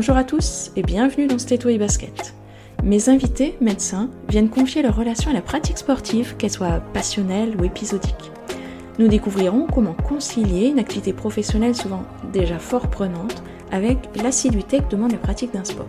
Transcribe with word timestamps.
Bonjour 0.00 0.16
à 0.16 0.24
tous 0.24 0.70
et 0.76 0.82
bienvenue 0.82 1.26
dans 1.26 1.38
Stéto 1.38 1.68
et 1.68 1.76
Basket. 1.76 2.34
Mes 2.82 3.10
invités, 3.10 3.58
médecins, 3.60 4.08
viennent 4.30 4.48
confier 4.48 4.80
leur 4.80 4.96
relation 4.96 5.30
à 5.30 5.34
la 5.34 5.42
pratique 5.42 5.76
sportive, 5.76 6.36
qu'elle 6.38 6.50
soit 6.50 6.80
passionnelle 6.94 7.54
ou 7.60 7.64
épisodique. 7.64 8.32
Nous 8.98 9.08
découvrirons 9.08 9.66
comment 9.66 9.92
concilier 9.92 10.68
une 10.68 10.78
activité 10.78 11.12
professionnelle 11.12 11.76
souvent 11.76 12.02
déjà 12.32 12.58
fort 12.58 12.88
prenante 12.88 13.42
avec 13.72 13.98
l'assiduité 14.16 14.78
que 14.78 14.88
demande 14.88 15.12
la 15.12 15.18
pratique 15.18 15.52
d'un 15.52 15.64
sport. 15.64 15.84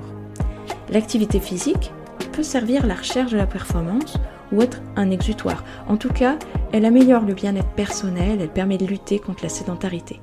L'activité 0.89 1.39
physique 1.39 1.93
peut 2.33 2.43
servir 2.43 2.85
la 2.85 2.95
recherche 2.95 3.31
de 3.31 3.37
la 3.37 3.47
performance 3.47 4.17
ou 4.51 4.61
être 4.61 4.81
un 4.97 5.09
exutoire. 5.09 5.63
En 5.87 5.95
tout 5.95 6.11
cas, 6.11 6.37
elle 6.73 6.83
améliore 6.83 7.23
le 7.23 7.33
bien-être 7.33 7.71
personnel, 7.75 8.39
elle 8.41 8.49
permet 8.49 8.77
de 8.77 8.87
lutter 8.87 9.19
contre 9.19 9.43
la 9.43 9.49
sédentarité. 9.49 10.19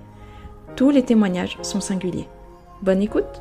Tous 0.77 0.91
les 0.91 1.07
témoignages 1.07 1.57
sont 1.63 1.81
singuliers. 1.81 2.29
Bonne 2.83 3.01
écoute 3.01 3.41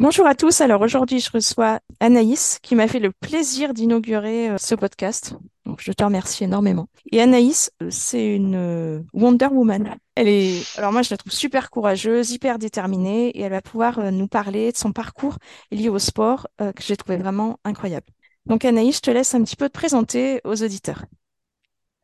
Bonjour 0.00 0.26
à 0.26 0.34
tous. 0.34 0.62
Alors 0.62 0.80
aujourd'hui, 0.80 1.20
je 1.20 1.30
reçois 1.30 1.80
Anaïs 2.00 2.58
qui 2.62 2.74
m'a 2.74 2.88
fait 2.88 3.00
le 3.00 3.12
plaisir 3.12 3.74
d'inaugurer 3.74 4.48
euh, 4.48 4.56
ce 4.56 4.74
podcast. 4.74 5.34
Donc 5.66 5.82
je 5.82 5.92
te 5.92 6.02
remercie 6.02 6.42
énormément. 6.42 6.88
Et 7.12 7.20
Anaïs, 7.20 7.70
euh, 7.82 7.88
c'est 7.90 8.34
une 8.34 8.54
euh, 8.54 9.02
Wonder 9.12 9.48
Woman. 9.52 9.94
Elle 10.14 10.28
est, 10.28 10.78
alors 10.78 10.90
moi 10.90 11.02
je 11.02 11.10
la 11.10 11.18
trouve 11.18 11.34
super 11.34 11.68
courageuse, 11.68 12.30
hyper 12.30 12.58
déterminée 12.58 13.28
et 13.28 13.42
elle 13.42 13.52
va 13.52 13.60
pouvoir 13.60 14.10
nous 14.10 14.26
parler 14.26 14.72
de 14.72 14.76
son 14.78 14.92
parcours 14.92 15.36
lié 15.70 15.90
au 15.90 15.98
sport 15.98 16.48
que 16.58 16.82
j'ai 16.82 16.96
trouvé 16.96 17.18
vraiment 17.18 17.58
incroyable. 17.64 18.06
Donc 18.46 18.64
Anaïs, 18.64 18.96
je 18.96 19.00
te 19.02 19.10
laisse 19.10 19.34
un 19.34 19.42
petit 19.44 19.56
peu 19.56 19.68
te 19.68 19.74
présenter 19.74 20.40
aux 20.44 20.62
auditeurs. 20.62 21.04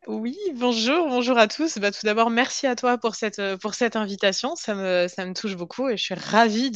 Oui, 0.07 0.37
bonjour, 0.55 1.09
bonjour 1.09 1.37
à 1.37 1.49
tous. 1.49 1.79
Bah, 1.79 1.91
tout 1.91 2.05
d'abord, 2.05 2.31
merci 2.31 2.69
à 2.69 2.77
toi 2.77 2.97
pour 2.97 3.17
cette, 3.17 3.41
cette 3.73 3.97
invitation. 3.97 4.55
Ça 4.55 4.75
me, 4.77 5.33
touche 5.33 5.57
beaucoup 5.57 5.89
et 5.89 5.97
je 5.97 6.03
suis 6.03 6.15
ravie 6.15 6.71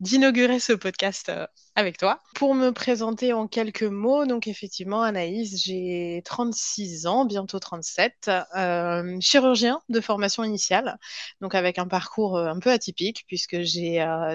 d'inaugurer 0.00 0.60
ce 0.60 0.74
podcast 0.74 1.30
euh, 1.30 1.46
avec 1.76 1.98
toi. 1.98 2.20
Pour 2.34 2.54
me 2.54 2.70
présenter 2.70 3.32
en 3.32 3.48
quelques 3.48 3.82
mots, 3.82 4.26
donc 4.26 4.46
effectivement, 4.46 5.02
Anaïs, 5.02 5.60
j'ai 5.64 6.22
36 6.24 7.06
ans, 7.06 7.24
bientôt 7.24 7.58
37, 7.58 8.30
euh, 8.56 9.16
chirurgien 9.20 9.80
de 9.88 10.00
formation 10.00 10.44
initiale, 10.44 10.98
donc 11.40 11.54
avec 11.54 11.78
un 11.78 11.88
parcours 11.88 12.36
euh, 12.36 12.46
un 12.46 12.60
peu 12.60 12.70
atypique 12.70 13.24
puisque 13.26 13.54
euh, 13.54 13.64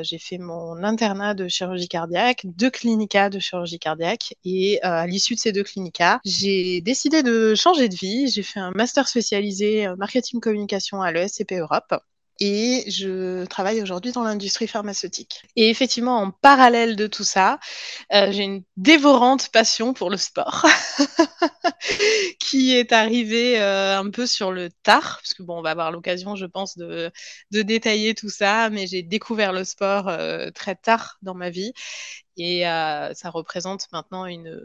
j'ai 0.03 0.19
fait 0.19 0.38
mon 0.38 0.84
internat 0.84 1.34
de 1.34 1.47
chirurgie 1.47 1.88
cardiaque, 1.88 2.41
deux 2.44 2.69
clinicas 2.69 3.30
de 3.30 3.39
chirurgie 3.39 3.80
cardiaque 3.80 4.36
et 4.44 4.81
à 4.81 5.08
l'issue 5.08 5.36
de 5.36 5.39
ces 5.39 5.53
deux 5.53 5.63
clinicas, 5.63 6.19
j'ai 6.25 6.81
décidé 6.81 7.23
de 7.23 7.56
changer 7.56 7.88
de 7.88 7.95
vie. 7.95 8.30
J'ai 8.39 8.43
fait 8.43 8.61
un 8.61 8.71
master 8.71 9.09
spécialisé 9.09 9.85
marketing 9.97 10.39
communication 10.39 11.01
à 11.01 11.11
l'ESCP 11.11 11.55
Europe 11.59 11.93
et 12.39 12.89
je 12.89 13.43
travaille 13.45 13.81
aujourd'hui 13.81 14.11
dans 14.11 14.23
l'industrie 14.23 14.67
pharmaceutique. 14.67 15.43
Et 15.55 15.69
effectivement, 15.69 16.19
en 16.19 16.31
parallèle 16.31 16.95
de 16.95 17.07
tout 17.07 17.25
ça, 17.25 17.59
euh, 18.13 18.31
j'ai 18.31 18.43
une 18.43 18.63
dévorante 18.77 19.49
passion 19.49 19.93
pour 19.93 20.09
le 20.09 20.15
sport 20.15 20.65
qui 22.39 22.75
est 22.75 22.93
arrivée 22.93 23.59
euh, 23.59 23.99
un 23.99 24.09
peu 24.09 24.25
sur 24.25 24.51
le 24.51 24.69
tard, 24.83 25.19
parce 25.21 25.33
que 25.33 25.43
bon, 25.43 25.59
on 25.59 25.61
va 25.61 25.71
avoir 25.71 25.91
l'occasion, 25.91 26.35
je 26.35 26.45
pense, 26.45 26.77
de, 26.77 27.11
détailler 27.51 28.15
tout 28.15 28.29
ça, 28.29 28.69
mais 28.69 28.87
j'ai 28.87 29.03
découvert 29.03 29.51
le 29.51 29.65
sport 29.65 30.07
euh, 30.07 30.49
très 30.51 30.75
tard 30.75 31.17
dans 31.21 31.35
ma 31.35 31.49
vie 31.49 31.73
et 32.37 32.65
euh, 32.67 33.13
ça 33.13 33.29
représente 33.29 33.87
maintenant 33.91 34.25
une 34.25 34.61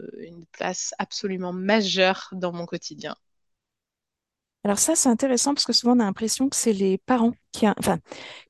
place 0.53 0.93
absolument 0.97 1.51
majeure 1.51 2.29
dans 2.31 2.53
mon 2.53 2.65
quotidien. 2.65 3.15
Alors 4.65 4.79
ça, 4.79 4.95
c'est 4.95 5.09
intéressant 5.09 5.53
parce 5.53 5.65
que 5.65 5.73
souvent 5.73 5.95
on 5.95 5.99
a 5.99 6.05
l'impression 6.05 6.49
que 6.49 6.55
c'est 6.57 6.73
les 6.73 6.97
parents 6.97 7.33
qui, 7.51 7.67
enfin, 7.67 7.99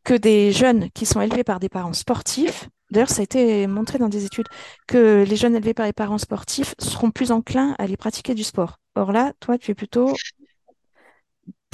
que 0.03 0.13
des 0.13 0.51
jeunes 0.51 0.91
qui 0.91 1.07
sont 1.07 1.21
élevés 1.21 1.45
par 1.45 1.59
des 1.59 1.69
parents 1.69 1.93
sportifs. 1.93 2.69
D'ailleurs, 2.91 3.09
ça 3.09 3.21
a 3.21 3.23
été 3.23 3.67
montré 3.67 3.99
dans 3.99 4.09
des 4.09 4.25
études 4.25 4.47
que 4.87 5.25
les 5.27 5.37
jeunes 5.37 5.55
élevés 5.55 5.73
par 5.73 5.87
les 5.87 5.93
parents 5.93 6.19
sportifs 6.19 6.75
seront 6.79 7.11
plus 7.11 7.31
enclins 7.31 7.75
à 7.79 7.83
aller 7.85 7.97
pratiquer 7.97 8.35
du 8.35 8.43
sport. 8.43 8.79
Or 8.95 9.13
là, 9.13 9.33
toi, 9.41 9.57
tu 9.57 9.71
es 9.71 9.75
plutôt 9.75 10.13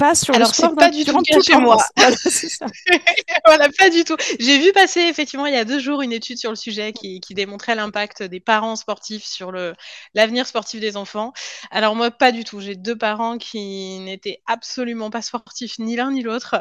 pas 0.02 0.16
sur 0.16 0.34
Alors, 0.34 0.48
le 0.48 0.54
sport 0.54 0.74
pas 0.74 0.90
du 0.90 1.04
tout 1.04 1.42
chez 1.42 1.56
moi. 1.56 1.76
Voilà, 3.44 3.68
pas 3.78 3.88
du 3.88 4.04
tout. 4.04 4.16
J'ai 4.40 4.58
vu 4.58 4.72
passer 4.72 5.00
effectivement 5.00 5.46
il 5.46 5.54
y 5.54 5.56
a 5.56 5.64
deux 5.64 5.78
jours 5.78 6.02
une 6.02 6.12
étude 6.12 6.38
sur 6.38 6.50
le 6.50 6.56
sujet 6.56 6.92
qui, 6.92 7.20
démontrait 7.30 7.74
l'impact 7.74 8.22
des 8.22 8.40
parents 8.40 8.76
sportifs 8.76 9.24
sur 9.24 9.52
l'avenir 10.14 10.46
sportif 10.46 10.80
des 10.80 10.96
enfants. 10.96 11.32
Alors 11.70 11.94
moi, 11.94 12.10
pas 12.10 12.32
du 12.32 12.44
tout. 12.44 12.60
J'ai 12.60 12.74
deux 12.74 12.96
parents 12.96 13.38
qui 13.38 14.00
n'étaient 14.00 14.40
absolument 14.46 15.10
pas 15.10 15.22
sportifs, 15.22 15.78
ni 15.78 15.94
l'un 15.96 16.10
ni 16.10 16.22
l'autre. 16.22 16.56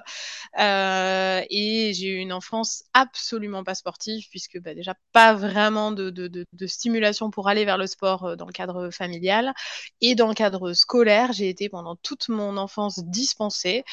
Euh, 0.59 1.41
et 1.50 1.94
j'ai 1.94 2.07
eu 2.07 2.18
une 2.18 2.34
enfance 2.34 2.84
absolument 2.94 3.63
pas 3.63 3.75
sportive, 3.75 4.25
puisque 4.30 4.59
bah, 4.59 4.75
déjà 4.75 4.94
pas 5.13 5.34
vraiment 5.34 5.91
de, 5.91 6.09
de, 6.09 6.68
stimulation 6.68 7.31
pour 7.31 7.50
aller 7.50 7.66
vers 7.66 7.78
le 7.78 7.88
sport 7.88 8.25
euh, 8.25 8.35
dans 8.35 8.46
le 8.46 8.53
cadre 8.53 8.91
familial. 8.91 9.53
Et 10.00 10.16
dans 10.16 10.28
le 10.28 10.34
cadre 10.34 10.74
scolaire, 10.74 11.34
j'ai 11.34 11.50
été 11.50 11.69
pendant 11.69 11.96
toute 11.96 12.30
mon 12.30 12.57
enfance 12.57 13.00
10 13.00 13.31
dispensé, 13.31 13.84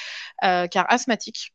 euh, 0.44 0.66
car 0.68 0.86
asthmatique 0.90 1.54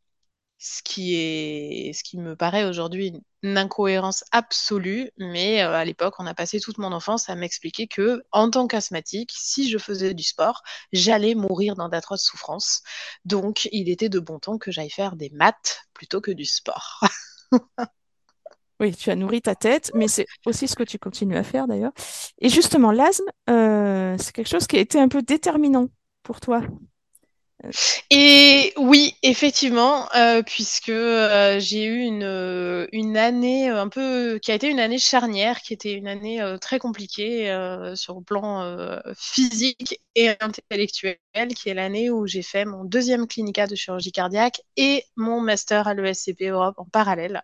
ce 0.59 0.81
qui 0.83 1.15
est 1.15 1.91
ce 1.93 2.03
qui 2.03 2.17
me 2.17 2.35
paraît 2.37 2.63
aujourd'hui 2.63 3.13
une 3.43 3.57
incohérence 3.57 4.23
absolue 4.31 5.11
mais 5.17 5.61
euh, 5.61 5.73
à 5.73 5.83
l'époque 5.83 6.15
on 6.19 6.25
a 6.25 6.33
passé 6.33 6.59
toute 6.61 6.77
mon 6.77 6.93
enfance 6.93 7.29
à 7.29 7.35
m'expliquer 7.35 7.87
que 7.87 8.23
en 8.31 8.49
tant 8.49 8.67
qu'asthmatique 8.67 9.31
si 9.35 9.69
je 9.69 9.77
faisais 9.77 10.13
du 10.13 10.23
sport 10.23 10.63
j'allais 10.93 11.35
mourir 11.35 11.75
dans 11.75 11.89
d'atroces 11.89 12.23
souffrances. 12.23 12.81
Donc 13.25 13.67
il 13.73 13.89
était 13.89 14.09
de 14.09 14.19
bon 14.19 14.39
ton 14.39 14.57
que 14.57 14.71
j'aille 14.71 14.89
faire 14.89 15.15
des 15.17 15.29
maths 15.31 15.81
plutôt 15.93 16.21
que 16.21 16.31
du 16.31 16.45
sport. 16.45 17.01
Oui, 18.79 18.93
tu 18.95 19.09
as 19.11 19.15
nourri 19.15 19.41
ta 19.41 19.55
tête, 19.55 19.91
mais 19.93 20.07
c'est 20.07 20.25
aussi 20.45 20.67
ce 20.67 20.75
que 20.75 20.83
tu 20.83 20.99
continues 20.99 21.37
à 21.37 21.43
faire 21.43 21.67
d'ailleurs. 21.67 21.93
Et 22.39 22.49
justement, 22.49 22.91
l'asthme, 22.91 23.25
euh, 23.49 24.15
c'est 24.19 24.33
quelque 24.33 24.49
chose 24.49 24.67
qui 24.67 24.77
a 24.77 24.79
été 24.79 24.99
un 24.99 25.07
peu 25.07 25.21
déterminant 25.21 25.87
pour 26.23 26.39
toi? 26.39 26.61
Et 28.09 28.73
oui, 28.77 29.15
effectivement, 29.23 30.09
euh, 30.15 30.43
puisque 30.43 30.89
euh, 30.89 31.59
j'ai 31.59 31.85
eu 31.85 31.99
une, 31.99 32.23
euh, 32.23 32.87
une 32.91 33.17
année 33.17 33.69
un 33.69 33.87
peu 33.87 34.37
qui 34.41 34.51
a 34.51 34.55
été 34.55 34.67
une 34.67 34.79
année 34.79 34.99
charnière, 34.99 35.61
qui 35.61 35.73
était 35.73 35.93
une 35.93 36.07
année 36.07 36.41
très 36.61 36.79
compliquée 36.79 37.45
sur 37.95 38.15
le 38.15 38.23
plan 38.23 38.99
physique 39.17 40.01
et 40.15 40.29
intellectuel, 40.39 41.17
qui 41.55 41.69
est 41.69 41.73
l'année 41.73 42.09
où 42.09 42.27
j'ai 42.27 42.41
fait 42.41 42.65
mon 42.65 42.83
deuxième 42.83 43.27
clinica 43.27 43.67
de 43.67 43.75
chirurgie 43.75 44.11
cardiaque 44.11 44.61
et 44.77 45.05
mon 45.15 45.39
master 45.41 45.87
à 45.87 45.93
l'ESCP 45.93 46.43
Europe 46.49 46.75
en 46.77 46.85
parallèle. 46.85 47.43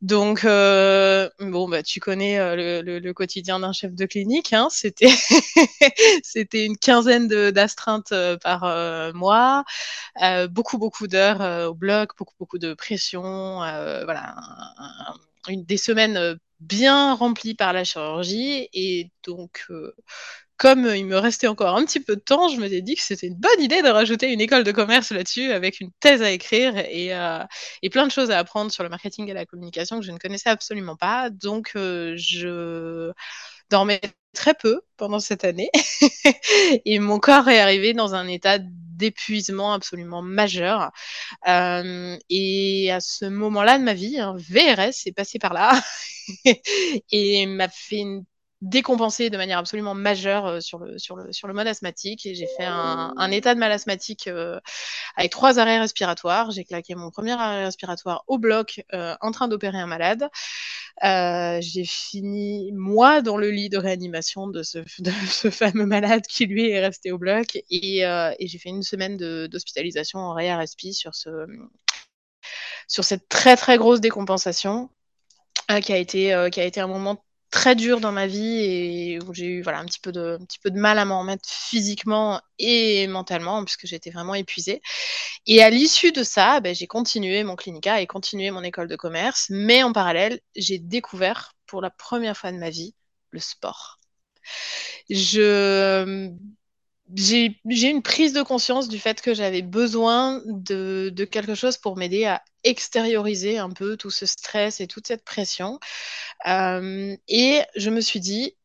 Donc, 0.00 0.44
euh, 0.44 1.28
bon, 1.40 1.68
bah, 1.68 1.82
tu 1.82 1.98
connais 1.98 2.38
euh, 2.38 2.82
le, 2.82 3.12
quotidien 3.12 3.58
d'un 3.58 3.72
chef 3.72 3.94
de 3.94 4.06
clinique. 4.06 4.52
Hein, 4.52 4.68
c'était, 4.70 5.08
une 6.66 6.76
quinzaine 6.78 7.26
d'astreintes 7.50 8.12
euh, 8.12 8.36
par 8.36 8.62
mois, 9.14 9.64
beaucoup, 10.50 10.78
beaucoup 10.78 11.08
d'heures 11.08 11.68
au 11.68 11.74
bloc, 11.74 12.12
beaucoup, 12.16 12.34
beaucoup 12.38 12.58
de 12.58 12.74
pression. 12.74 13.58
voilà, 14.04 14.36
une, 15.48 15.64
des 15.64 15.76
semaines 15.76 16.38
bien 16.60 17.14
remplies 17.14 17.54
par 17.54 17.72
la 17.72 17.82
chirurgie. 17.82 18.68
Et 18.72 19.10
donc, 19.24 19.66
comme 20.58 20.86
il 20.94 21.06
me 21.06 21.16
restait 21.16 21.46
encore 21.46 21.76
un 21.76 21.84
petit 21.84 22.00
peu 22.00 22.16
de 22.16 22.20
temps, 22.20 22.48
je 22.48 22.56
me 22.60 22.68
suis 22.68 22.82
dit 22.82 22.96
que 22.96 23.02
c'était 23.02 23.28
une 23.28 23.36
bonne 23.36 23.60
idée 23.60 23.80
de 23.80 23.88
rajouter 23.88 24.32
une 24.32 24.40
école 24.40 24.64
de 24.64 24.72
commerce 24.72 25.12
là-dessus 25.12 25.52
avec 25.52 25.80
une 25.80 25.92
thèse 26.00 26.20
à 26.20 26.32
écrire 26.32 26.76
et, 26.76 27.14
euh, 27.14 27.44
plein 27.92 28.06
de 28.06 28.12
choses 28.12 28.30
à 28.32 28.38
apprendre 28.38 28.72
sur 28.72 28.82
le 28.82 28.88
marketing 28.88 29.28
et 29.30 29.34
la 29.34 29.46
communication 29.46 30.00
que 30.00 30.04
je 30.04 30.10
ne 30.10 30.18
connaissais 30.18 30.50
absolument 30.50 30.96
pas. 30.96 31.30
Donc, 31.30 31.72
euh, 31.76 32.14
je 32.16 33.12
dormais 33.70 34.00
très 34.34 34.54
peu 34.54 34.80
pendant 34.96 35.20
cette 35.20 35.44
année 35.44 35.70
et 36.84 36.98
mon 36.98 37.18
corps 37.20 37.48
est 37.48 37.60
arrivé 37.60 37.94
dans 37.94 38.14
un 38.14 38.26
état 38.26 38.58
d'épuisement 38.58 39.72
absolument 39.72 40.22
majeur. 40.22 40.90
Euh, 41.46 42.16
et 42.30 42.90
à 42.90 43.00
ce 43.00 43.26
moment-là 43.26 43.78
de 43.78 43.84
ma 43.84 43.94
vie, 43.94 44.18
un 44.18 44.36
VRS 44.36 45.06
est 45.06 45.14
passé 45.14 45.38
par 45.38 45.54
là 45.54 45.80
et 47.12 47.46
m'a 47.46 47.68
fait 47.68 47.98
une 47.98 48.24
décompensé 48.60 49.30
de 49.30 49.36
manière 49.36 49.58
absolument 49.58 49.94
majeure 49.94 50.46
euh, 50.46 50.60
sur 50.60 50.78
le, 50.78 50.98
sur 50.98 51.16
le, 51.16 51.32
sur 51.32 51.46
le 51.46 51.54
mode 51.54 51.68
asthmatique 51.68 52.26
et 52.26 52.34
j'ai 52.34 52.48
fait 52.56 52.64
un, 52.64 53.30
état 53.30 53.54
de 53.54 53.60
mal 53.60 53.70
asthmatique 53.70 54.26
euh, 54.26 54.58
avec 55.16 55.30
trois 55.30 55.58
arrêts 55.58 55.78
respiratoires. 55.78 56.50
J'ai 56.50 56.64
claqué 56.64 56.94
mon 56.94 57.10
premier 57.10 57.32
arrêt 57.32 57.64
respiratoire 57.64 58.24
au 58.26 58.38
bloc 58.38 58.82
euh, 58.92 59.14
en 59.20 59.30
train 59.30 59.48
d'opérer 59.48 59.78
un 59.78 59.86
malade. 59.86 60.28
J'ai 61.00 61.84
fini, 61.84 62.72
moi, 62.72 63.22
dans 63.22 63.36
le 63.36 63.50
lit 63.50 63.68
de 63.68 63.78
réanimation 63.78 64.46
de 64.48 64.62
ce, 64.62 64.82
fameux 65.50 65.86
malade 65.86 66.22
qui, 66.26 66.46
lui, 66.46 66.70
est 66.70 66.80
resté 66.80 67.12
au 67.12 67.18
bloc 67.18 67.58
et, 67.70 68.04
j'ai 68.40 68.58
fait 68.58 68.70
une 68.70 68.82
semaine 68.82 69.16
d'hospitalisation 69.46 70.18
en 70.18 70.32
réa 70.32 70.56
respi 70.56 70.94
sur 70.94 71.14
ce 71.14 71.46
sur 72.86 73.04
cette 73.04 73.28
très 73.28 73.56
très 73.56 73.76
grosse 73.76 74.00
décompensation 74.00 74.90
qui 75.82 75.92
a 75.92 75.98
été 75.98 76.48
qui 76.50 76.60
a 76.60 76.64
été 76.64 76.80
un 76.80 76.86
moment 76.86 77.22
très 77.50 77.74
dur 77.74 78.00
dans 78.00 78.12
ma 78.12 78.26
vie 78.26 78.58
et 78.58 79.18
où 79.22 79.34
j'ai 79.34 79.46
eu 79.46 79.62
voilà, 79.62 79.78
un, 79.80 79.86
petit 79.86 80.00
peu 80.00 80.12
de, 80.12 80.38
un 80.40 80.44
petit 80.44 80.58
peu 80.58 80.70
de 80.70 80.78
mal 80.78 80.98
à 80.98 81.04
m'en 81.04 81.20
remettre 81.20 81.48
physiquement 81.48 82.40
et 82.58 83.06
mentalement 83.06 83.64
puisque 83.64 83.86
j'étais 83.86 84.10
vraiment 84.10 84.34
épuisée. 84.34 84.82
Et 85.46 85.62
à 85.62 85.70
l'issue 85.70 86.12
de 86.12 86.22
ça, 86.22 86.60
ben, 86.60 86.74
j'ai 86.74 86.86
continué 86.86 87.44
mon 87.44 87.56
clinica 87.56 88.00
et 88.00 88.06
continué 88.06 88.50
mon 88.50 88.62
école 88.62 88.88
de 88.88 88.96
commerce, 88.96 89.46
mais 89.50 89.82
en 89.82 89.92
parallèle, 89.92 90.40
j'ai 90.56 90.78
découvert 90.78 91.54
pour 91.66 91.80
la 91.80 91.90
première 91.90 92.36
fois 92.36 92.52
de 92.52 92.58
ma 92.58 92.70
vie 92.70 92.94
le 93.30 93.40
sport. 93.40 93.98
Je 95.10 96.30
j'ai 97.14 97.60
une 97.64 98.02
prise 98.02 98.32
de 98.32 98.42
conscience 98.42 98.88
du 98.88 98.98
fait 98.98 99.20
que 99.20 99.34
j'avais 99.34 99.62
besoin 99.62 100.42
de, 100.46 101.12
quelque 101.30 101.54
chose 101.54 101.76
pour 101.76 101.96
m'aider 101.96 102.24
à 102.24 102.42
extérioriser 102.64 103.58
un 103.58 103.70
peu 103.70 103.96
tout 103.96 104.10
ce 104.10 104.26
stress 104.26 104.80
et 104.80 104.86
toute 104.86 105.06
cette 105.06 105.24
pression. 105.24 105.78
Euh, 106.46 107.16
et 107.28 107.60
je 107.76 107.90
me 107.90 108.00
suis 108.00 108.20
dit, 108.20 108.56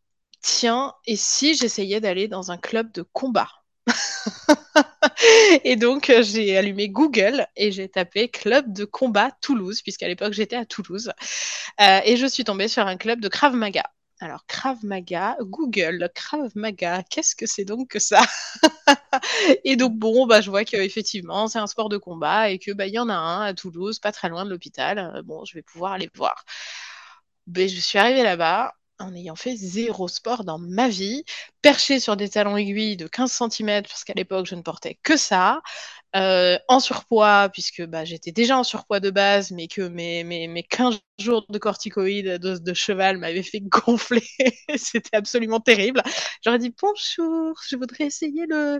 tiens, 0.41 0.93
et 1.05 1.15
si 1.15 1.55
j'essayais 1.55 2.01
d'aller 2.01 2.27
dans 2.27 2.51
un 2.51 2.57
club 2.57 2.91
de 2.91 3.01
combat? 3.01 3.49
Et 5.63 5.75
donc, 5.75 6.09
euh, 6.09 6.23
j'ai 6.23 6.57
allumé 6.57 6.89
Google 6.89 7.47
et 7.55 7.71
j'ai 7.71 7.89
tapé 7.89 8.29
club 8.29 8.71
de 8.73 8.85
combat 8.85 9.31
Toulouse, 9.41 9.81
puisqu'à 9.81 10.07
l'époque 10.07 10.33
j'étais 10.33 10.55
à 10.55 10.65
Toulouse. 10.65 11.11
Euh, 11.81 11.99
et 12.05 12.17
je 12.17 12.25
suis 12.25 12.43
tombée 12.43 12.67
sur 12.67 12.85
un 12.87 12.97
club 12.97 13.19
de 13.19 13.27
Krav 13.27 13.55
Maga. 13.55 13.83
Alors, 14.19 14.45
Krav 14.47 14.83
Maga, 14.85 15.35
Google, 15.41 16.09
Krav 16.15 16.51
Maga, 16.55 17.03
qu'est-ce 17.03 17.35
que 17.35 17.45
c'est 17.45 17.65
donc 17.65 17.89
que 17.89 17.99
ça? 17.99 18.21
Et 19.65 19.75
donc, 19.75 19.97
bon, 19.97 20.27
bah, 20.27 20.41
je 20.41 20.49
vois 20.49 20.63
qu'effectivement, 20.65 21.47
c'est 21.47 21.59
un 21.59 21.67
sport 21.67 21.89
de 21.89 21.97
combat 21.97 22.49
et 22.49 22.59
que 22.59 22.71
bah, 22.71 22.87
y 22.87 22.97
en 22.99 23.09
a 23.09 23.13
un 23.15 23.41
à 23.41 23.53
Toulouse, 23.53 23.99
pas 23.99 24.11
très 24.11 24.29
loin 24.29 24.45
de 24.45 24.49
l'hôpital. 24.49 24.99
Euh, 24.99 25.21
bon, 25.23 25.43
je 25.45 25.55
vais 25.55 25.61
pouvoir 25.61 25.93
aller 25.93 26.09
voir. 26.15 26.45
Ben, 27.47 27.67
je 27.67 27.79
suis 27.79 27.97
arrivée 27.99 28.23
là-bas 28.23 28.73
en 28.99 29.13
ayant 29.15 29.35
fait 29.35 29.55
zéro 29.55 30.07
sport 30.07 30.43
dans 30.43 30.59
ma 30.59 30.89
vie, 30.89 31.23
perché 31.61 31.99
sur 31.99 32.15
des 32.17 32.29
talons 32.29 32.57
aiguilles 32.57 32.97
de 32.97 33.07
15 33.07 33.31
cm, 33.31 33.87
parce 33.87 34.03
qu'à 34.03 34.13
l'époque, 34.15 34.45
je 34.45 34.55
ne 34.55 34.61
portais 34.61 34.99
que 35.03 35.17
ça, 35.17 35.61
euh, 36.15 36.57
en 36.67 36.79
surpoids, 36.79 37.49
puisque 37.51 37.83
bah, 37.85 38.05
j'étais 38.05 38.31
déjà 38.31 38.57
en 38.57 38.63
surpoids 38.63 38.99
de 38.99 39.09
base, 39.09 39.51
mais 39.51 39.67
que 39.67 39.81
mes, 39.81 40.23
mes, 40.23 40.47
mes 40.47 40.63
15 40.63 40.99
jours 41.19 41.45
de 41.49 41.57
corticoïdes 41.57 42.37
de, 42.39 42.57
de 42.57 42.73
cheval 42.73 43.17
m'avaient 43.17 43.43
fait 43.43 43.61
gonfler. 43.63 44.23
C'était 44.77 45.17
absolument 45.17 45.59
terrible. 45.59 46.03
J'aurais 46.43 46.59
dit 46.59 46.73
bonjour, 46.81 47.59
je 47.69 47.75
voudrais 47.77 48.05
essayer 48.05 48.45
le 48.47 48.79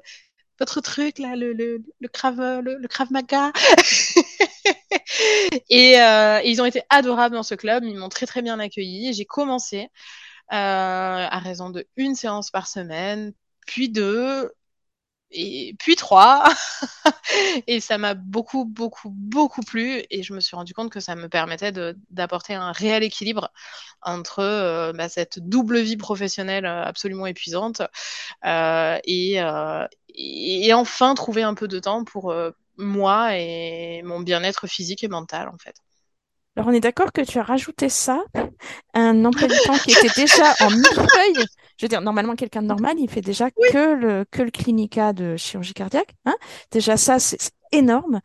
votre 0.60 0.82
truc 0.82 1.20
là, 1.20 1.36
le, 1.36 1.54
le, 1.54 1.84
le 2.00 2.08
crave 2.10 2.40
le, 2.64 2.80
maga. 3.12 3.52
et, 5.70 6.02
euh, 6.02 6.42
ils 6.44 6.62
ont 6.62 6.66
été 6.66 6.82
adorables 6.90 7.36
dans 7.36 7.44
ce 7.44 7.56
club. 7.56 7.84
Ils 7.86 7.96
m'ont 7.98 8.10
très 8.10 8.26
très 8.26 8.42
bien 8.42 8.60
accueilli. 8.60 9.14
J'ai 9.14 9.26
commencé 9.26 9.90
euh, 10.52 10.58
à 11.30 11.40
raison 11.40 11.70
de 11.70 11.88
une 11.98 12.16
séance 12.16 12.52
par 12.52 12.68
semaine, 12.68 13.34
puis 13.68 13.90
deux, 13.90 14.52
et 15.32 15.76
puis 15.80 15.96
trois. 15.96 16.46
et 17.68 17.80
ça 17.80 17.98
m'a 17.98 18.14
beaucoup, 18.14 18.66
beaucoup, 18.66 19.10
beaucoup 19.10 19.62
plu. 19.62 20.04
Et 20.10 20.24
je 20.24 20.34
me 20.34 20.40
suis 20.40 20.56
rendu 20.56 20.74
compte 20.74 20.92
que 20.92 21.00
ça 21.00 21.16
me 21.16 21.30
permettait 21.30 21.72
d'apporter 22.10 22.54
un 22.56 22.72
réel 22.72 23.04
équilibre 23.04 23.52
entre 24.02 24.40
euh, 24.40 24.94
bah, 24.94 25.10
cette 25.10 25.40
double 25.40 25.80
vie 25.80 25.98
professionnelle 25.98 26.66
absolument 26.66 27.26
épuisante 27.26 27.82
et, 28.44 29.42
enfin 30.74 31.16
trouver 31.16 31.44
un 31.44 31.54
peu 31.56 31.68
de 31.68 31.80
temps 31.80 32.04
pour 32.04 32.34
moi 32.78 33.38
et 33.38 34.02
mon 34.04 34.20
bien-être 34.22 34.68
physique 34.68 35.04
et 35.04 35.08
mental, 35.08 35.50
en 35.50 35.58
fait. 35.58 35.76
Alors, 36.56 36.70
on 36.70 36.72
est 36.74 36.80
d'accord 36.80 37.12
que 37.12 37.22
tu 37.22 37.40
as 37.40 37.44
rajouté 37.44 37.90
ça, 37.90 38.24
un 38.94 39.26
emploi 39.26 39.48
du 39.48 39.56
temps 39.66 39.78
qui 39.78 39.92
était 39.92 40.10
déjà 40.16 40.54
en 40.62 40.70
millefeuille. 40.72 41.46
Je 41.78 41.86
veux 41.86 41.90
dire, 41.90 42.02
normalement, 42.02 42.36
quelqu'un 42.36 42.62
de 42.62 42.68
normal, 42.68 42.96
il 43.00 43.10
fait 43.10 43.22
déjà 43.22 43.50
Oui. 43.58 43.70
que 43.72 43.94
le, 43.96 44.26
que 44.30 44.44
le 44.44 44.52
clinica 44.52 45.14
de 45.14 45.36
chirurgie 45.36 45.74
cardiaque. 45.74 46.14
Hein. 46.26 46.36
Déjà, 46.72 46.98
ça, 46.98 47.20
c'est 47.20 47.40
énorme. 47.72 48.22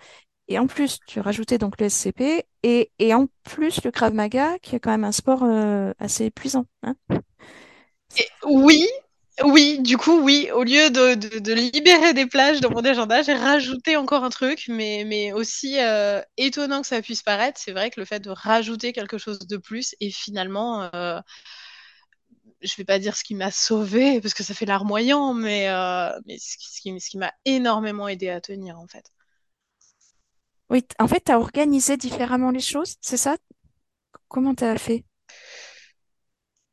Et 0.49 0.59
en 0.59 0.67
plus, 0.67 0.99
tu 1.07 1.21
as 1.21 1.23
rajouté 1.23 1.59
donc 1.59 1.81
le 1.81 1.87
SCP 1.87 2.45
et, 2.63 2.91
et 2.99 3.15
en 3.15 3.29
plus 3.45 3.83
le 3.85 3.91
Krav 3.91 4.15
Maga, 4.15 4.59
qui 4.61 4.77
est 4.77 4.81
quand 4.81 4.91
même 4.91 5.05
un 5.05 5.13
sport 5.13 5.45
euh, 5.45 5.93
assez 5.99 6.27
épuisant. 6.27 6.67
Hein. 6.83 6.97
Et 8.17 8.27
oui, 8.45 8.87
oui, 9.45 9.79
du 9.81 9.97
coup, 9.97 10.21
oui, 10.21 10.51
au 10.53 10.65
lieu 10.65 10.91
de, 10.91 11.53
libérer 11.53 12.13
des 12.15 12.27
plages 12.27 12.61
dans 12.61 12.71
mon 12.71 12.85
agenda, 12.85 13.23
j'ai 13.23 13.35
rajouté 13.35 13.97
encore 13.97 14.25
un 14.25 14.31
truc, 14.31 14.65
mais, 14.69 15.33
aussi 15.33 15.79
euh, 15.79 16.21
étonnant 16.37 16.81
que 16.81 16.87
ça 16.87 17.01
puisse 17.03 17.23
paraître, 17.23 17.61
c'est 17.61 17.73
vrai 17.73 17.91
que 17.91 18.01
le 18.01 18.07
fait 18.07 18.21
de 18.21 18.31
rajouter 18.31 18.93
quelque 18.93 19.19
chose 19.19 19.39
de 19.41 19.57
plus 19.57 19.95
est 20.01 20.11
finalement, 20.11 20.91
euh, 20.95 21.21
je 22.63 22.75
vais 22.77 22.85
pas 22.85 22.99
dire 22.99 23.17
ce 23.17 23.23
qui 23.23 23.35
m'a 23.35 23.51
sauvé, 23.53 24.21
parce 24.21 24.35
que 24.35 24.43
ça 24.43 24.55
fait 24.55 24.67
larmoyant, 24.67 25.35
mais, 25.35 25.69
euh, 25.69 26.11
mais 26.27 26.39
ce 26.39 26.57
qui, 26.57 27.01
ce 27.01 27.11
qui, 27.11 27.19
m'a 27.19 27.33
énormément 27.45 28.09
aidé 28.09 28.31
à 28.31 28.41
tenir, 28.41 28.79
en 28.79 28.89
fait. 28.89 29.13
Oui, 30.71 30.85
en 30.99 31.09
fait, 31.09 31.23
tu 31.25 31.33
as 31.33 31.39
organisé 31.39 31.97
différemment 31.97 32.51
les 32.51 32.61
choses, 32.61 32.97
c'est 33.01 33.17
ça? 33.17 33.37
Comment 34.29 34.55
tu 34.55 34.65
as 34.65 34.77
fait? 34.79 35.05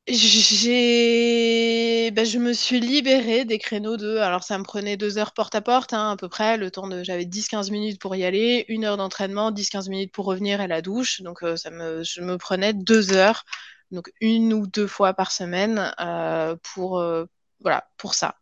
J'ai, 0.07 2.11
ben, 2.11 2.25
je 2.25 2.37
me 2.37 2.53
suis 2.53 2.79
libérée 2.79 3.43
des 3.43 3.57
créneaux 3.57 3.97
de, 3.97 4.17
alors 4.17 4.43
ça 4.43 4.59
me 4.59 4.63
prenait 4.63 4.97
deux 4.97 5.17
heures 5.17 5.33
porte 5.33 5.55
à 5.55 5.61
porte, 5.61 5.93
hein, 5.93 6.11
à 6.11 6.15
peu 6.15 6.29
près, 6.29 6.57
le 6.57 6.69
temps 6.69 6.87
de, 6.87 7.03
j'avais 7.03 7.25
10-15 7.25 7.71
minutes 7.71 7.99
pour 7.99 8.15
y 8.15 8.23
aller, 8.23 8.65
une 8.67 8.85
heure 8.85 8.97
d'entraînement, 8.97 9.49
10-15 9.49 9.89
minutes 9.89 10.11
pour 10.11 10.25
revenir 10.25 10.61
et 10.61 10.67
la 10.67 10.83
douche, 10.83 11.21
donc 11.21 11.41
euh, 11.41 11.55
ça 11.55 11.71
me, 11.71 12.03
je 12.03 12.21
me 12.21 12.37
prenais 12.37 12.71
deux 12.73 13.13
heures, 13.13 13.45
donc 13.89 14.11
une 14.21 14.53
ou 14.53 14.67
deux 14.67 14.85
fois 14.85 15.15
par 15.15 15.31
semaine 15.31 15.91
euh, 15.99 16.55
pour, 16.61 16.99
euh, 16.99 17.25
voilà, 17.61 17.89
pour 17.97 18.13
ça. 18.13 18.35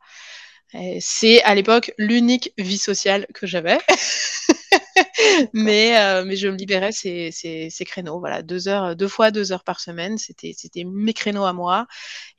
C'est 1.02 1.42
à 1.44 1.54
l'époque 1.56 1.94
l'unique 2.00 2.52
vie 2.58 2.78
sociale 2.80 3.28
que 3.34 3.46
j'avais. 3.48 3.78
mais, 5.54 5.98
euh, 5.98 6.24
mais 6.26 6.36
je 6.36 6.48
me 6.48 6.56
libérais 6.56 6.92
ces, 6.92 7.32
ces, 7.32 7.70
ces, 7.70 7.86
créneaux. 7.86 8.20
Voilà, 8.20 8.42
deux 8.42 8.68
heures, 8.68 8.96
deux 8.96 9.08
fois 9.08 9.32
deux 9.32 9.52
heures 9.52 9.64
par 9.64 9.80
semaine, 9.80 10.18
c'était, 10.18 10.54
c'était 10.56 10.84
mes 10.84 11.14
créneaux 11.14 11.46
à 11.46 11.54
moi. 11.54 11.88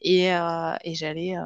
Et, 0.01 0.33
euh, 0.35 0.75
et 0.85 0.95
j'allais 0.95 1.37
euh, 1.37 1.43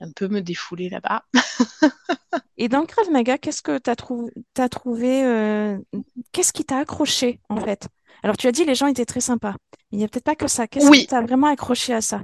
un 0.00 0.10
peu 0.12 0.28
me 0.28 0.40
défouler 0.40 0.88
là-bas. 0.88 1.22
Et 2.58 2.68
dans 2.68 2.80
le 2.80 2.86
Krav 2.86 3.10
Maga, 3.10 3.36
qu'est-ce 3.36 3.60
que 3.60 3.78
tu 3.78 3.90
as, 3.90 3.96
trou 3.96 4.30
trouvé, 4.70 5.24
euh, 5.24 5.78
qu'est-ce 6.32 6.52
qui 6.54 6.64
t'a 6.64 6.78
accroché 6.78 7.40
en 7.50 7.60
fait? 7.60 7.88
Alors 8.22 8.36
tu 8.36 8.46
as 8.46 8.52
dit 8.52 8.64
les 8.64 8.74
gens 8.74 8.86
étaient 8.86 9.04
très 9.04 9.20
sympas. 9.20 9.54
Il 9.92 9.98
n'y 9.98 10.04
a 10.04 10.08
peut-être 10.08 10.24
pas 10.24 10.34
que 10.34 10.48
ça. 10.48 10.66
Qu'est-ce 10.66 10.90
qui 10.90 11.06
t'a 11.06 11.20
vraiment 11.20 11.48
accroché 11.48 11.92
à 11.92 12.00
ça? 12.00 12.22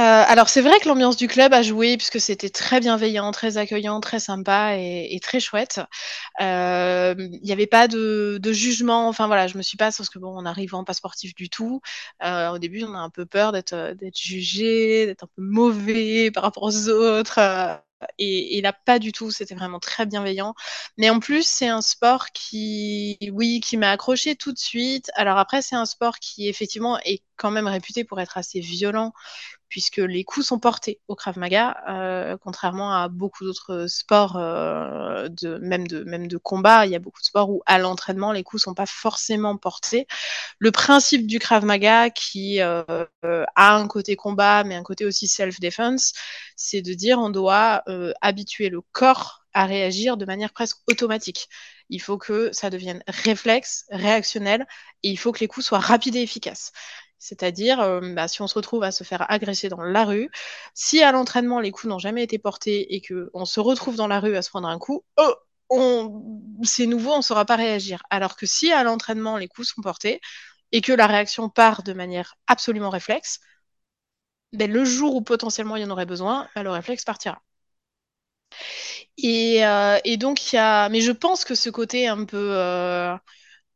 Euh, 0.00 0.02
alors 0.26 0.48
c'est 0.48 0.60
vrai 0.60 0.80
que 0.80 0.88
l'ambiance 0.88 1.16
du 1.16 1.28
club 1.28 1.52
a 1.54 1.62
joué 1.62 1.96
puisque 1.96 2.20
c'était 2.20 2.50
très 2.50 2.80
bienveillant, 2.80 3.30
très 3.30 3.58
accueillant, 3.58 4.00
très 4.00 4.18
sympa 4.18 4.76
et, 4.76 5.14
et 5.14 5.20
très 5.20 5.38
chouette. 5.38 5.80
Euh, 6.40 7.14
Il 7.18 7.40
n'y 7.42 7.52
avait 7.52 7.68
pas 7.68 7.86
de, 7.88 8.38
de, 8.42 8.52
jugement. 8.52 9.08
Enfin 9.08 9.26
voilà, 9.28 9.46
je 9.46 9.56
me 9.56 9.62
suis 9.62 9.76
pas 9.76 9.92
parce 9.92 10.10
que 10.10 10.18
bon, 10.18 10.34
on 10.36 10.46
arrive 10.46 10.72
pas 10.84 10.94
sportif 10.94 11.34
du 11.34 11.48
tout. 11.48 11.80
Euh, 12.24 12.50
au 12.50 12.58
début, 12.58 12.82
on 12.84 12.94
a 12.94 12.98
un 12.98 13.10
peu 13.10 13.24
peur 13.26 13.52
d'être 13.52 13.94
d'être 13.94 14.18
jugé, 14.18 15.06
d'être 15.06 15.24
un 15.24 15.28
peu 15.36 15.42
mauvais 15.42 16.30
par 16.32 16.42
rapport 16.42 16.64
aux 16.64 16.88
autres. 16.88 17.38
Euh, 17.38 17.76
et, 18.18 18.58
et, 18.58 18.60
là, 18.62 18.72
pas 18.72 18.98
du 18.98 19.12
tout. 19.12 19.30
C'était 19.30 19.54
vraiment 19.54 19.78
très 19.80 20.06
bienveillant. 20.06 20.54
Mais 20.98 21.10
en 21.10 21.20
plus, 21.20 21.46
c'est 21.46 21.68
un 21.68 21.80
sport 21.82 22.30
qui, 22.32 23.18
oui, 23.32 23.60
qui 23.60 23.76
m'a 23.76 23.90
accroché 23.90 24.36
tout 24.36 24.52
de 24.52 24.58
suite. 24.58 25.10
Alors 25.14 25.38
après, 25.38 25.62
c'est 25.62 25.76
un 25.76 25.86
sport 25.86 26.18
qui 26.18 26.48
effectivement 26.48 26.98
est 27.00 27.22
quand 27.36 27.50
même 27.50 27.66
réputé 27.66 28.04
pour 28.04 28.20
être 28.20 28.36
assez 28.38 28.60
violent 28.60 29.12
puisque 29.74 29.96
les 29.96 30.22
coups 30.22 30.46
sont 30.46 30.60
portés 30.60 31.00
au 31.08 31.16
Krav 31.16 31.36
Maga, 31.36 31.76
euh, 31.88 32.36
contrairement 32.40 32.92
à 32.92 33.08
beaucoup 33.08 33.44
d'autres 33.44 33.86
sports, 33.88 34.36
euh, 34.36 35.28
de, 35.28 35.58
même, 35.58 35.88
de, 35.88 36.04
même 36.04 36.28
de 36.28 36.36
combat. 36.36 36.86
Il 36.86 36.92
y 36.92 36.94
a 36.94 37.00
beaucoup 37.00 37.20
de 37.20 37.26
sports 37.26 37.50
où 37.50 37.60
à 37.66 37.78
l'entraînement, 37.78 38.30
les 38.30 38.44
coups 38.44 38.62
sont 38.62 38.74
pas 38.74 38.86
forcément 38.86 39.56
portés. 39.56 40.06
Le 40.60 40.70
principe 40.70 41.26
du 41.26 41.40
Krav 41.40 41.64
Maga, 41.64 42.10
qui 42.10 42.60
euh, 42.60 42.84
a 43.24 43.74
un 43.74 43.88
côté 43.88 44.14
combat, 44.14 44.62
mais 44.62 44.76
un 44.76 44.84
côté 44.84 45.04
aussi 45.06 45.26
self-defense, 45.26 46.12
c'est 46.54 46.80
de 46.80 46.94
dire 46.94 47.18
on 47.18 47.30
doit 47.30 47.82
habituer 48.20 48.68
le 48.68 48.80
corps 48.80 49.44
à 49.54 49.66
réagir 49.66 50.16
de 50.16 50.24
manière 50.24 50.52
presque 50.52 50.78
automatique. 50.88 51.48
Il 51.88 52.00
faut 52.00 52.18
que 52.18 52.50
ça 52.52 52.70
devienne 52.70 53.02
réflexe, 53.08 53.86
réactionnel, 53.90 54.66
et 55.02 55.10
il 55.10 55.16
faut 55.16 55.32
que 55.32 55.40
les 55.40 55.48
coups 55.48 55.66
soient 55.66 55.80
rapides 55.80 56.16
et 56.16 56.22
efficaces. 56.22 56.72
C'est-à-dire, 57.24 57.80
euh, 57.80 58.00
bah, 58.14 58.28
si 58.28 58.42
on 58.42 58.46
se 58.46 58.54
retrouve 58.54 58.82
à 58.84 58.92
se 58.92 59.02
faire 59.02 59.24
agresser 59.30 59.70
dans 59.70 59.82
la 59.82 60.04
rue, 60.04 60.30
si 60.74 61.02
à 61.02 61.10
l'entraînement 61.10 61.58
les 61.60 61.70
coups 61.70 61.86
n'ont 61.86 61.98
jamais 61.98 62.22
été 62.22 62.38
portés 62.38 62.94
et 62.94 63.00
qu'on 63.00 63.46
se 63.46 63.60
retrouve 63.60 63.96
dans 63.96 64.06
la 64.08 64.20
rue 64.20 64.36
à 64.36 64.42
se 64.42 64.50
prendre 64.50 64.68
un 64.68 64.78
coup, 64.78 65.04
oh, 65.16 65.34
c'est 66.62 66.86
nouveau, 66.86 67.12
on 67.12 67.16
ne 67.18 67.22
saura 67.22 67.46
pas 67.46 67.56
réagir. 67.56 68.02
Alors 68.10 68.36
que 68.36 68.44
si 68.46 68.72
à 68.72 68.84
l'entraînement 68.84 69.38
les 69.38 69.48
coups 69.48 69.68
sont 69.68 69.80
portés 69.82 70.20
et 70.72 70.82
que 70.82 70.92
la 70.92 71.06
réaction 71.06 71.48
part 71.48 71.82
de 71.82 71.94
manière 71.94 72.34
absolument 72.46 72.90
réflexe, 72.90 73.40
ben, 74.52 74.70
le 74.70 74.84
jour 74.84 75.14
où 75.16 75.22
potentiellement 75.22 75.76
il 75.76 75.82
y 75.82 75.84
en 75.86 75.90
aurait 75.90 76.06
besoin, 76.06 76.48
ben, 76.54 76.62
le 76.62 76.70
réflexe 76.70 77.04
partira. 77.04 77.42
Et, 79.18 79.64
euh, 79.64 79.98
donc. 80.16 80.40
Mais 80.52 81.00
je 81.00 81.12
pense 81.12 81.44
que 81.44 81.54
ce 81.54 81.70
côté 81.70 82.08
un 82.08 82.24
peu, 82.24 82.50
euh, 82.52 83.16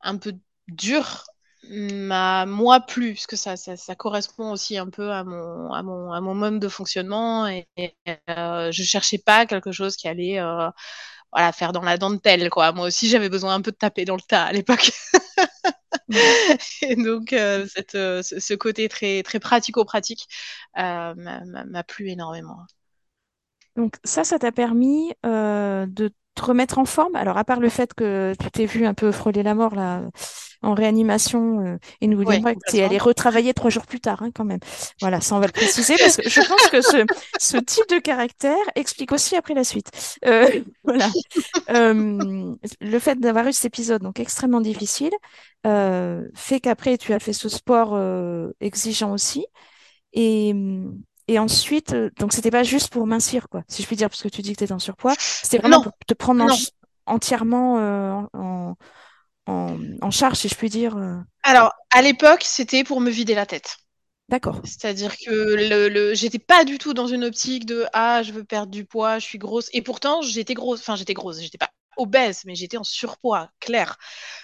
un 0.03 0.17
peu 0.19 0.35
dur 0.69 1.25
m'a 1.71 2.47
moi 2.47 2.81
plu, 2.81 3.15
parce 3.15 3.27
que 3.27 3.37
ça, 3.37 3.57
ça, 3.57 3.77
ça, 3.77 3.95
correspond 3.95 4.53
aussi 4.53 4.79
un 4.79 4.89
peu 4.89 5.13
à 5.13 5.25
mon, 5.25 5.73
à 5.73 5.83
mon, 5.83 6.13
à 6.13 6.21
mon 6.21 6.35
mode 6.35 6.59
de 6.61 6.69
fonctionnement. 6.69 7.47
Et, 7.49 7.69
et 7.77 7.95
euh, 8.31 8.71
je 8.73 8.83
cherchais 8.83 9.19
pas 9.19 9.47
quelque 9.47 9.73
chose 9.73 9.97
qui 9.97 10.09
allait 10.09 10.41
euh, 10.41 10.69
voilà, 11.33 11.53
faire 11.53 11.73
dans 11.73 11.83
la 11.83 11.99
dentelle. 11.99 12.51
Quoi. 12.51 12.73
Moi 12.73 12.87
aussi, 12.87 13.09
j'avais 13.09 13.29
besoin 13.29 13.55
un 13.55 13.63
peu 13.63 13.71
de 13.73 13.77
taper 13.77 14.05
dans 14.05 14.17
le 14.17 14.23
tas 14.23 14.45
à 14.45 14.53
l'époque. 14.53 14.91
et 16.83 16.97
donc, 16.97 17.33
euh, 17.33 17.67
cette, 17.69 17.93
ce 17.93 18.55
côté 18.55 18.89
très, 18.89 19.23
très 19.23 19.41
pratico-pratique 19.41 20.27
euh, 20.79 21.15
m'a 21.15 21.85
plu 21.85 22.11
énormément. 22.11 22.59
Donc 23.77 23.97
ça, 24.05 24.25
ça 24.25 24.39
t'a 24.39 24.53
permis 24.53 25.13
de 25.23 26.13
te 26.39 26.45
remettre 26.45 26.79
en 26.79 26.85
forme? 26.85 27.17
Alors, 27.17 27.37
à 27.37 27.45
part 27.45 27.61
le 27.61 27.69
fait 27.69 27.93
que 27.95 28.33
tu 28.41 28.51
t'es 28.51 28.67
vu 28.67 28.87
un 28.87 28.95
peu 28.95 29.13
frôler 29.13 29.43
la 29.43 29.55
mort 29.55 29.75
là, 29.75 30.03
en 30.63 30.75
réanimation, 30.75 31.61
euh, 31.61 31.77
et 32.01 32.07
nous 32.07 32.23
ouais, 32.23 32.41
c'est 32.67 32.79
elle 32.79 32.93
est 32.93 32.99
retravaillée 32.99 33.55
trois 33.55 33.71
jours 33.71 33.87
plus 33.87 34.01
tard, 34.01 34.23
hein, 34.23 34.31
quand 34.35 34.45
même. 34.45 34.59
Voilà, 35.01 35.21
ça 35.21 35.37
on 35.37 35.41
va 35.41 35.47
le 35.47 35.53
préciser 35.53 35.95
parce 35.99 36.17
que 36.17 36.29
je 36.29 36.41
pense 36.41 36.69
que 36.69 36.81
ce, 36.81 37.05
ce 37.39 37.57
type 37.59 37.89
de 37.89 37.99
caractère 37.99 38.57
explique 38.75 39.13
aussi 39.13 39.37
après 39.37 39.55
la 39.55 39.65
suite. 39.65 39.91
Euh, 40.25 40.49
voilà, 40.85 41.09
euh, 41.71 42.55
le 42.81 42.99
fait 42.99 43.19
d'avoir 43.21 43.47
eu 43.47 43.53
cet 43.53 43.67
épisode 43.67 44.03
donc 44.03 44.21
extrêmement 44.21 44.61
difficile 44.61 45.13
fait 46.35 46.61
qu'après 46.61 46.97
tu 46.97 47.13
as 47.13 47.19
fait 47.19 47.35
ce 47.35 47.51
sport 47.51 47.99
exigeant 48.61 49.13
aussi, 49.13 49.45
et 50.15 50.55
et 51.29 51.39
ensuite, 51.39 51.95
donc 52.19 52.33
c'était 52.33 52.51
pas 52.51 52.63
juste 52.63 52.91
pour 52.91 53.07
mincir, 53.07 53.49
quoi, 53.49 53.63
si 53.69 53.83
je 53.83 53.87
puis 53.87 53.97
dire, 53.97 54.09
parce 54.09 54.23
que 54.23 54.29
tu 54.29 54.43
dis 54.43 54.53
que 54.53 54.59
tu 54.59 54.65
étais 54.65 54.73
en 54.73 54.79
surpoids. 54.79 55.15
C'était 55.19 55.59
vraiment 55.59 55.83
pour 55.83 55.93
te 56.07 56.15
prendre 56.15 56.47
entièrement 57.07 57.79
euh, 57.79 58.13
en, 58.33 58.77
en, 59.47 59.79
en, 60.01 60.11
charge, 60.11 60.39
si 60.39 60.49
je 60.49 60.55
puis 60.55 60.71
dire. 60.71 60.97
Alors, 61.43 61.73
à 61.93 62.03
l'époque, 62.03 62.43
c'était 62.45 62.83
pour 62.83 63.01
me 63.01 63.11
vider 63.11 63.35
la 63.35 63.47
tête. 63.47 63.77
D'accord. 64.29 64.61
C'est-à-dire 64.65 65.17
que 65.17 65.31
le, 65.31 65.89
le 65.89 66.15
j'étais 66.15 66.39
pas 66.39 66.65
du 66.65 66.77
tout 66.77 66.93
dans 66.93 67.07
une 67.07 67.25
optique 67.25 67.65
de 67.65 67.87
ah 67.95 68.23
je 68.23 68.33
veux 68.33 68.45
perdre 68.45 68.71
du 68.71 68.85
poids, 68.85 69.19
je 69.19 69.25
suis 69.25 69.39
grosse. 69.39 69.71
Et 69.73 69.81
pourtant 69.81 70.21
j'étais 70.21 70.53
grosse, 70.53 70.81
enfin 70.81 70.97
j'étais 70.97 71.15
grosse, 71.15 71.41
j'étais 71.41 71.57
pas 71.57 71.71
obèse, 71.99 72.45
mais 72.47 72.55
j'étais 72.55 72.79
en 72.79 72.85
surpoids, 72.85 73.51
clair. 73.61 73.99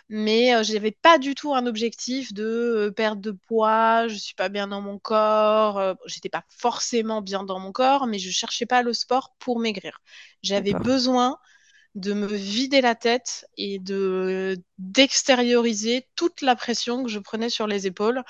Mais 0.09 0.55
euh, 0.55 0.63
je 0.63 0.75
n'avais 0.75 0.93
pas 0.93 1.19
du 1.19 1.35
tout 1.35 1.55
un 1.55 1.67
objectif 1.67 2.33
de 2.35 2.45
euh, 2.45 2.91
perdre 2.93 3.23
de 3.23 3.33
poids, 3.33 4.09
je 4.09 4.17
suis 4.17 4.35
pas 4.35 4.49
bien 4.51 4.69
dans 4.69 4.81
mon 4.83 4.99
corps. 4.99 5.79
Euh, 5.79 5.95
j'étais 6.07 6.29
pas 6.29 6.45
forcément 6.51 7.23
bien 7.23 7.45
dans 7.45 7.61
mon 7.61 7.73
corps, 7.73 8.07
mais 8.07 8.19
je 8.19 8.31
cherchais 8.31 8.67
pas 8.67 8.83
le 8.83 8.93
sport 8.93 9.35
pour 9.39 9.61
maigrir. 9.61 10.01
J'avais 10.43 10.75
besoin 10.75 11.39
de 11.95 12.13
me 12.13 12.27
vider 12.27 12.81
la 12.81 12.95
tête 12.97 13.47
et 13.57 13.79
de 13.79 14.59
d'extérioriser 14.79 16.09
toute 16.17 16.43
la 16.43 16.57
pression 16.57 17.05
que 17.05 17.11
je 17.11 17.21
prenais 17.21 17.51
sur 17.51 17.67
les 17.69 17.87
épaules 17.87 18.23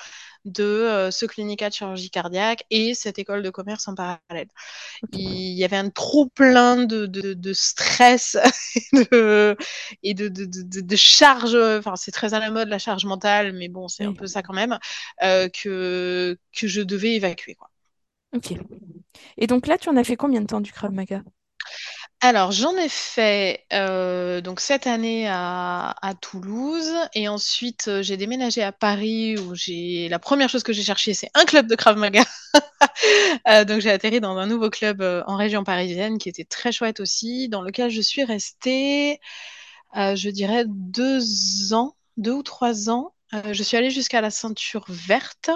de 0.45 0.63
euh, 0.63 1.11
ce 1.11 1.25
clinicat 1.25 1.69
de 1.69 1.73
chirurgie 1.73 2.09
cardiaque 2.09 2.63
et 2.69 2.93
cette 2.93 3.19
école 3.19 3.43
de 3.43 3.49
commerce 3.49 3.87
en 3.87 3.95
parallèle. 3.95 4.47
Il 5.13 5.53
y 5.53 5.63
avait 5.65 5.77
un 5.77 5.89
trop 5.89 6.27
plein 6.27 6.85
de, 6.85 7.05
de, 7.07 7.33
de 7.33 7.53
stress 7.53 8.37
et 10.03 10.13
de, 10.13 10.27
de, 10.29 10.95
charge, 10.95 11.55
enfin 11.55 11.95
c'est 11.95 12.11
très 12.11 12.33
à 12.33 12.39
la 12.39 12.51
mode 12.51 12.69
la 12.69 12.79
charge 12.79 13.05
mentale, 13.05 13.53
mais 13.53 13.67
bon 13.67 13.87
c'est 13.87 14.05
un 14.05 14.13
peu 14.13 14.27
ça 14.27 14.43
quand 14.43 14.53
même, 14.53 14.77
euh, 15.23 15.49
que, 15.49 16.37
que 16.55 16.67
je 16.67 16.81
devais 16.81 17.15
évacuer. 17.15 17.55
Quoi. 17.55 17.69
Ok. 18.35 18.53
Et 19.37 19.47
donc 19.47 19.67
là 19.67 19.77
tu 19.77 19.89
en 19.89 19.97
as 19.97 20.03
fait 20.03 20.15
combien 20.15 20.41
de 20.41 20.47
temps 20.47 20.61
du 20.61 20.71
Krav 20.71 20.91
Maga? 20.91 21.23
Alors, 22.25 22.51
j'en 22.51 22.75
ai 22.75 22.89
fait 22.89 23.65
euh, 23.71 24.41
donc 24.41 24.59
cette 24.59 24.87
année 24.87 25.27
à, 25.29 25.93
Toulouse 26.21 26.91
et 27.13 27.27
ensuite 27.27 27.87
euh, 27.87 28.01
j'ai 28.01 28.17
déménagé 28.17 28.63
à 28.63 28.71
Paris 28.71 29.37
où 29.37 29.53
j'ai 29.53 30.09
la 30.09 30.17
première 30.17 30.49
chose 30.49 30.63
que 30.63 30.73
j'ai 30.73 30.81
cherché 30.81 31.13
c'est 31.13 31.29
un 31.35 31.45
club 31.45 31.67
de 31.67 31.75
Krav 31.75 31.97
Maga. 31.97 32.23
Euh, 33.47 33.65
donc 33.65 33.81
j'ai 33.81 33.91
atterri 33.91 34.21
dans 34.21 34.37
un 34.37 34.47
nouveau 34.47 34.69
club 34.69 35.01
en 35.27 35.35
région 35.35 35.63
parisienne 35.63 36.17
qui 36.17 36.29
était 36.29 36.45
très 36.45 36.71
chouette 36.71 36.99
aussi, 36.99 37.49
dans 37.49 37.61
lequel 37.61 37.91
je 37.91 38.01
suis 38.01 38.23
restée, 38.23 39.19
je 39.93 40.29
dirais 40.29 40.63
deux 40.67 41.73
ans, 41.73 41.95
deux 42.17 42.31
ou 42.31 42.43
trois 42.43 42.89
ans. 42.89 43.13
je 43.51 43.61
suis 43.61 43.77
allée 43.77 43.91
jusqu'à 43.91 44.21
la 44.21 44.31
ceinture 44.31 44.85
verte 44.87 45.51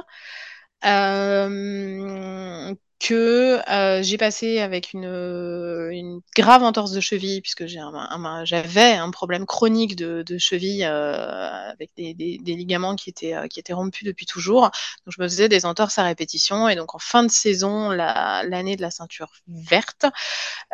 que 2.99 3.61
euh, 3.71 4.03
j'ai 4.03 4.17
passé 4.17 4.59
avec 4.59 4.91
une, 4.91 5.05
une, 5.05 6.19
grave 6.35 6.63
entorse 6.63 6.91
de 6.91 6.99
cheville, 6.99 7.41
puisque 7.41 7.65
j'avais 7.65 7.79
un, 7.79 9.03
un, 9.03 9.11
problème 9.11 9.45
chronique 9.45 9.95
de, 9.95 10.21
de 10.21 10.37
cheville 10.37 10.83
euh, 10.83 11.71
avec 11.71 11.91
des, 11.95 12.13
des, 12.13 12.37
des, 12.39 12.55
ligaments 12.55 12.95
qui 12.95 13.09
étaient, 13.09 13.33
euh, 13.33 13.47
qui 13.47 13.59
étaient 13.59 13.73
rompus 13.73 14.03
depuis 14.05 14.25
toujours. 14.25 14.63
Donc 14.63 15.13
je 15.17 15.21
me 15.21 15.27
faisais 15.29 15.47
des 15.47 15.65
entorses 15.65 15.97
à 15.97 16.03
répétition. 16.03 16.67
Et 16.67 16.75
donc 16.75 16.93
en 16.93 16.99
fin 16.99 17.23
de 17.23 17.31
saison, 17.31 17.89
l'année 17.89 18.75
de 18.75 18.81
la 18.81 18.91
ceinture 18.91 19.31
verte, 19.47 20.05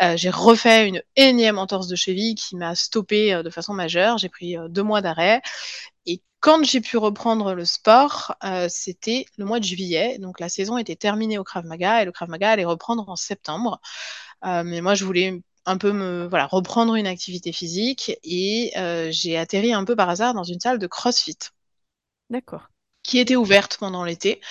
euh, 0.02 0.18
j'ai 0.18 0.32
refait 0.32 0.88
une 0.88 1.04
énième 1.16 1.60
entorse 1.60 1.88
de 1.88 1.96
cheville 1.96 2.34
qui 2.34 2.56
m'a 2.56 2.74
stoppé 2.74 3.40
de 3.44 3.50
façon 3.52 3.74
majeure. 3.74 4.18
J'ai 4.18 4.30
pris 4.30 4.56
deux 4.70 4.84
mois 4.84 5.02
d'arrêt. 5.02 5.42
Et 6.08 6.22
quand 6.46 6.64
j'ai 6.64 6.80
pu 6.80 6.98
reprendre 6.98 7.56
le 7.56 7.66
sport, 7.66 8.36
euh, 8.44 8.68
c'était 8.70 9.26
le 9.40 9.46
mois 9.46 9.60
de 9.60 9.64
juillet. 9.64 10.20
Donc 10.20 10.40
la 10.40 10.48
saison 10.48 10.78
était 10.78 10.96
terminée 10.96 11.40
au 11.40 11.44
Krav 11.44 11.66
Maga 11.66 12.04
et 12.04 12.06
le 12.06 12.12
Krav 12.12 12.30
Maga 12.30 12.52
allait 12.52 12.66
reprendre 12.66 13.10
en 13.10 13.16
septembre. 13.16 13.82
Euh, 14.46 14.62
mais 14.64 14.82
moi, 14.82 14.94
je 14.94 15.06
voulais 15.06 15.42
un 15.66 15.80
peu 15.80 15.92
me 15.92 16.30
reprendre 16.52 16.94
une 16.94 17.08
activité 17.08 17.52
physique 17.52 18.20
et 18.24 18.74
euh, 18.78 19.08
j'ai 19.10 19.40
atterri 19.40 19.74
un 19.74 19.86
peu 19.86 19.96
par 19.96 20.08
hasard 20.08 20.36
dans 20.36 20.44
une 20.44 20.60
salle 20.60 20.78
de 20.78 20.86
CrossFit. 20.86 21.40
D'accord 22.30 22.68
qui 23.06 23.20
était 23.20 23.36
ouverte 23.36 23.78
pendant 23.78 24.04
l'été. 24.04 24.42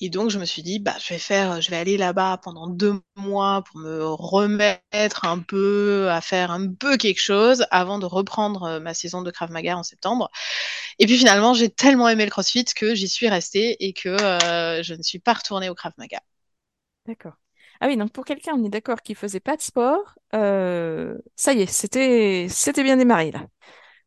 Et 0.00 0.08
donc, 0.08 0.30
je 0.30 0.38
me 0.38 0.44
suis 0.46 0.62
dit, 0.62 0.78
bah, 0.78 0.94
je 0.98 1.12
vais 1.12 1.18
faire, 1.18 1.60
je 1.60 1.70
vais 1.70 1.76
aller 1.76 1.96
là-bas 1.96 2.38
pendant 2.42 2.66
deux 2.66 3.00
mois 3.16 3.62
pour 3.62 3.78
me 3.80 4.02
remettre 4.04 5.24
un 5.24 5.38
peu, 5.40 6.08
à 6.10 6.20
faire 6.20 6.50
un 6.50 6.72
peu 6.72 6.96
quelque 6.96 7.20
chose 7.20 7.66
avant 7.70 7.98
de 7.98 8.06
reprendre 8.06 8.62
euh, 8.64 8.80
ma 8.80 8.94
saison 8.94 9.22
de 9.22 9.30
Krav 9.30 9.50
Maga 9.50 9.76
en 9.76 9.82
septembre. 9.82 10.30
Et 10.98 11.06
puis 11.06 11.18
finalement, 11.18 11.54
j'ai 11.54 11.68
tellement 11.68 12.08
aimé 12.08 12.24
le 12.24 12.30
CrossFit 12.30 12.64
que 12.64 12.94
j'y 12.94 13.08
suis 13.08 13.28
restée 13.28 13.76
et 13.84 13.92
que 13.92 14.08
euh, 14.08 14.82
je 14.82 14.94
ne 14.94 15.02
suis 15.02 15.18
pas 15.18 15.34
retournée 15.34 15.68
au 15.68 15.74
Krav 15.74 15.92
Maga. 15.98 16.20
D'accord. 17.06 17.34
Ah 17.80 17.86
oui, 17.86 17.96
donc 17.96 18.12
pour 18.12 18.24
quelqu'un, 18.24 18.54
on 18.56 18.64
est 18.64 18.70
d'accord, 18.70 19.02
qui 19.02 19.14
faisait 19.14 19.38
pas 19.38 19.56
de 19.56 19.62
sport, 19.62 20.18
euh, 20.34 21.16
ça 21.36 21.52
y 21.52 21.60
est, 21.60 21.66
c'était, 21.66 22.48
c'était 22.50 22.82
bien 22.82 22.96
démarré 22.96 23.30
là. 23.30 23.46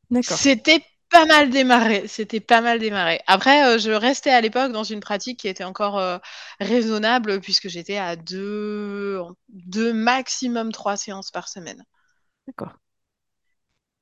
D'accord. 0.09 0.37
C'était 0.37 0.83
pas 1.11 1.25
mal 1.25 1.49
démarré. 1.49 2.07
C'était 2.07 2.39
pas 2.39 2.61
mal 2.61 2.79
démarré. 2.79 3.21
Après, 3.27 3.65
euh, 3.65 3.77
je 3.77 3.91
restais 3.91 4.31
à 4.31 4.41
l'époque 4.41 4.71
dans 4.71 4.83
une 4.83 5.01
pratique 5.01 5.39
qui 5.39 5.47
était 5.47 5.63
encore 5.63 5.99
euh, 5.99 6.17
raisonnable 6.59 7.41
puisque 7.41 7.67
j'étais 7.67 7.97
à 7.97 8.15
deux, 8.15 9.19
deux, 9.49 9.93
maximum 9.93 10.71
trois 10.71 10.97
séances 10.97 11.29
par 11.29 11.49
semaine. 11.49 11.83
D'accord. 12.47 12.73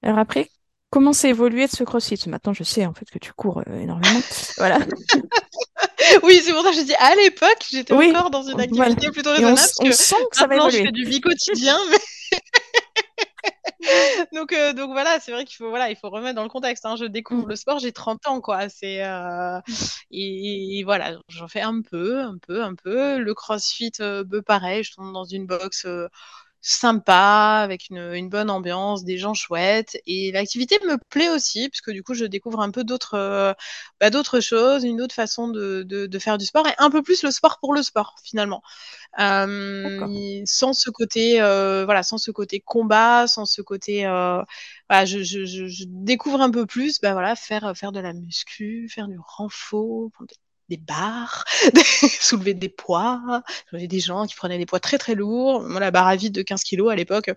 Alors 0.01 0.19
après, 0.19 0.49
comment 0.91 1.11
s'est 1.11 1.29
évolué 1.29 1.65
de 1.65 1.71
ce 1.71 1.83
crossfit? 1.83 2.21
Maintenant, 2.27 2.53
je 2.53 2.63
sais 2.63 2.85
en 2.85 2.93
fait 2.93 3.09
que 3.09 3.19
tu 3.19 3.33
cours 3.33 3.63
euh, 3.67 3.79
énormément. 3.79 4.21
voilà. 4.57 4.77
oui, 6.23 6.41
c'est 6.43 6.53
pour 6.53 6.63
ça 6.63 6.69
que 6.69 6.77
je 6.77 6.83
dis 6.83 6.95
à 6.95 7.15
l'époque, 7.15 7.65
j'étais 7.69 7.93
encore 7.93 8.29
dans 8.29 8.43
une 8.43 8.61
activité 8.61 9.09
plutôt 9.11 9.31
raisonnable. 9.31 9.59
On, 9.79 9.87
on 9.87 9.91
sent 9.91 10.15
que 10.31 10.37
ça 10.37 10.47
va 10.47 10.55
évoluer. 10.55 10.77
je 10.77 10.83
fais 10.83 10.91
du 10.91 11.05
mi-quotidien, 11.05 11.77
mais 11.91 11.97
donc, 14.33 14.51
euh, 14.51 14.73
donc 14.73 14.91
voilà, 14.91 15.19
c'est 15.19 15.31
vrai 15.31 15.45
qu'il 15.45 15.55
faut, 15.55 15.69
voilà, 15.69 15.89
il 15.89 15.95
faut 15.95 16.09
remettre 16.09 16.35
dans 16.35 16.43
le 16.43 16.49
contexte. 16.49 16.85
Hein. 16.85 16.95
Je 16.95 17.05
découvre 17.05 17.45
mm. 17.45 17.49
le 17.49 17.55
sport, 17.55 17.79
j'ai 17.79 17.91
30 17.91 18.27
ans, 18.27 18.41
quoi. 18.41 18.69
C'est, 18.69 19.03
euh... 19.05 19.59
et, 20.11 20.79
et, 20.79 20.83
voilà, 20.83 21.17
j'en 21.29 21.47
fais 21.47 21.61
un 21.61 21.81
peu, 21.81 22.19
un 22.19 22.37
peu, 22.37 22.63
un 22.63 22.75
peu. 22.75 23.17
Le 23.17 23.33
crossfit, 23.33 23.91
euh, 24.01 24.23
peu 24.23 24.41
pareil, 24.41 24.83
je 24.83 24.93
tombe 24.93 25.13
dans 25.13 25.25
une 25.25 25.45
box 25.45 25.85
euh, 25.85 26.07
sympa, 26.61 27.61
avec 27.63 27.89
une, 27.89 28.13
une, 28.13 28.29
bonne 28.29 28.49
ambiance, 28.49 29.03
des 29.03 29.17
gens 29.17 29.33
chouettes. 29.33 29.97
Et 30.05 30.31
l'activité 30.31 30.77
me 30.85 30.97
plaît 31.09 31.29
aussi, 31.29 31.69
parce 31.69 31.81
que 31.81 31.91
du 31.91 32.03
coup, 32.03 32.13
je 32.13 32.25
découvre 32.25 32.59
un 32.61 32.71
peu 32.71 32.83
d'autres 32.83 33.15
euh, 33.15 33.53
bah, 33.99 34.09
d'autres 34.09 34.39
choses, 34.39 34.83
une 34.83 35.01
autre 35.01 35.15
façon 35.15 35.47
de, 35.47 35.83
de, 35.83 36.05
de, 36.07 36.19
faire 36.19 36.37
du 36.37 36.45
sport, 36.45 36.67
et 36.67 36.73
un 36.77 36.89
peu 36.89 37.01
plus 37.01 37.23
le 37.23 37.31
sport 37.31 37.59
pour 37.59 37.73
le 37.73 37.83
sport, 37.83 38.15
finalement. 38.23 38.61
Euh, 39.19 40.41
sans 40.45 40.73
ce 40.73 40.89
côté, 40.89 41.41
euh, 41.41 41.85
voilà, 41.85 42.03
sans 42.03 42.17
ce 42.17 42.31
côté 42.31 42.59
combat, 42.59 43.27
sans 43.27 43.45
ce 43.45 43.61
côté, 43.61 44.03
voilà, 44.03 45.05
je, 45.05 45.23
je, 45.23 45.45
je, 45.45 45.83
découvre 45.87 46.41
un 46.41 46.51
peu 46.51 46.65
plus, 46.65 46.99
bah 46.99 47.13
voilà, 47.13 47.35
faire 47.35 47.73
faire 47.75 47.91
de 47.91 47.99
la 47.99 48.13
muscu, 48.13 48.89
faire 48.89 49.07
du 49.07 49.17
renfort, 49.19 50.11
des 50.27 50.35
barres, 50.77 51.45
soulever 52.19 52.53
des 52.53 52.69
poids. 52.69 53.43
J'avais 53.71 53.87
des 53.87 53.99
gens 53.99 54.25
qui 54.25 54.35
prenaient 54.35 54.57
des 54.57 54.65
poids 54.65 54.79
très 54.79 54.97
très 54.97 55.15
lourds. 55.15 55.61
Moi, 55.61 55.79
la 55.79 55.91
barre 55.91 56.07
à 56.07 56.15
vide 56.15 56.33
de 56.33 56.41
15 56.41 56.63
kilos 56.63 56.91
à 56.91 56.95
l'époque, 56.95 57.31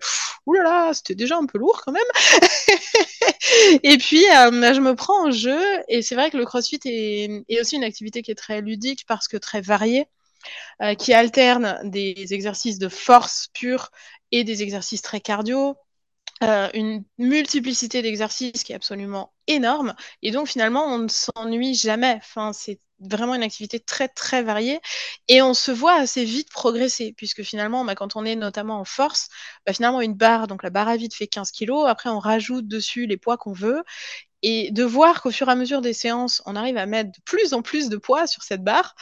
oulala, 0.45 0.91
c'était 0.93 1.15
déjà 1.15 1.37
un 1.37 1.45
peu 1.45 1.57
lourd 1.57 1.81
quand 1.85 1.91
même. 1.91 2.01
et 3.83 3.97
puis, 3.97 4.23
euh, 4.25 4.73
je 4.73 4.79
me 4.79 4.95
prends 4.95 5.27
en 5.27 5.31
jeu. 5.31 5.61
Et 5.87 6.01
c'est 6.01 6.15
vrai 6.15 6.31
que 6.31 6.37
le 6.37 6.45
crossfit 6.45 6.79
est, 6.85 7.43
est, 7.49 7.61
aussi 7.61 7.75
une 7.75 7.83
activité 7.83 8.21
qui 8.21 8.31
est 8.31 8.35
très 8.35 8.61
ludique 8.61 9.05
parce 9.07 9.27
que 9.27 9.37
très 9.37 9.61
variée. 9.61 10.07
Euh, 10.81 10.95
qui 10.95 11.13
alterne 11.13 11.79
des 11.85 12.33
exercices 12.33 12.77
de 12.77 12.89
force 12.89 13.47
pure 13.53 13.91
et 14.31 14.43
des 14.43 14.61
exercices 14.61 15.01
très 15.01 15.21
cardio, 15.21 15.77
euh, 16.43 16.69
une 16.73 17.03
multiplicité 17.17 18.01
d'exercices 18.01 18.63
qui 18.63 18.73
est 18.73 18.75
absolument 18.75 19.33
énorme. 19.47 19.93
Et 20.21 20.31
donc, 20.31 20.47
finalement, 20.47 20.85
on 20.87 20.99
ne 20.99 21.07
s'ennuie 21.07 21.75
jamais. 21.75 22.15
Enfin, 22.17 22.51
c'est 22.53 22.79
vraiment 23.09 23.35
une 23.35 23.43
activité 23.43 23.79
très, 23.79 24.07
très 24.07 24.43
variée. 24.43 24.79
Et 25.27 25.41
on 25.41 25.53
se 25.53 25.71
voit 25.71 25.95
assez 25.95 26.25
vite 26.25 26.49
progresser, 26.51 27.13
puisque 27.17 27.43
finalement, 27.43 27.85
bah, 27.85 27.95
quand 27.95 28.15
on 28.15 28.25
est 28.25 28.35
notamment 28.35 28.79
en 28.79 28.85
force, 28.85 29.29
bah, 29.65 29.73
finalement, 29.73 30.01
une 30.01 30.13
barre, 30.15 30.47
donc 30.47 30.63
la 30.63 30.69
barre 30.69 30.87
à 30.87 30.97
vide 30.97 31.13
fait 31.13 31.27
15 31.27 31.51
kilos. 31.51 31.85
Après, 31.87 32.09
on 32.09 32.19
rajoute 32.19 32.67
dessus 32.67 33.05
les 33.05 33.17
poids 33.17 33.37
qu'on 33.37 33.53
veut. 33.53 33.83
Et 34.43 34.71
de 34.71 34.83
voir 34.83 35.21
qu'au 35.21 35.31
fur 35.31 35.47
et 35.47 35.51
à 35.51 35.55
mesure 35.55 35.81
des 35.81 35.93
séances, 35.93 36.41
on 36.45 36.55
arrive 36.55 36.77
à 36.77 36.85
mettre 36.85 37.11
de 37.11 37.21
plus 37.25 37.53
en 37.53 37.61
plus 37.61 37.89
de 37.89 37.97
poids 37.97 38.27
sur 38.27 38.43
cette 38.43 38.63
barre, 38.63 38.95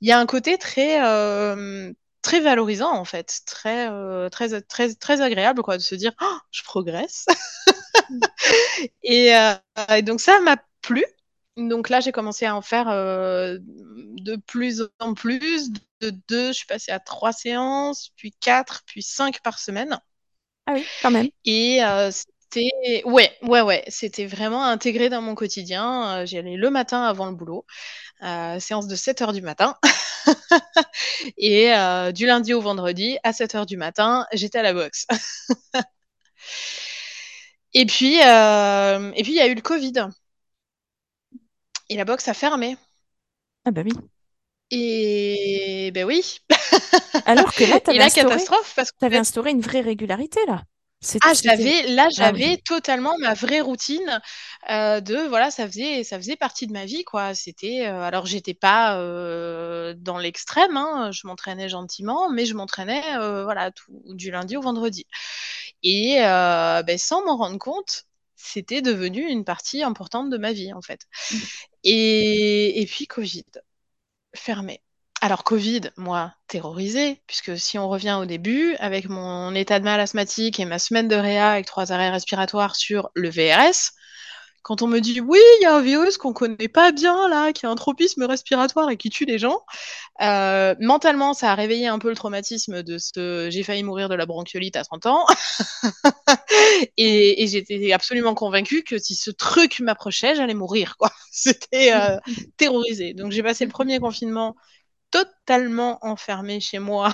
il 0.00 0.08
y 0.08 0.12
a 0.12 0.18
un 0.18 0.26
côté 0.26 0.58
très, 0.58 1.04
euh, 1.04 1.92
très 2.22 2.40
valorisant 2.40 2.92
en 2.92 3.04
fait, 3.04 3.40
très, 3.46 3.88
euh, 3.90 4.28
très, 4.28 4.60
très, 4.60 4.94
très 4.94 5.20
agréable 5.20 5.62
quoi, 5.62 5.76
de 5.76 5.82
se 5.82 5.94
dire 5.94 6.12
oh, 6.20 6.38
je 6.50 6.62
progresse. 6.62 7.26
et, 9.02 9.36
euh, 9.36 9.54
et, 9.96 10.02
donc 10.02 10.20
ça 10.20 10.40
m'a 10.40 10.56
plu. 10.82 11.04
Donc 11.58 11.88
là, 11.88 12.00
j'ai 12.00 12.12
commencé 12.12 12.46
à 12.46 12.54
en 12.54 12.62
faire 12.62 12.88
euh, 12.88 13.58
de 13.60 14.36
plus 14.36 14.82
en 15.00 15.14
plus. 15.14 15.70
De 16.00 16.10
deux, 16.28 16.48
je 16.48 16.58
suis 16.58 16.66
passée 16.66 16.92
à 16.92 17.00
trois 17.00 17.32
séances, 17.32 18.10
puis 18.16 18.32
quatre, 18.40 18.82
puis 18.86 19.02
cinq 19.02 19.40
par 19.40 19.58
semaine. 19.58 19.98
Ah 20.66 20.74
oui, 20.74 20.84
quand 21.02 21.10
même. 21.10 21.28
Et 21.44 21.82
euh, 21.82 22.10
c'était 22.12 23.02
ouais, 23.04 23.36
ouais, 23.42 23.60
ouais, 23.62 23.84
c'était 23.88 24.26
vraiment 24.26 24.64
intégré 24.64 25.08
dans 25.08 25.20
mon 25.20 25.34
quotidien. 25.34 26.24
J'y 26.24 26.38
allais 26.38 26.56
le 26.56 26.70
matin 26.70 27.02
avant 27.02 27.26
le 27.26 27.34
boulot, 27.34 27.66
euh, 28.22 28.58
séance 28.60 28.86
de 28.86 28.96
7 28.96 29.22
heures 29.22 29.32
du 29.32 29.42
matin. 29.42 29.76
et 31.38 31.72
euh, 31.72 32.12
du 32.12 32.26
lundi 32.26 32.54
au 32.54 32.60
vendredi, 32.60 33.18
à 33.22 33.32
7 33.32 33.54
heures 33.54 33.66
du 33.66 33.76
matin, 33.76 34.26
j'étais 34.32 34.58
à 34.58 34.62
la 34.62 34.72
boxe. 34.72 35.06
et 37.74 37.86
puis, 37.86 38.20
euh, 38.22 39.12
et 39.14 39.22
puis 39.22 39.32
il 39.32 39.36
y 39.36 39.40
a 39.40 39.46
eu 39.46 39.54
le 39.54 39.60
Covid. 39.60 40.08
Et 41.88 41.96
la 41.96 42.04
boxe 42.04 42.28
a 42.28 42.34
fermé. 42.34 42.76
Ah 43.64 43.70
bah 43.70 43.82
oui. 43.84 43.92
Et 44.70 45.90
ben 45.94 46.04
oui. 46.04 46.40
Alors 47.26 47.52
que 47.54 47.64
là, 47.64 47.80
tu 47.80 47.92
la 47.94 48.10
catastrophe 48.10 48.74
parce 48.76 48.92
que 48.92 49.04
avais 49.04 49.16
instauré 49.16 49.50
une 49.50 49.60
vraie 49.60 49.80
régularité 49.80 50.40
là. 50.46 50.62
Ah, 51.22 51.32
j'avais 51.32 51.86
là, 51.86 52.08
j'avais 52.10 52.44
ah, 52.44 52.54
oui. 52.54 52.62
totalement 52.64 53.16
ma 53.20 53.32
vraie 53.32 53.60
routine 53.60 54.20
euh, 54.68 55.00
de 55.00 55.16
voilà, 55.28 55.52
ça 55.52 55.68
faisait 55.68 56.02
ça 56.02 56.16
faisait 56.16 56.34
partie 56.34 56.66
de 56.66 56.72
ma 56.72 56.86
vie 56.86 57.04
quoi. 57.04 57.34
C'était 57.34 57.86
euh, 57.86 58.02
alors 58.02 58.26
j'étais 58.26 58.54
pas 58.54 58.98
euh, 58.98 59.94
dans 59.96 60.18
l'extrême, 60.18 60.76
hein, 60.76 61.12
je 61.12 61.28
m'entraînais 61.28 61.68
gentiment, 61.68 62.28
mais 62.30 62.46
je 62.46 62.54
m'entraînais 62.54 63.02
voilà 63.44 63.70
tout, 63.70 63.92
du 64.06 64.32
lundi 64.32 64.56
au 64.56 64.60
vendredi. 64.60 65.06
Et 65.84 66.16
ben, 66.18 66.98
sans 66.98 67.24
m'en 67.24 67.36
rendre 67.36 67.58
compte, 67.58 68.07
c'était 68.38 68.82
devenu 68.82 69.28
une 69.28 69.44
partie 69.44 69.82
importante 69.82 70.30
de 70.30 70.38
ma 70.38 70.52
vie 70.52 70.72
en 70.72 70.80
fait. 70.80 71.02
Mmh. 71.30 71.36
Et, 71.84 72.80
et 72.80 72.86
puis 72.86 73.06
Covid 73.06 73.44
fermé. 74.34 74.80
Alors 75.20 75.42
Covid, 75.42 75.90
moi, 75.96 76.32
terrorisée, 76.46 77.20
puisque 77.26 77.58
si 77.58 77.76
on 77.76 77.88
revient 77.88 78.18
au 78.20 78.24
début, 78.24 78.76
avec 78.78 79.08
mon 79.08 79.52
état 79.54 79.80
de 79.80 79.84
mal 79.84 79.98
asthmatique 79.98 80.60
et 80.60 80.64
ma 80.64 80.78
semaine 80.78 81.08
de 81.08 81.16
réa 81.16 81.50
avec 81.50 81.66
trois 81.66 81.90
arrêts 81.92 82.10
respiratoires 82.10 82.76
sur 82.76 83.10
le 83.14 83.28
VRS, 83.28 83.92
quand 84.62 84.82
on 84.82 84.86
me 84.86 85.00
dit 85.00 85.20
oui, 85.20 85.38
il 85.60 85.62
y 85.62 85.66
a 85.66 85.74
un 85.74 85.80
virus 85.80 86.18
qu'on 86.18 86.32
connaît 86.32 86.68
pas 86.68 86.92
bien 86.92 87.28
là, 87.28 87.52
qui 87.52 87.66
a 87.66 87.70
un 87.70 87.74
tropisme 87.74 88.24
respiratoire 88.24 88.90
et 88.90 88.96
qui 88.96 89.10
tue 89.10 89.24
les 89.24 89.38
gens, 89.38 89.62
euh, 90.20 90.74
mentalement, 90.80 91.34
ça 91.34 91.52
a 91.52 91.54
réveillé 91.54 91.86
un 91.86 91.98
peu 91.98 92.08
le 92.08 92.16
traumatisme 92.16 92.82
de 92.82 92.98
ce 92.98 93.48
j'ai 93.50 93.62
failli 93.62 93.82
mourir 93.82 94.08
de 94.08 94.14
la 94.14 94.26
bronchiolite 94.26 94.76
à 94.76 94.84
30 94.84 95.06
ans. 95.06 95.26
et, 96.96 97.46
j'étais 97.46 97.92
absolument 97.92 98.34
convaincue 98.34 98.82
que 98.82 98.98
si 98.98 99.14
ce 99.14 99.30
truc 99.30 99.80
m'approchait, 99.80 100.34
j'allais 100.34 100.54
mourir. 100.54 100.96
quoi. 100.98 101.10
C'était 101.32 101.92
euh, 101.92 102.18
terrorisé. 102.56 103.14
Donc 103.14 103.32
j'ai 103.32 103.42
passé 103.42 103.64
le 103.64 103.70
premier 103.70 104.00
confinement 104.00 104.56
totalement 105.10 105.98
enfermée 106.02 106.60
chez 106.60 106.78
moi. 106.78 107.12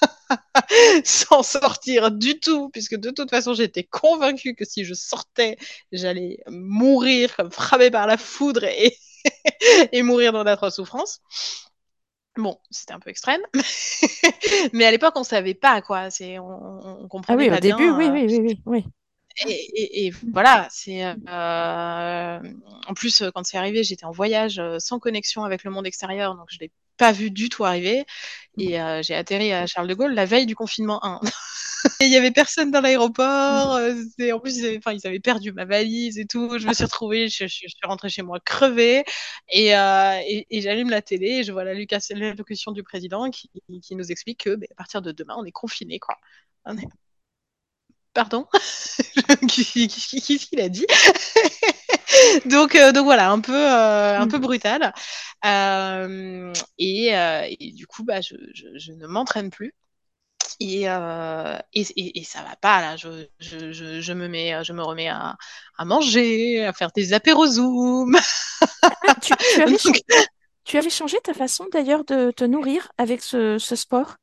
sans 1.04 1.42
sortir 1.42 2.10
du 2.10 2.38
tout, 2.40 2.70
puisque 2.70 2.96
de 2.96 3.10
toute 3.10 3.30
façon 3.30 3.54
j'étais 3.54 3.84
convaincue 3.84 4.54
que 4.54 4.64
si 4.64 4.84
je 4.84 4.94
sortais, 4.94 5.56
j'allais 5.92 6.38
mourir 6.48 7.34
comme 7.36 7.50
frappée 7.50 7.90
par 7.90 8.06
la 8.06 8.16
foudre 8.16 8.64
et, 8.64 8.96
et 9.92 10.02
mourir 10.02 10.32
dans 10.32 10.44
d'atroces 10.44 10.76
souffrances. 10.76 11.20
Bon, 12.36 12.56
c'était 12.70 12.92
un 12.92 13.00
peu 13.00 13.10
extrême, 13.10 13.40
mais 14.72 14.84
à 14.84 14.92
l'époque 14.92 15.14
on 15.16 15.24
savait 15.24 15.54
pas 15.54 15.82
quoi. 15.82 16.10
C'est 16.10 16.38
on, 16.38 17.02
on 17.02 17.08
comprenait 17.08 17.42
ah 17.42 17.44
oui, 17.44 17.50
pas 17.50 17.56
au 17.56 17.60
début, 17.60 17.76
bien, 17.76 17.98
oui, 17.98 18.06
euh, 18.06 18.12
oui, 18.12 18.26
oui, 18.26 18.40
oui, 18.40 18.60
oui. 18.64 18.84
Et, 19.46 19.50
et, 19.50 20.06
et, 20.06 20.12
voilà, 20.32 20.66
c'est 20.70 21.04
euh, 21.04 21.14
en 22.88 22.94
plus 22.94 23.22
quand 23.34 23.44
c'est 23.44 23.56
arrivé, 23.56 23.84
j'étais 23.84 24.04
en 24.04 24.10
voyage 24.10 24.58
euh, 24.58 24.78
sans 24.78 24.98
connexion 24.98 25.44
avec 25.44 25.64
le 25.64 25.70
monde 25.70 25.86
extérieur, 25.86 26.36
donc 26.36 26.46
je 26.50 26.58
l'ai 26.58 26.70
pas 26.98 27.12
vu 27.12 27.30
du 27.30 27.48
tout 27.48 27.64
arriver. 27.64 28.04
Et 28.58 28.80
euh, 28.80 29.02
j'ai 29.02 29.14
atterri 29.14 29.52
à 29.52 29.66
Charles 29.66 29.88
de 29.88 29.94
Gaulle 29.94 30.14
la 30.14 30.24
veille 30.26 30.46
du 30.46 30.56
confinement 30.56 31.04
1. 31.04 31.20
et 32.00 32.06
il 32.06 32.12
y 32.12 32.16
avait 32.16 32.32
personne 32.32 32.70
dans 32.70 32.80
l'aéroport. 32.80 33.76
Euh, 33.76 33.94
en 34.32 34.40
plus, 34.40 34.58
ils 34.58 34.66
avaient, 34.66 34.80
ils 34.96 35.06
avaient, 35.06 35.20
perdu 35.20 35.52
ma 35.52 35.64
valise 35.64 36.18
et 36.18 36.26
tout. 36.26 36.58
Je 36.58 36.66
me 36.66 36.74
suis 36.74 36.84
retrouvée, 36.84 37.28
je, 37.28 37.46
je, 37.46 37.60
je 37.62 37.68
suis 37.68 37.86
rentrée 37.86 38.08
chez 38.08 38.22
moi 38.22 38.40
crevée. 38.40 39.04
Et, 39.50 39.76
euh, 39.76 40.18
et, 40.26 40.46
et 40.50 40.60
j'allume 40.60 40.90
la 40.90 41.02
télé 41.02 41.38
et 41.38 41.44
je 41.44 41.52
vois 41.52 41.64
l'allocution 41.64 42.72
du 42.72 42.82
président 42.82 43.30
qui, 43.30 43.50
qui, 43.82 43.96
nous 43.96 44.10
explique 44.10 44.44
que 44.44 44.56
bah, 44.56 44.66
à 44.72 44.74
partir 44.74 45.02
de 45.02 45.12
demain, 45.12 45.36
on 45.38 45.44
est 45.44 45.52
confiné. 45.52 45.98
Quoi. 46.00 46.16
On 46.64 46.76
est... 46.76 46.86
Pardon? 48.12 48.46
Qu'est-ce 49.48 50.46
qu'il 50.48 50.60
a 50.60 50.68
dit? 50.68 50.86
donc, 52.46 52.74
euh, 52.74 52.92
donc 52.92 53.04
voilà, 53.04 53.30
un 53.30 53.40
peu, 53.40 53.54
euh, 53.54 54.18
un 54.18 54.28
peu 54.28 54.38
brutal. 54.38 54.92
Euh, 55.44 56.52
et, 56.78 57.08
et, 57.60 57.72
du 57.72 57.86
coup, 57.86 58.04
bah, 58.04 58.20
je, 58.20 58.34
je, 58.54 58.66
je 58.76 58.92
ne 58.92 59.06
m'entraîne 59.06 59.50
plus. 59.50 59.74
Et, 60.60 60.88
euh, 60.88 61.56
et, 61.72 61.82
et, 61.96 62.20
et, 62.20 62.24
ça 62.24 62.42
va 62.42 62.56
pas 62.56 62.80
là. 62.80 62.96
Je, 62.96 63.26
je, 63.38 63.72
je, 63.72 64.00
je, 64.00 64.12
me 64.12 64.28
mets, 64.28 64.64
je 64.64 64.72
me 64.72 64.82
remets 64.82 65.08
à, 65.08 65.36
à 65.76 65.84
manger, 65.84 66.64
à 66.64 66.72
faire 66.72 66.90
des 66.94 67.12
apéros 67.12 67.46
zoom. 67.46 68.18
Ah, 68.82 69.14
tu, 69.20 69.34
tu, 69.36 69.62
avais 69.62 69.78
changé, 69.78 70.02
tu, 70.64 70.76
avais 70.76 70.90
changé, 70.90 71.18
ta 71.22 71.34
façon 71.34 71.66
d'ailleurs 71.72 72.04
de 72.04 72.30
te 72.30 72.44
nourrir 72.44 72.90
avec 72.98 73.22
ce, 73.22 73.58
ce 73.58 73.76
sport? 73.76 74.16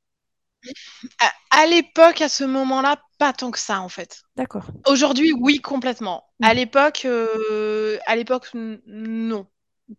À, 1.20 1.32
à 1.52 1.66
l'époque, 1.66 2.22
à 2.22 2.30
ce 2.30 2.44
moment-là, 2.44 2.98
pas 3.18 3.34
tant 3.34 3.52
que 3.52 3.60
ça 3.60 3.82
en 3.82 3.90
fait. 3.90 4.22
D'accord. 4.36 4.66
Aujourd'hui, 4.88 5.34
oui, 5.40 5.60
complètement. 5.60 6.26
Mmh. 6.40 6.46
À 6.46 6.54
l'époque, 6.54 7.02
euh, 7.06 7.98
à 8.06 8.16
l'époque, 8.16 8.50
non. 8.54 9.48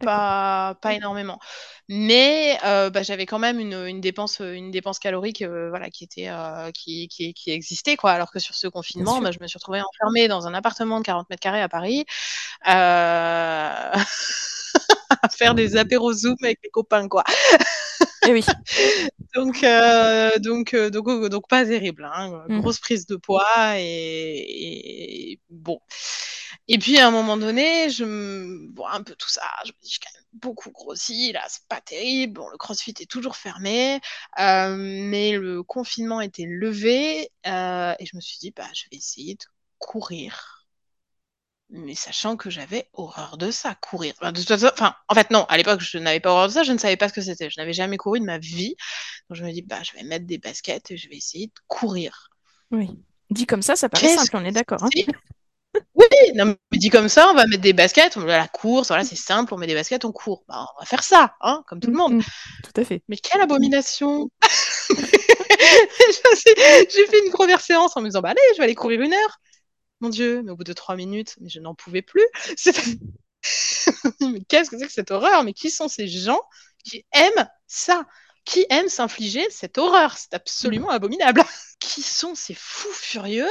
Pas, 0.00 0.76
pas 0.83 0.94
énormément. 0.94 1.38
Mais 1.88 2.59
euh, 2.64 2.90
bah, 2.90 3.05
j'avais 3.05 3.24
quand 3.24 3.38
même 3.38 3.61
une, 3.61 3.87
une, 3.87 4.00
dépense, 4.00 4.40
une 4.40 4.72
dépense 4.72 4.98
calorique 4.98 5.42
euh, 5.42 5.68
voilà, 5.68 5.90
qui, 5.90 6.02
était, 6.02 6.29
qui, 6.74 7.07
qui, 7.07 7.33
qui, 7.35 7.52
existait. 7.52 7.96
Quoi. 7.96 8.11
Alors 8.11 8.33
que 8.33 8.40
sur 8.40 8.57
ce 8.57 8.66
confinement, 8.66 9.20
bah, 9.20 9.31
je 9.31 9.38
me 9.40 9.46
suis 9.46 9.59
retrouvée 9.59 9.81
enfermée 9.81 10.26
dans 10.26 10.48
un 10.48 10.55
appartement 10.55 10.98
de 10.98 11.05
40 11.05 11.31
mètres 11.31 11.40
carrés 11.40 11.62
à 11.62 11.68
Paris. 11.68 12.05
à 12.64 13.92
faire 15.31 15.55
des 15.55 15.76
apéros 15.76 16.12
Zoom 16.12 16.37
avec 16.42 16.59
les 16.64 16.70
copains. 16.70 17.09
Quoi. 17.09 17.22
Et 18.26 18.33
oui. 18.33 18.44
donc, 19.35 19.62
euh, 19.62 20.38
donc, 20.38 20.74
euh, 20.74 20.90
donc, 20.90 21.07
donc, 21.07 21.29
donc, 21.29 21.48
pas 21.48 21.64
terrible. 21.64 22.09
Hein. 22.12 22.44
Mmh. 22.48 22.61
Grosse 22.61 22.79
prise 22.79 23.07
de 23.07 23.16
poids 23.16 23.79
et, 23.79 25.33
et, 25.33 25.40
bon. 25.50 25.81
Et 26.68 26.79
puis 26.79 26.98
à 26.98 27.07
un 27.07 27.11
moment 27.11 27.37
donné, 27.37 27.90
je 27.90 28.05
me 28.05 28.74
vois 28.74 28.92
un 28.92 29.02
peu 29.02 29.14
tout 29.14 29.29
ça. 29.29 29.42
Je 29.64 29.70
me 29.70 29.76
dis, 29.83 29.90
j'ai 29.92 29.98
quand 30.02 30.12
même 30.14 30.26
beaucoup 30.40 30.70
grossi. 30.70 31.33
Là, 31.33 31.44
c'est 31.48 31.66
pas 31.68 31.81
terrible. 31.81 32.35
Bon, 32.35 32.48
le 32.48 32.59
CrossFit 32.59 32.94
est 33.00 33.11
toujours 33.11 33.37
fermé, 33.37 34.00
euh, 34.40 34.76
mais 34.76 35.33
le 35.33 35.62
confinement 35.62 36.20
était 36.20 36.46
levé 36.46 37.31
euh, 37.46 37.94
et 37.98 38.07
je 38.07 38.16
me 38.16 38.20
suis 38.20 38.38
dit, 38.38 38.50
bah, 38.50 38.66
je 38.74 38.85
vais 38.90 38.96
essayer 38.96 39.35
de 39.35 39.44
courir 39.79 40.56
mais 41.70 41.94
sachant 41.94 42.37
que 42.37 42.50
j'avais 42.50 42.88
horreur 42.92 43.38
de 43.38 43.50
ça, 43.50 43.74
courir. 43.74 44.14
Enfin, 44.20 44.33
de 44.33 44.38
toute 44.38 44.48
façon, 44.48 44.68
enfin, 44.72 44.94
en 45.09 45.14
fait, 45.14 45.31
non, 45.31 45.44
à 45.48 45.57
l'époque, 45.57 45.81
je 45.81 45.98
n'avais 45.98 46.20
pas 46.20 46.31
horreur 46.31 46.48
de 46.48 46.52
ça, 46.52 46.62
je 46.62 46.72
ne 46.72 46.79
savais 46.79 46.96
pas 46.96 47.09
ce 47.09 47.12
que 47.12 47.20
c'était. 47.20 47.50
Je 47.50 47.61
n'avais 47.61 47.72
jamais 47.72 47.96
couru 47.96 48.20
de 48.20 48.24
ma 48.24 48.38
vie. 48.38 48.76
Donc, 49.29 49.38
je 49.38 49.44
me 49.44 49.52
dis, 49.52 49.62
bah, 49.62 49.83
je 49.83 49.92
vais 49.92 50.05
mettre 50.05 50.26
des 50.26 50.38
baskets 50.38 50.90
et 50.90 50.96
je 50.96 51.09
vais 51.09 51.16
essayer 51.16 51.48
de 51.48 51.52
courir. 51.66 52.31
Oui. 52.70 52.88
Dit 53.31 53.46
comme 53.46 53.62
ça, 53.62 53.74
ça 53.74 53.88
paraît 53.88 54.16
simple, 54.16 54.37
on 54.37 54.44
est 54.44 54.52
d'accord. 54.52 54.85
Hein 54.85 54.88
oui, 55.94 56.07
non, 56.35 56.55
mais 56.70 56.79
dit 56.79 56.90
comme 56.90 57.09
ça, 57.09 57.29
on 57.31 57.35
va 57.35 57.46
mettre 57.46 57.62
des 57.62 57.72
baskets, 57.72 58.16
on 58.16 58.20
va 58.20 58.37
à 58.37 58.38
la 58.38 58.48
course, 58.48 58.88
voilà, 58.88 59.05
c'est 59.05 59.16
simple, 59.16 59.52
on 59.52 59.59
met 59.59 59.66
des 59.66 59.74
baskets, 59.74 60.05
on 60.05 60.12
court. 60.12 60.44
Bah, 60.48 60.66
on 60.76 60.81
va 60.81 60.87
faire 60.87 61.02
ça, 61.02 61.35
hein, 61.40 61.62
comme 61.66 61.81
tout 61.81 61.90
le 61.90 61.96
monde. 61.96 62.14
Mmh, 62.14 62.22
tout 62.62 62.81
à 62.81 62.85
fait. 62.85 63.02
Mais 63.09 63.16
quelle 63.16 63.40
abomination 63.40 64.31
J'ai 64.90 67.07
fait 67.07 67.26
une 67.26 67.33
première 67.33 67.61
séance 67.61 67.96
en 67.96 68.00
me 68.00 68.07
disant, 68.07 68.20
bah 68.20 68.31
allez, 68.31 68.40
je 68.52 68.59
vais 68.59 68.64
aller 68.64 68.74
courir 68.74 69.00
une 69.00 69.12
heure. 69.12 69.40
Mon 70.01 70.09
Dieu, 70.09 70.43
mais 70.43 70.51
au 70.53 70.57
bout 70.57 70.65
de 70.65 70.73
trois 70.73 70.97
minutes, 70.97 71.37
je 71.45 71.61
n'en 71.61 71.75
pouvais 71.75 72.03
plus. 72.03 72.27
mais 74.21 74.43
qu'est-ce 74.49 74.71
que 74.71 74.79
c'est 74.79 74.87
que 74.87 74.93
cette 74.93 75.11
horreur? 75.11 75.45
Mais 75.45 75.53
qui 75.53 75.71
sont 75.71 75.89
ces 75.89 76.09
gens 76.09 76.41
qui 76.85 77.05
aiment 77.13 77.49
ça? 77.67 78.05
Qui 78.45 78.67
aiment 78.71 78.89
s'infliger 78.89 79.45
cette 79.51 79.79
horreur? 79.79 80.17
C'est 80.17 80.35
absolument 80.35 80.91
abominable. 80.91 81.43
qui 81.81 82.03
sont 82.03 82.35
ces 82.35 82.55
fous 82.55 82.93
furieux 82.93 83.51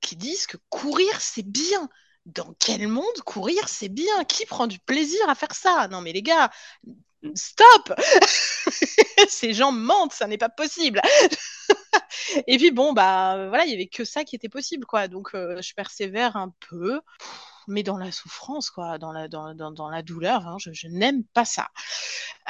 qui 0.00 0.16
disent 0.16 0.46
que 0.46 0.56
courir 0.68 1.20
c'est 1.20 1.46
bien? 1.46 1.88
Dans 2.26 2.54
quel 2.58 2.86
monde 2.86 3.04
courir, 3.24 3.68
c'est 3.68 3.88
bien? 3.88 4.24
Qui 4.24 4.44
prend 4.46 4.66
du 4.66 4.78
plaisir 4.78 5.20
à 5.28 5.34
faire 5.34 5.54
ça? 5.54 5.88
Non, 5.88 6.02
mais 6.02 6.12
les 6.12 6.22
gars, 6.22 6.50
stop! 7.34 7.94
Ces 9.28 9.54
gens 9.54 9.72
mentent, 9.72 10.12
ça 10.12 10.26
n'est 10.26 10.38
pas 10.38 10.50
possible 10.50 11.00
Et 12.46 12.56
puis 12.58 12.70
bon, 12.70 12.92
bah 12.92 13.48
voilà, 13.48 13.64
il 13.64 13.70
y 13.70 13.74
avait 13.74 13.86
que 13.86 14.04
ça 14.04 14.24
qui 14.24 14.36
était 14.36 14.48
possible, 14.48 14.86
quoi. 14.86 15.08
Donc 15.08 15.34
euh, 15.34 15.60
je 15.62 15.74
persévère 15.74 16.36
un 16.36 16.52
peu, 16.68 17.00
mais 17.68 17.82
dans 17.82 17.98
la 17.98 18.12
souffrance, 18.12 18.70
quoi, 18.70 18.98
dans 18.98 19.12
la, 19.12 20.02
douleur, 20.02 20.46
hein, 20.46 20.56
je, 20.58 20.88
n'aime 20.88 21.24
pas 21.24 21.44
ça. 21.44 21.68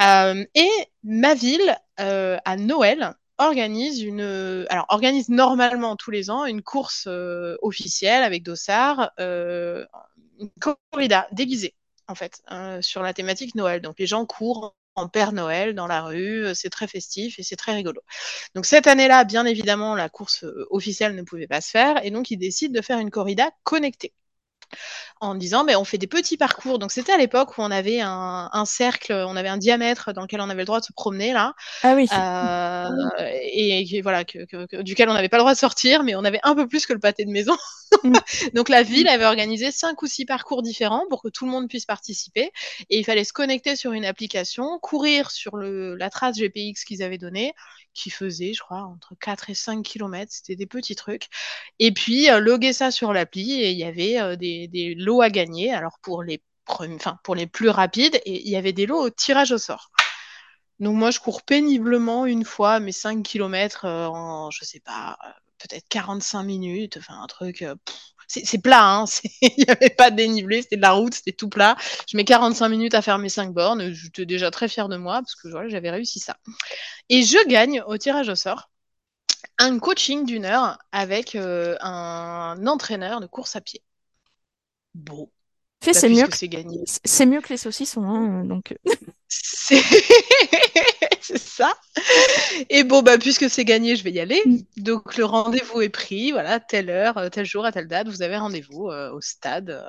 Euh, 0.01 0.45
et 0.55 0.71
ma 1.03 1.35
ville, 1.35 1.77
euh, 2.01 2.39
à 2.45 2.57
Noël, 2.57 3.15
organise 3.41 4.03
une, 4.03 4.67
alors 4.69 4.87
organise 4.91 5.29
normalement 5.31 5.97
tous 5.97 6.11
les 6.11 6.31
ans 6.31 6.45
une 6.45 6.63
course 6.63 7.07
euh, 7.09 7.57
officielle 7.63 8.23
avec 8.23 8.43
Dossard, 8.43 9.11
euh, 9.19 9.87
une 10.39 10.51
corrida 10.61 11.27
déguisée 11.33 11.75
en 12.07 12.15
fait 12.15 12.43
euh, 12.51 12.83
sur 12.83 13.03
la 13.03 13.15
thématique 13.15 13.55
Noël. 13.55 13.81
Donc 13.81 13.99
les 13.99 14.07
gens 14.07 14.27
courent 14.27 14.75
en 14.95 15.09
Père 15.09 15.33
Noël 15.33 15.75
dans 15.75 15.87
la 15.87 16.03
rue, 16.03 16.47
c'est 16.55 16.71
très 16.71 16.89
festif 16.89 17.39
et 17.39 17.43
c'est 17.43 17.57
très 17.57 17.75
rigolo. 17.75 18.01
Donc 18.55 18.67
cette 18.67 18.87
année-là, 18.87 19.25
bien 19.25 19.47
évidemment, 19.47 19.95
la 19.95 20.09
course 20.09 20.45
officielle 20.71 21.15
ne 21.15 21.23
pouvait 21.23 21.47
pas 21.47 21.61
se 21.61 21.71
faire 21.71 22.05
et 22.05 22.11
donc 22.11 22.31
ils 22.31 22.39
décident 22.39 22.75
de 22.75 22.83
faire 22.83 22.99
une 22.99 23.11
corrida 23.11 23.51
connectée 23.65 24.15
en 25.21 25.35
disant 25.35 25.65
mais 25.65 25.77
on 25.77 25.85
fait 25.85 25.99
des 25.99 26.07
petits 26.07 26.37
parcours. 26.37 26.79
Donc 26.79 26.93
c'était 26.93 27.13
à 27.13 27.19
l'époque 27.19 27.59
où 27.59 27.63
on 27.63 27.71
avait 27.71 28.01
un, 28.01 28.49
un, 28.53 28.65
cercle, 28.65 29.13
on 29.13 29.37
avait 29.37 29.49
un 29.49 29.59
diamètre 29.59 30.13
dans 30.13 30.23
lequel 30.23 30.41
on 30.41 30.49
avait 30.51 30.63
le 30.63 30.67
droit 30.67 30.81
de 30.81 30.85
se 30.85 30.93
promener 30.93 31.33
là. 31.33 31.55
Ah 31.83 31.95
oui. 31.95 32.09
Euh, 32.13 32.89
et, 33.53 33.97
et, 33.97 34.03
voilà, 34.03 34.25
que, 34.25 34.45
que, 34.45 34.67
que, 34.67 34.83
duquel 34.83 35.09
on 35.09 35.15
n'avait 35.15 35.29
pas 35.29 35.37
le 35.37 35.43
droit 35.43 35.55
de 35.55 35.59
sortir, 35.59 36.03
mais 36.03 36.15
on 36.15 36.25
avait 36.25 36.41
un 36.43 36.55
peu 36.55 36.67
plus 36.67 36.87
que 36.87 36.93
le 36.93 37.01
pâté 37.01 37.25
de 37.25 37.31
maison. 37.31 37.57
Mm. 38.05 38.13
Donc 38.55 38.69
la 38.69 38.83
ville 38.83 39.09
avait 39.09 39.25
organisé 39.25 39.71
cinq 39.71 40.03
ou 40.03 40.07
six 40.07 40.25
parcours 40.25 40.63
différents 40.63 41.05
pour 41.09 41.23
que 41.23 41.29
tout 41.29 41.45
le 41.45 41.51
monde 41.51 41.69
puisse 41.69 41.87
participer. 41.87 42.53
Et 42.89 42.99
il 42.99 43.05
fallait 43.05 43.25
se 43.25 43.33
connecter 43.33 43.77
sur 43.77 43.93
une 43.93 44.05
application, 44.05 44.79
courir 44.81 45.31
sur 45.31 45.57
le, 45.57 45.97
la 45.97 46.11
trace 46.11 46.37
GPX 46.37 46.85
qu'ils 46.85 47.03
avaient 47.03 47.19
donnée, 47.19 47.55
qui 47.95 48.11
faisait, 48.11 48.53
je 48.55 48.61
crois, 48.61 48.83
entre 48.83 49.15
4 49.21 49.51
et 49.51 49.55
5 49.55 49.83
km. 49.85 50.31
C'était 50.33 50.57
des 50.57 50.67
petits 50.67 50.97
trucs. 50.97 51.29
Et 51.79 51.93
puis, 51.93 52.31
euh, 52.31 52.41
loguer 52.41 52.73
ça 52.73 52.91
sur 52.91 53.13
l'appli 53.13 53.53
et 53.63 53.71
il 53.71 53.79
y 53.79 53.85
avait 53.85 54.21
euh, 54.21 54.37
des, 54.37 54.69
des, 54.69 54.95
lots 54.95 55.23
à 55.23 55.31
gagner. 55.31 55.73
Alors, 55.73 55.99
pour 56.03 56.23
les, 56.23 56.43
enfin, 56.67 57.19
pour 57.25 57.35
les 57.35 57.47
plus 57.47 57.69
rapides, 57.69 58.17
et 58.25 58.43
il 58.43 58.49
y 58.49 58.57
avait 58.57 58.73
des 58.73 58.87
lots 58.87 59.01
au 59.01 59.11
tirage 59.11 59.53
au 59.53 59.59
sort. 59.59 59.91
Donc, 60.81 60.97
moi, 60.97 61.11
je 61.11 61.21
cours 61.21 61.43
péniblement 61.43 62.27
une 62.27 62.45
fois 62.45 62.81
mes 62.81 62.93
5 62.93 63.23
km 63.23 63.85
euh, 63.85 64.07
en, 64.07 64.51
je 64.51 64.65
sais 64.65 64.81
pas, 64.81 65.19
peut-être 65.59 65.89
45 65.89 66.43
minutes. 66.45 66.97
Enfin, 66.99 67.21
un 67.23 67.27
truc. 67.27 67.65
C'est 68.31 68.59
plat, 68.63 68.85
hein. 68.85 69.05
il 69.43 69.55
n'y 69.59 69.69
avait 69.69 69.91
pas 69.91 70.11
de 70.11 70.17
dénivelé, 70.17 70.63
c'était 70.63 70.77
de 70.77 70.83
la 70.83 70.93
route, 70.93 71.15
c'était 71.15 71.33
tout 71.33 71.49
plat. 71.49 71.77
Je 72.09 72.17
mets 72.17 72.25
45 72.25 72.69
minutes 72.69 72.95
à 72.95 73.03
faire 73.03 73.19
mes 73.19 73.29
5 73.29 73.53
bornes, 73.53 73.93
j'étais 73.93 74.27
déjà 74.27 74.51
très 74.51 74.69
fière 74.69 74.89
de 74.89 74.97
moi 74.97 75.15
parce 75.21 75.35
que 75.35 75.49
voilà, 75.49 75.69
j'avais 75.69 75.91
réussi 75.91 76.21
ça. 76.21 76.37
Et 77.09 77.23
je 77.23 77.49
gagne 77.49 77.83
au 77.87 77.99
tirage 77.99 78.29
au 78.29 78.35
sort 78.35 78.71
un 79.59 79.79
coaching 79.79 80.25
d'une 80.25 80.45
heure 80.47 80.79
avec 80.91 81.35
euh, 81.35 81.77
un 81.81 82.67
entraîneur 82.67 83.21
de 83.21 83.27
course 83.27 83.57
à 83.57 83.61
pied. 83.61 83.83
Bon. 84.95 85.31
Fait, 85.83 85.95
c'est 85.95 86.11
mieux, 86.11 86.27
que... 86.27 86.37
c'est 87.05 87.27
mieux 87.27 87.41
que 87.41 87.49
les 87.49 87.57
saucissons, 87.57 88.05
hein, 88.05 88.45
donc. 88.45 88.77
c'est 89.29 89.83
ça. 91.37 91.75
Et 92.69 92.85
bon, 92.85 93.03
bah, 93.03 93.19
puisque 93.19 93.49
c'est 93.51 93.65
gagné, 93.65 93.97
je 93.97 94.05
vais 94.05 94.13
y 94.13 94.21
aller. 94.21 94.43
Mm. 94.45 94.59
Donc, 94.79 95.17
le 95.17 95.25
rendez-vous 95.25 95.81
est 95.83 95.89
pris. 95.89 96.33
Voilà, 96.33 96.61
telle 96.61 96.91
heure, 96.91 97.31
tel 97.31 97.47
jour, 97.47 97.65
à 97.65 97.73
telle 97.73 97.89
date, 97.89 98.09
vous 98.09 98.23
avez 98.23 98.37
rendez-vous 98.37 98.89
euh, 98.89 99.13
au 99.13 99.21
stade 99.21 99.71
euh, 99.71 99.89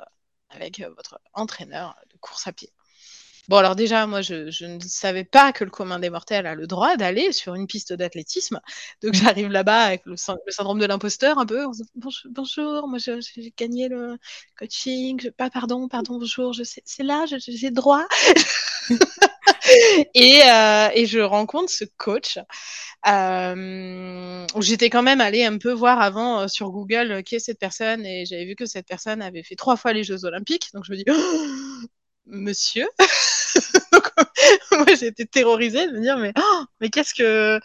avec 0.50 0.80
euh, 0.80 0.88
votre 0.96 1.18
entraîneur 1.34 1.96
de 2.12 2.18
course 2.18 2.46
à 2.46 2.52
pied. 2.52 2.70
Bon, 3.48 3.56
alors 3.56 3.74
déjà, 3.74 4.06
moi, 4.06 4.22
je, 4.22 4.50
je, 4.52 4.66
ne 4.66 4.78
savais 4.80 5.24
pas 5.24 5.52
que 5.52 5.64
le 5.64 5.70
commun 5.70 5.98
des 5.98 6.10
mortels 6.10 6.46
a 6.46 6.54
le 6.54 6.68
droit 6.68 6.96
d'aller 6.96 7.32
sur 7.32 7.56
une 7.56 7.66
piste 7.66 7.92
d'athlétisme. 7.92 8.60
Donc, 9.02 9.14
j'arrive 9.36 9.48
là-bas 9.48 9.82
avec 9.82 10.06
le, 10.06 10.12
le, 10.12 10.52
syndrome 10.52 10.78
de 10.78 10.86
l'imposteur 10.86 11.38
un 11.38 11.46
peu. 11.46 11.66
Bonjour, 11.96 12.30
bonjour 12.30 12.88
moi, 12.88 12.98
j'ai 12.98 13.52
gagné 13.56 13.88
le 13.88 14.16
coaching. 14.56 15.20
Je, 15.20 15.28
pas, 15.30 15.50
pardon, 15.50 15.88
pardon, 15.88 16.18
bonjour. 16.18 16.54
C'est 16.64 17.02
là, 17.02 17.26
j'ai 17.26 17.68
le 17.68 17.74
droit. 17.74 18.06
et, 20.14 20.40
euh, 20.44 20.88
et, 20.94 21.06
je 21.06 21.20
rencontre 21.20 21.70
ce 21.70 21.84
coach. 21.96 22.38
Euh, 23.06 24.46
J'étais 24.60 24.90
quand 24.90 25.02
même 25.02 25.20
allée 25.20 25.44
un 25.44 25.58
peu 25.58 25.72
voir 25.72 26.00
avant 26.00 26.40
euh, 26.40 26.48
sur 26.48 26.70
Google 26.70 27.12
euh, 27.12 27.22
qui 27.22 27.36
est 27.36 27.40
cette 27.40 27.58
personne 27.58 28.06
et 28.06 28.24
j'avais 28.26 28.44
vu 28.44 28.54
que 28.54 28.66
cette 28.66 28.86
personne 28.86 29.22
avait 29.22 29.42
fait 29.42 29.56
trois 29.56 29.76
fois 29.76 29.92
les 29.92 30.04
Jeux 30.04 30.24
Olympiques. 30.24 30.68
Donc 30.74 30.84
je 30.84 30.92
me 30.92 30.96
dis, 30.96 31.04
oh, 31.08 31.86
monsieur? 32.26 32.86
Moi, 34.72 34.94
j'ai 34.98 35.06
été 35.06 35.26
terrorisée 35.26 35.86
de 35.86 35.92
me 35.92 36.00
dire, 36.00 36.18
mais, 36.18 36.32
oh, 36.38 36.64
mais 36.80 36.90
qu'est-ce 36.90 37.14
que. 37.14 37.60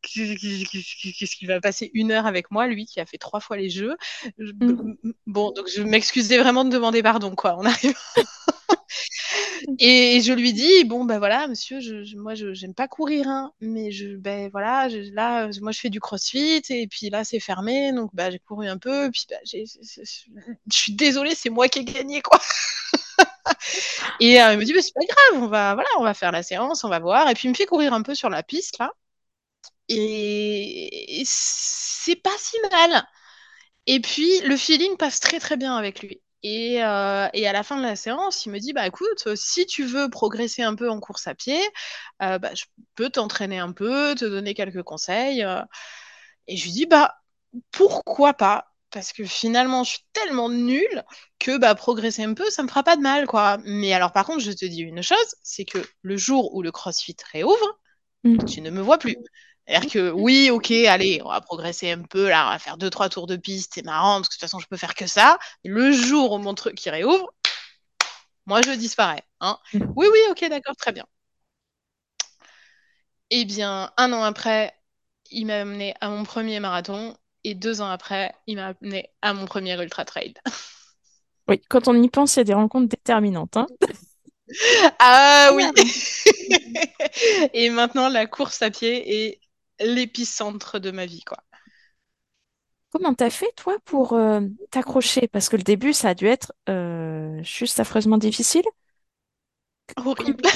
Qu'est-ce 0.00 1.36
qu'il 1.36 1.48
va 1.48 1.60
passer 1.60 1.90
une 1.92 2.12
heure 2.12 2.26
avec 2.26 2.52
moi, 2.52 2.68
lui 2.68 2.86
qui 2.86 3.00
a 3.00 3.06
fait 3.06 3.18
trois 3.18 3.40
fois 3.40 3.56
les 3.56 3.68
jeux 3.68 3.96
mm. 4.38 4.92
Bon, 5.26 5.50
donc 5.50 5.68
je 5.74 5.82
m'excusais 5.82 6.38
vraiment 6.38 6.64
de 6.64 6.70
demander 6.70 7.02
pardon, 7.02 7.34
quoi. 7.34 7.56
On 7.58 7.64
arrive. 7.64 7.98
et 9.78 10.20
je 10.20 10.32
lui 10.32 10.52
dis 10.52 10.84
bon 10.84 11.04
ben 11.04 11.18
voilà 11.18 11.48
monsieur 11.48 11.80
je, 11.80 12.04
je, 12.04 12.16
moi 12.16 12.34
je 12.34 12.54
j'aime 12.54 12.74
pas 12.74 12.88
courir 12.88 13.28
hein, 13.28 13.52
mais 13.60 13.90
je 13.90 14.16
ben 14.16 14.48
voilà 14.50 14.88
je, 14.88 15.12
là 15.12 15.48
moi 15.60 15.72
je 15.72 15.80
fais 15.80 15.90
du 15.90 16.00
crossfit 16.00 16.62
et 16.70 16.86
puis 16.86 17.10
là 17.10 17.24
c'est 17.24 17.40
fermé 17.40 17.92
donc 17.92 18.10
bah 18.14 18.30
j'ai 18.30 18.38
couru 18.38 18.68
un 18.68 18.78
peu 18.78 19.10
puis 19.10 19.26
j'ai, 19.44 19.64
je 19.66 20.76
suis 20.76 20.92
désolée 20.94 21.34
c'est 21.34 21.50
moi 21.50 21.68
qui 21.68 21.80
ai 21.80 21.84
gagné 21.84 22.22
quoi 22.22 22.40
et 24.20 24.40
euh, 24.42 24.52
il 24.54 24.58
me 24.58 24.64
dit, 24.64 24.72
bah, 24.72 24.80
c'est 24.82 24.94
pas 24.94 25.00
grave, 25.06 25.42
on 25.42 25.48
va, 25.48 25.74
voilà, 25.74 25.88
on 25.98 26.04
va 26.04 26.14
faire 26.14 26.32
la 26.32 26.42
séance, 26.42 26.84
on 26.84 26.88
va 26.88 26.98
voir. 26.98 27.28
Et 27.30 27.34
puis 27.34 27.48
il 27.48 27.50
me 27.50 27.54
fait 27.56 27.66
courir 27.66 27.92
un 27.92 28.02
peu 28.02 28.14
sur 28.14 28.30
la 28.30 28.42
piste, 28.42 28.78
là. 28.78 28.92
Et, 29.88 31.22
c'est 31.26 32.16
pas 32.16 32.36
si 32.38 32.56
mal. 32.70 33.06
Et 33.86 34.00
puis 34.00 34.40
le 34.40 34.56
feeling 34.56 34.96
passe 34.96 35.20
très 35.20 35.40
très 35.40 35.56
bien 35.56 35.76
avec 35.76 36.02
lui. 36.02 36.22
Et, 36.42 36.82
euh, 36.84 37.28
et, 37.34 37.48
à 37.48 37.52
la 37.52 37.62
fin 37.64 37.76
de 37.76 37.82
la 37.82 37.96
séance, 37.96 38.46
il 38.46 38.52
me 38.52 38.58
dit, 38.60 38.72
bah 38.72 38.86
écoute, 38.86 39.34
si 39.36 39.66
tu 39.66 39.84
veux 39.84 40.08
progresser 40.10 40.62
un 40.62 40.74
peu 40.76 40.88
en 40.90 41.00
course 41.00 41.26
à 41.26 41.34
pied, 41.34 41.60
euh, 42.22 42.38
bah, 42.38 42.54
je 42.54 42.64
peux 42.94 43.10
t'entraîner 43.10 43.58
un 43.58 43.72
peu, 43.72 44.14
te 44.14 44.24
donner 44.24 44.54
quelques 44.54 44.82
conseils. 44.82 45.44
Et 46.46 46.56
je 46.56 46.64
lui 46.64 46.72
dis, 46.72 46.86
bah 46.86 47.14
pourquoi 47.72 48.34
pas? 48.34 48.67
Parce 48.90 49.12
que 49.12 49.24
finalement, 49.24 49.84
je 49.84 49.90
suis 49.90 50.04
tellement 50.12 50.48
nulle 50.48 51.04
que 51.38 51.58
bah, 51.58 51.74
progresser 51.74 52.22
un 52.24 52.34
peu, 52.34 52.48
ça 52.50 52.62
me 52.62 52.68
fera 52.68 52.82
pas 52.82 52.96
de 52.96 53.02
mal, 53.02 53.26
quoi. 53.26 53.58
Mais 53.64 53.92
alors, 53.92 54.12
par 54.12 54.24
contre, 54.26 54.40
je 54.40 54.52
te 54.52 54.64
dis 54.64 54.80
une 54.80 55.02
chose, 55.02 55.34
c'est 55.42 55.64
que 55.64 55.78
le 56.02 56.16
jour 56.16 56.54
où 56.54 56.62
le 56.62 56.72
CrossFit 56.72 57.16
réouvre, 57.32 57.78
mmh. 58.24 58.44
tu 58.44 58.60
ne 58.60 58.70
me 58.70 58.80
vois 58.80 58.98
plus. 58.98 59.16
C'est-à-dire 59.66 59.90
que 59.90 60.10
oui, 60.10 60.50
ok, 60.50 60.70
allez, 60.70 61.20
on 61.24 61.28
va 61.28 61.40
progresser 61.40 61.90
un 61.92 62.02
peu, 62.02 62.28
là, 62.28 62.46
on 62.46 62.50
va 62.50 62.58
faire 62.58 62.78
deux, 62.78 62.90
trois 62.90 63.08
tours 63.08 63.26
de 63.26 63.36
piste, 63.36 63.72
c'est 63.74 63.84
marrant, 63.84 64.16
parce 64.16 64.28
que 64.28 64.34
de 64.34 64.38
toute 64.38 64.40
façon, 64.40 64.58
je 64.60 64.66
peux 64.68 64.78
faire 64.78 64.94
que 64.94 65.06
ça. 65.06 65.38
le 65.64 65.92
jour 65.92 66.32
où 66.32 66.38
mon 66.38 66.54
truc 66.54 66.74
qui 66.76 66.90
réouvre, 66.90 67.30
moi, 68.46 68.62
je 68.62 68.70
disparais. 68.72 69.22
Hein. 69.40 69.58
Mmh. 69.74 69.80
Oui, 69.96 70.06
oui, 70.10 70.18
ok, 70.30 70.48
d'accord, 70.48 70.76
très 70.76 70.92
bien. 70.92 71.04
Eh 73.30 73.44
bien, 73.44 73.92
un 73.96 74.12
an 74.12 74.22
après, 74.22 74.74
il 75.30 75.46
m'a 75.46 75.60
amené 75.60 75.94
à 76.00 76.08
mon 76.08 76.24
premier 76.24 76.60
marathon 76.60 77.16
et 77.48 77.54
deux 77.54 77.80
ans 77.80 77.88
après, 77.88 78.34
il 78.46 78.56
m'a 78.56 78.74
amené 78.80 79.10
à 79.22 79.32
mon 79.32 79.46
premier 79.46 79.80
ultra 79.80 80.04
trail. 80.04 80.34
Oui, 81.48 81.62
quand 81.70 81.88
on 81.88 81.94
y 82.02 82.10
pense, 82.10 82.36
il 82.36 82.40
y 82.40 82.42
a 82.42 82.44
des 82.44 82.52
rencontres 82.52 82.88
déterminantes. 82.88 83.56
Hein 83.56 83.66
ah 84.98 85.50
oui 85.54 85.64
Et 87.54 87.70
maintenant, 87.70 88.10
la 88.10 88.26
course 88.26 88.60
à 88.60 88.70
pied 88.70 89.30
est 89.30 89.40
l'épicentre 89.80 90.78
de 90.78 90.90
ma 90.90 91.06
vie, 91.06 91.22
quoi. 91.22 91.38
Comment 92.90 93.14
t'as 93.14 93.30
fait, 93.30 93.50
toi, 93.56 93.78
pour 93.86 94.12
euh, 94.12 94.42
t'accrocher? 94.70 95.26
Parce 95.28 95.48
que 95.48 95.56
le 95.56 95.62
début, 95.62 95.94
ça 95.94 96.10
a 96.10 96.14
dû 96.14 96.26
être 96.26 96.52
euh, 96.68 97.42
juste 97.42 97.80
affreusement 97.80 98.18
difficile. 98.18 98.64
Horrible. 99.96 100.48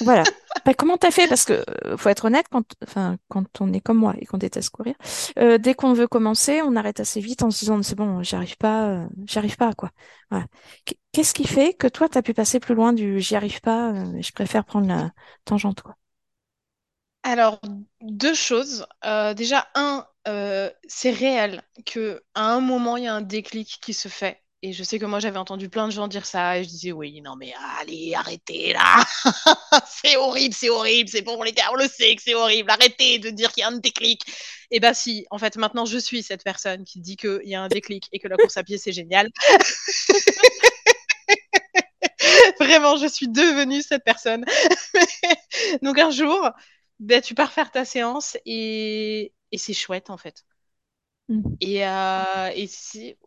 Voilà. 0.00 0.22
bah, 0.64 0.74
comment 0.74 0.96
t'as 0.96 1.10
fait? 1.10 1.28
Parce 1.28 1.44
que 1.44 1.62
euh, 1.86 1.96
faut 1.96 2.08
être 2.08 2.24
honnête, 2.24 2.46
quand, 2.50 2.64
enfin, 2.82 3.16
quand 3.28 3.44
on 3.60 3.72
est 3.72 3.80
comme 3.80 3.98
moi 3.98 4.14
et 4.18 4.26
qu'on 4.26 4.38
déteste 4.38 4.70
courir, 4.70 4.94
euh, 5.38 5.58
dès 5.58 5.74
qu'on 5.74 5.92
veut 5.92 6.08
commencer, 6.08 6.62
on 6.62 6.74
arrête 6.76 7.00
assez 7.00 7.20
vite 7.20 7.42
en 7.42 7.50
se 7.50 7.60
disant 7.60 7.82
c'est 7.82 7.94
bon, 7.96 8.22
j'y 8.22 8.34
arrive 8.34 8.56
pas, 8.56 8.88
euh, 8.88 9.06
j'y 9.26 9.38
arrive 9.38 9.56
pas 9.56 9.72
quoi. 9.74 9.90
Voilà. 10.30 10.46
Qu'est-ce 11.12 11.34
qui 11.34 11.46
fait 11.46 11.74
que 11.74 11.86
toi 11.86 12.08
t'as 12.08 12.22
pu 12.22 12.34
passer 12.34 12.60
plus 12.60 12.74
loin 12.74 12.92
du 12.92 13.20
j'y 13.20 13.36
arrive 13.36 13.60
pas, 13.60 13.90
euh, 13.92 14.22
je 14.22 14.32
préfère 14.32 14.64
prendre 14.64 14.88
la 14.88 15.10
tangente 15.44 15.82
quoi? 15.82 15.96
Alors 17.22 17.60
deux 18.00 18.34
choses. 18.34 18.86
Déjà 19.36 19.68
un, 19.74 20.06
c'est 20.88 21.10
réel 21.10 21.62
que 21.84 22.22
à 22.34 22.52
un 22.52 22.60
moment 22.60 22.96
il 22.96 23.04
y 23.04 23.06
a 23.08 23.14
un 23.14 23.20
déclic 23.20 23.78
qui 23.82 23.92
se 23.92 24.08
fait 24.08 24.42
Et 24.62 24.74
je 24.74 24.82
sais 24.84 24.98
que 24.98 25.06
moi, 25.06 25.20
j'avais 25.20 25.38
entendu 25.38 25.70
plein 25.70 25.86
de 25.86 25.92
gens 25.92 26.06
dire 26.06 26.26
ça. 26.26 26.58
Et 26.58 26.64
je 26.64 26.68
disais, 26.68 26.92
oui, 26.92 27.22
non, 27.22 27.34
mais 27.34 27.54
allez, 27.78 28.12
arrêtez 28.14 28.74
là. 28.74 29.02
c'est 29.88 30.16
horrible, 30.16 30.54
c'est 30.54 30.68
horrible. 30.68 31.08
C'est 31.08 31.22
bon, 31.22 31.42
les 31.42 31.52
gars, 31.52 31.70
on 31.72 31.76
le 31.76 31.88
sait 31.88 32.14
que 32.14 32.22
c'est 32.22 32.34
horrible. 32.34 32.70
Arrêtez 32.70 33.18
de 33.18 33.30
dire 33.30 33.52
qu'il 33.52 33.62
y 33.62 33.64
a 33.64 33.68
un 33.68 33.78
déclic. 33.78 34.20
Et 34.70 34.78
bah, 34.78 34.92
si, 34.92 35.26
en 35.30 35.38
fait, 35.38 35.56
maintenant, 35.56 35.86
je 35.86 35.96
suis 35.96 36.22
cette 36.22 36.44
personne 36.44 36.84
qui 36.84 37.00
dit 37.00 37.16
qu'il 37.16 37.40
y 37.44 37.54
a 37.54 37.62
un 37.62 37.68
déclic 37.68 38.06
et 38.12 38.18
que 38.18 38.28
la 38.28 38.36
course 38.36 38.58
à 38.58 38.62
pied, 38.62 38.76
c'est 38.76 38.92
génial. 38.92 39.30
Vraiment, 42.60 42.96
je 42.96 43.06
suis 43.06 43.28
devenue 43.28 43.82
cette 43.82 44.04
personne. 44.04 44.44
Donc, 45.82 45.98
un 45.98 46.10
jour, 46.10 46.50
bah, 46.98 47.20
tu 47.20 47.34
pars 47.34 47.52
faire 47.52 47.70
ta 47.70 47.84
séance 47.84 48.36
et, 48.44 49.32
et 49.52 49.58
c'est 49.58 49.72
chouette, 49.72 50.10
en 50.10 50.18
fait. 50.18 50.44
Mm. 51.28 51.42
Et, 51.60 51.86
euh, 51.86 52.50
et 52.54 52.66
c'est 52.66 53.18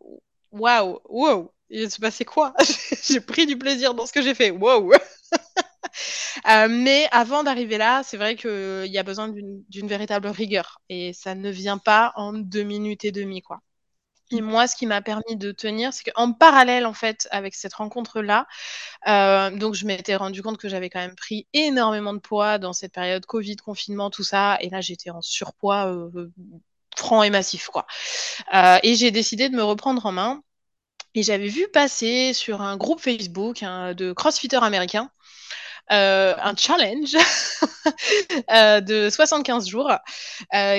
waouh, 0.54 1.00
wow, 1.08 1.52
il 1.70 1.90
se 1.90 2.00
passé 2.00 2.24
quoi? 2.24 2.54
J'ai 3.04 3.20
pris 3.20 3.46
du 3.46 3.58
plaisir 3.58 3.94
dans 3.94 4.06
ce 4.06 4.12
que 4.12 4.22
j'ai 4.22 4.34
fait, 4.34 4.50
waouh. 4.50 4.92
Euh, 6.48 6.66
mais 6.68 7.06
avant 7.12 7.44
d'arriver 7.44 7.78
là, 7.78 8.02
c'est 8.02 8.16
vrai 8.16 8.34
qu'il 8.34 8.86
y 8.90 8.98
a 8.98 9.02
besoin 9.04 9.28
d'une 9.28 9.86
véritable 9.86 10.26
rigueur. 10.28 10.80
Et 10.88 11.12
ça 11.12 11.34
ne 11.36 11.48
vient 11.50 11.78
pas 11.78 12.12
en 12.16 12.32
deux 12.32 12.64
minutes 12.64 13.04
et 13.04 13.12
demie, 13.12 13.42
quoi. 13.42 13.60
Et 14.30 14.40
moi, 14.40 14.66
ce 14.66 14.76
qui 14.76 14.86
m'a 14.86 15.02
permis 15.02 15.36
de 15.36 15.52
tenir, 15.52 15.92
c'est 15.92 16.10
qu'en 16.10 16.32
parallèle, 16.32 16.86
en 16.86 16.94
fait, 16.94 17.28
avec 17.30 17.54
cette 17.54 17.74
rencontre-là, 17.74 18.46
euh, 19.06 19.50
donc 19.56 19.74
je 19.74 19.86
m'étais 19.86 20.16
rendu 20.16 20.42
compte 20.42 20.58
que 20.58 20.68
j'avais 20.68 20.90
quand 20.90 21.00
même 21.00 21.14
pris 21.14 21.46
énormément 21.52 22.14
de 22.14 22.18
poids 22.20 22.58
dans 22.58 22.72
cette 22.72 22.92
période 22.92 23.26
Covid, 23.26 23.56
confinement, 23.56 24.10
tout 24.10 24.24
ça, 24.24 24.58
et 24.60 24.70
là 24.70 24.80
j'étais 24.80 25.10
en 25.10 25.22
surpoids 25.22 25.86
euh, 25.92 26.30
franc 26.96 27.22
et 27.22 27.30
massif, 27.30 27.68
quoi. 27.68 27.86
Euh, 28.54 28.78
et 28.82 28.94
j'ai 28.94 29.10
décidé 29.10 29.48
de 29.48 29.56
me 29.56 29.64
reprendre 29.64 30.04
en 30.06 30.12
main. 30.12 30.42
Et 31.16 31.22
j'avais 31.22 31.46
vu 31.46 31.68
passer 31.72 32.32
sur 32.32 32.60
un 32.60 32.76
groupe 32.76 33.00
Facebook 33.00 33.62
hein, 33.62 33.94
de 33.94 34.12
crossfitters 34.12 34.64
américains 34.64 35.10
euh, 35.92 36.34
un 36.38 36.56
challenge 36.56 37.14
euh, 38.50 38.80
de 38.80 39.10
75 39.10 39.68
jours 39.68 39.92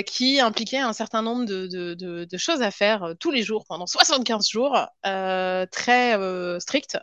qui 0.07 0.39
impliquait 0.39 0.79
un 0.79 0.93
certain 0.93 1.21
nombre 1.21 1.45
de, 1.45 1.67
de, 1.67 2.37
choses 2.37 2.61
à 2.63 2.71
faire 2.71 3.13
tous 3.19 3.31
les 3.31 3.43
jours 3.43 3.65
pendant 3.67 3.85
75 3.85 4.49
jours, 4.49 4.87
très 5.03 6.59
strict, 6.59 6.97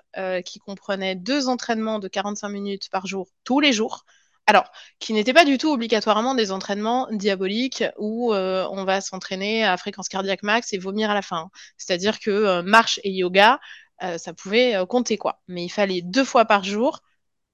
qui 0.45 0.59
comprenait 0.59 1.15
deux 1.15 1.49
entraînements 1.49 2.01
de 2.01 2.09
45 2.09 2.49
minutes 2.49 2.89
par 2.91 3.07
jour 3.07 3.29
tous 3.45 3.61
les 3.61 3.73
jours. 3.73 4.05
Alors, 4.47 4.71
qui 4.99 5.13
n'étaient 5.13 5.33
pas 5.33 5.45
du 5.45 5.57
tout 5.57 5.73
obligatoirement 5.73 6.35
des 6.35 6.51
entraînements 6.51 7.07
diaboliques 7.11 7.85
où 7.99 8.35
on 8.35 8.85
va 8.85 9.01
s'entraîner 9.01 9.65
à 9.65 9.77
fréquence 9.77 10.09
cardiaque 10.09 10.43
max 10.43 10.73
et 10.73 10.79
vomir 10.79 11.11
à 11.11 11.15
la 11.15 11.23
fin. 11.23 11.49
C'est-à-dire 11.79 12.19
que 12.19 12.61
marche 12.63 12.99
et 13.05 13.11
yoga, 13.11 13.61
ça 14.01 14.33
pouvait 14.35 14.75
compter 14.89 15.17
quoi. 15.17 15.41
Mais 15.47 15.65
il 15.65 15.69
fallait 15.69 16.03
deux 16.03 16.25
fois 16.25 16.45
par 16.45 16.65
jour 16.65 17.01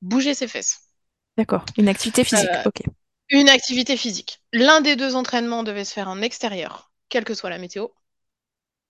bouger 0.03 0.35
ses 0.35 0.49
fesses. 0.49 0.89
D'accord, 1.37 1.65
une 1.77 1.89
activité 1.89 2.25
physique, 2.25 2.49
euh, 2.51 2.63
ok. 2.69 2.83
Une 3.31 3.49
activité 3.49 3.97
physique. 3.97 4.41
L'un 4.53 4.81
des 4.81 4.97
deux 4.97 5.15
entraînements 5.15 5.63
devait 5.63 5.85
se 5.85 5.93
faire 5.93 6.09
en 6.09 6.21
extérieur, 6.21 6.91
quelle 7.09 7.25
que 7.25 7.35
soit 7.35 7.51
la 7.51 7.59
météo. 7.59 7.89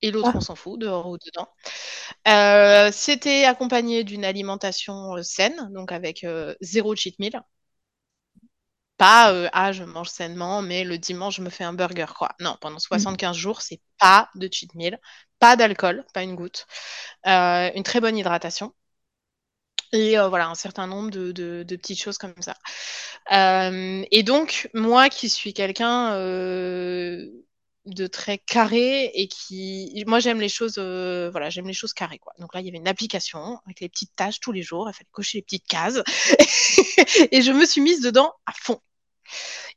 Et 0.00 0.11
l'autre, 0.11 0.30
ah. 0.32 0.37
on 0.37 0.40
s'en 0.40 0.54
fout, 0.54 0.80
dehors 0.80 1.08
ou 1.08 1.18
dedans. 1.18 1.48
Euh, 2.28 2.90
C'était 2.92 3.44
accompagné 3.44 4.04
d'une 4.04 4.24
alimentation 4.24 5.16
euh, 5.16 5.22
saine, 5.22 5.70
donc 5.74 5.92
avec 5.92 6.24
euh, 6.24 6.54
zéro 6.61 6.94
cheat 6.94 7.18
meal. 7.18 7.42
Pas, 8.98 9.32
euh, 9.32 9.48
ah, 9.52 9.72
je 9.72 9.84
mange 9.84 10.08
sainement, 10.08 10.62
mais 10.62 10.84
le 10.84 10.98
dimanche, 10.98 11.37
je 11.37 11.42
me 11.42 11.50
fais 11.50 11.64
un 11.64 11.72
burger, 11.72 12.06
quoi. 12.16 12.30
Non, 12.40 12.56
pendant 12.61 12.78
75 12.78 13.37
mmh. 13.37 13.40
jours, 13.40 13.62
c'est 13.62 13.80
pas 13.98 14.28
de 14.34 14.48
cheat 14.52 14.74
meal, 14.74 15.00
pas 15.38 15.56
d'alcool, 15.56 16.04
pas 16.14 16.22
une 16.22 16.34
goutte. 16.34 16.66
une 17.24 17.82
très 17.84 18.00
bonne 18.00 18.16
hydratation 18.18 18.74
et 19.92 20.18
euh, 20.18 20.28
voilà, 20.28 20.48
un 20.48 20.54
certain 20.54 20.87
nombre 20.87 21.11
de, 21.11 21.32
de, 21.32 21.62
de, 21.66 21.76
petites 21.76 22.00
choses 22.00 22.18
comme 22.18 22.34
ça. 22.40 22.54
Euh, 23.32 24.04
et 24.11 24.22
donc, 24.22 24.68
moi 24.74 25.08
qui 25.08 25.28
suis 25.28 25.54
quelqu'un 25.54 26.12
euh, 26.14 27.26
de 27.94 28.07
très 28.07 28.38
carré 28.38 29.11
et 29.14 29.29
qui. 29.29 30.05
Moi, 30.07 30.20
j'aime 30.20 30.40
les 30.40 30.48
choses, 30.48 30.77
euh, 30.79 31.31
voilà, 31.31 31.51
j'aime 31.51 31.66
les 31.66 31.72
choses 31.72 31.92
carrées, 31.92 32.18
quoi. 32.18 32.33
Donc 32.38 32.55
là, 32.55 32.61
il 32.61 32.66
y 32.66 32.68
avait 32.68 32.79
une 32.79 32.88
application 32.88 33.59
avec 33.66 33.81
les 33.81 33.88
petites 33.88 34.14
tâches 34.16 34.40
tous 34.40 34.53
les 34.53 34.62
jours, 34.62 34.88
il 34.88 34.92
fallait 34.92 35.09
cocher 35.11 35.38
les 35.38 35.42
petites 35.42 35.66
cases. 35.66 36.03
et 37.33 37.42
je 37.42 37.53
me 37.53 37.64
suis 37.64 37.81
mise 37.81 38.01
dedans 38.01 38.33
à 38.46 38.53
fond. 38.53 38.81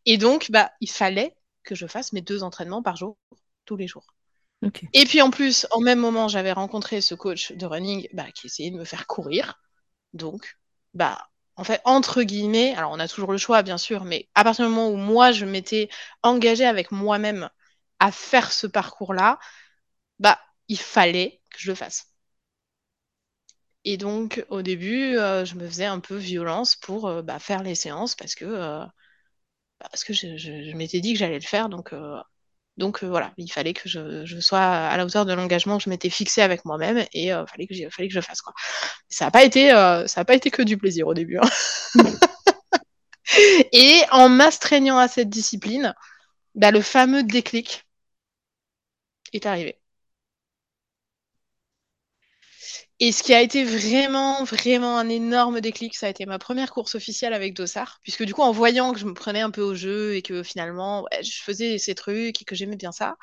Et 0.05 0.17
donc, 0.17 0.47
bah, 0.49 0.71
il 0.81 0.89
fallait 0.89 1.35
que 1.63 1.75
je 1.75 1.87
fasse 1.87 2.13
mes 2.13 2.21
deux 2.21 2.43
entraînements 2.43 2.81
par 2.81 2.95
jour, 2.95 3.17
tous 3.65 3.75
les 3.75 3.87
jours. 3.87 4.05
Okay. 4.63 4.87
Et 4.93 5.05
puis 5.05 5.21
en 5.21 5.31
plus, 5.31 5.65
en 5.71 5.81
même 5.81 5.99
moment, 5.99 6.27
j'avais 6.27 6.51
rencontré 6.51 7.01
ce 7.01 7.15
coach 7.15 7.51
de 7.51 7.65
running 7.65 8.07
bah, 8.13 8.31
qui 8.33 8.47
essayait 8.47 8.71
de 8.71 8.77
me 8.77 8.85
faire 8.85 9.07
courir. 9.07 9.59
Donc, 10.13 10.57
bah, 10.93 11.17
en 11.55 11.63
fait, 11.63 11.81
entre 11.85 12.23
guillemets, 12.23 12.73
alors 12.75 12.91
on 12.91 12.99
a 12.99 13.07
toujours 13.07 13.31
le 13.31 13.37
choix, 13.37 13.61
bien 13.63 13.77
sûr, 13.77 14.03
mais 14.03 14.29
à 14.35 14.43
partir 14.43 14.65
du 14.65 14.71
moment 14.71 14.89
où 14.89 14.97
moi, 14.97 15.31
je 15.31 15.45
m'étais 15.45 15.89
engagée 16.23 16.65
avec 16.65 16.91
moi-même 16.91 17.49
à 18.01 18.11
faire 18.11 18.51
ce 18.51 18.67
parcours-là, 18.67 19.39
bah, 20.19 20.39
il 20.67 20.79
fallait 20.79 21.41
que 21.51 21.59
je 21.59 21.69
le 21.71 21.75
fasse. 21.75 22.07
Et 23.85 23.97
donc, 23.97 24.43
au 24.49 24.61
début, 24.63 25.17
euh, 25.17 25.45
je 25.45 25.55
me 25.55 25.67
faisais 25.67 25.85
un 25.85 25.99
peu 25.99 26.15
violence 26.15 26.75
pour 26.75 27.07
euh, 27.07 27.21
bah, 27.21 27.39
faire 27.39 27.63
les 27.63 27.75
séances 27.75 28.15
parce 28.15 28.35
que, 28.35 28.45
euh, 28.45 28.79
bah, 29.79 29.87
parce 29.91 30.03
que 30.03 30.13
je, 30.13 30.37
je, 30.37 30.63
je 30.63 30.75
m'étais 30.75 30.99
dit 30.99 31.13
que 31.13 31.19
j'allais 31.19 31.39
le 31.39 31.45
faire. 31.45 31.69
Donc, 31.69 31.93
donc 32.77 33.03
voilà, 33.03 33.33
il 33.37 33.51
fallait 33.51 33.73
que 33.73 33.87
je, 33.89 34.25
je, 34.25 34.39
sois 34.39 34.59
à 34.61 34.97
la 34.97 35.05
hauteur 35.05 35.25
de 35.25 35.33
l'engagement 35.33 35.77
que 35.77 35.83
je 35.83 35.89
m'étais 35.89 36.09
fixé 36.09 36.41
avec 36.41 36.65
moi-même 36.65 37.05
et 37.13 37.27
il 37.27 37.45
fallait, 37.47 37.67
que 37.67 37.75
fallait 37.91 38.07
que 38.07 38.13
je 38.13 38.21
fasse 38.21 38.41
quoi. 38.41 38.53
Ça 39.09 39.25
n'a 39.25 39.31
pas 39.31 39.43
été 39.43 39.69
ça 40.07 40.21
a 40.21 40.25
pas 40.25 40.35
été 40.35 40.51
que 40.51 40.61
du 40.63 40.77
plaisir 40.77 41.07
au 41.07 41.13
début. 41.13 41.37
Hein. 41.37 42.03
et 43.71 44.01
en 44.11 44.29
m'astreignant 44.29 44.97
à 44.97 45.07
cette 45.07 45.29
discipline, 45.29 45.93
bah, 46.55 46.71
le 46.71 46.81
fameux 46.81 47.23
déclic 47.23 47.85
est 49.33 49.45
arrivé. 49.45 49.79
Et 52.99 53.11
ce 53.11 53.23
qui 53.23 53.33
a 53.33 53.41
été 53.41 53.63
vraiment, 53.63 54.43
vraiment 54.43 54.97
un 54.97 55.09
énorme 55.09 55.59
déclic, 55.61 55.95
ça 55.95 56.07
a 56.07 56.09
été 56.09 56.25
ma 56.25 56.37
première 56.39 56.71
course 56.71 56.95
officielle 56.95 57.33
avec 57.33 57.53
Dossard, 57.55 57.99
puisque 58.03 58.23
du 58.23 58.33
coup, 58.33 58.41
en 58.43 58.51
voyant 58.51 58.93
que 58.93 58.99
je 58.99 59.05
me 59.05 59.13
prenais 59.13 59.41
un 59.41 59.51
peu 59.51 59.61
au 59.61 59.75
jeu 59.75 60.15
et 60.15 60.21
que 60.21 60.43
finalement, 60.43 61.03
ouais, 61.03 61.23
je 61.23 61.41
faisais 61.41 61.77
ces 61.77 61.95
trucs 61.95 62.41
et 62.41 62.45
que 62.45 62.55
j'aimais 62.55 62.75
bien 62.77 62.91
ça, 62.91 63.15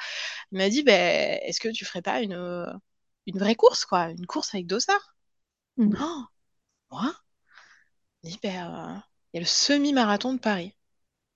il 0.53 0.59
m'a 0.59 0.69
dit, 0.71 0.83
ben, 0.83 1.39
est-ce 1.45 1.61
que 1.61 1.69
tu 1.71 1.85
ferais 1.85 2.03
pas 2.03 2.21
une, 2.23 2.37
une 3.27 3.39
vraie 3.39 3.55
course, 3.57 3.85
quoi, 3.87 4.11
une 4.11 4.27
course 4.27 4.55
avec 4.55 4.67
Dossard? 4.67 5.15
Mmh. 5.77 5.95
oh, 6.01 6.25
Moi? 6.91 7.15
Il 8.23 8.31
dit, 8.31 8.39
ben, 8.43 8.97
euh, 8.97 9.01
il 9.33 9.37
y 9.37 9.39
a 9.39 9.41
le 9.41 9.47
semi-marathon 9.47 10.35
de 10.35 10.39
Paris. 10.39 10.73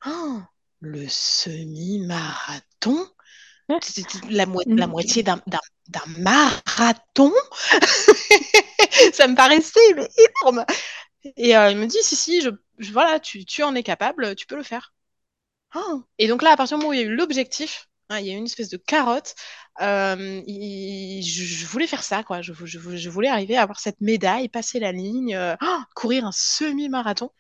Oh, 0.07 0.43
le 0.81 1.09
semi-marathon? 1.09 3.07
La, 4.31 4.47
mo 4.47 4.61
la, 4.67 4.87
moitié 4.87 5.23
d'un 5.23 5.41
marathon? 6.19 7.33
ça 9.13 9.27
me 9.27 9.35
paraissait 9.35 9.95
mais, 9.97 10.09
énorme. 10.43 10.65
Et 11.37 11.57
euh, 11.57 11.71
il 11.71 11.77
me 11.77 11.87
dit, 11.87 12.03
si, 12.03 12.17
si, 12.17 12.41
je, 12.41 12.51
je, 12.79 12.93
voilà, 12.93 13.21
tu, 13.21 13.45
tu 13.45 13.63
en 13.63 13.75
es 13.75 13.83
capable, 13.83 14.35
tu 14.35 14.47
peux 14.47 14.57
le 14.57 14.63
faire. 14.63 14.93
Oh. 15.75 16.03
Et 16.19 16.29
donc 16.29 16.43
là, 16.43 16.53
à 16.53 16.57
partir 16.57 16.77
du 16.77 16.83
moment 16.83 16.91
où 16.91 16.93
il 16.95 17.01
y 17.01 17.03
a 17.03 17.07
eu 17.07 17.15
l'objectif, 17.15 17.89
hein, 18.09 18.19
il 18.19 18.27
y 18.27 18.31
a 18.31 18.35
eu 18.35 18.37
une 18.37 18.45
espèce 18.45 18.69
de 18.69 18.77
carotte, 18.77 19.35
euh, 19.81 20.43
il, 20.47 21.23
je, 21.23 21.45
je, 21.45 21.67
voulais 21.67 21.87
faire 21.87 22.03
ça, 22.03 22.23
quoi. 22.23 22.43
Je, 22.43 22.53
je, 22.53 23.09
voulais 23.09 23.29
arriver 23.29 23.57
à 23.57 23.63
avoir 23.63 23.81
cette 23.81 24.01
médaille, 24.01 24.49
passer 24.49 24.81
la 24.81 24.93
ligne, 24.93 25.35
euh, 25.35 25.57
courir 25.95 26.27
un 26.27 26.33
semi-marathon. 26.33 27.31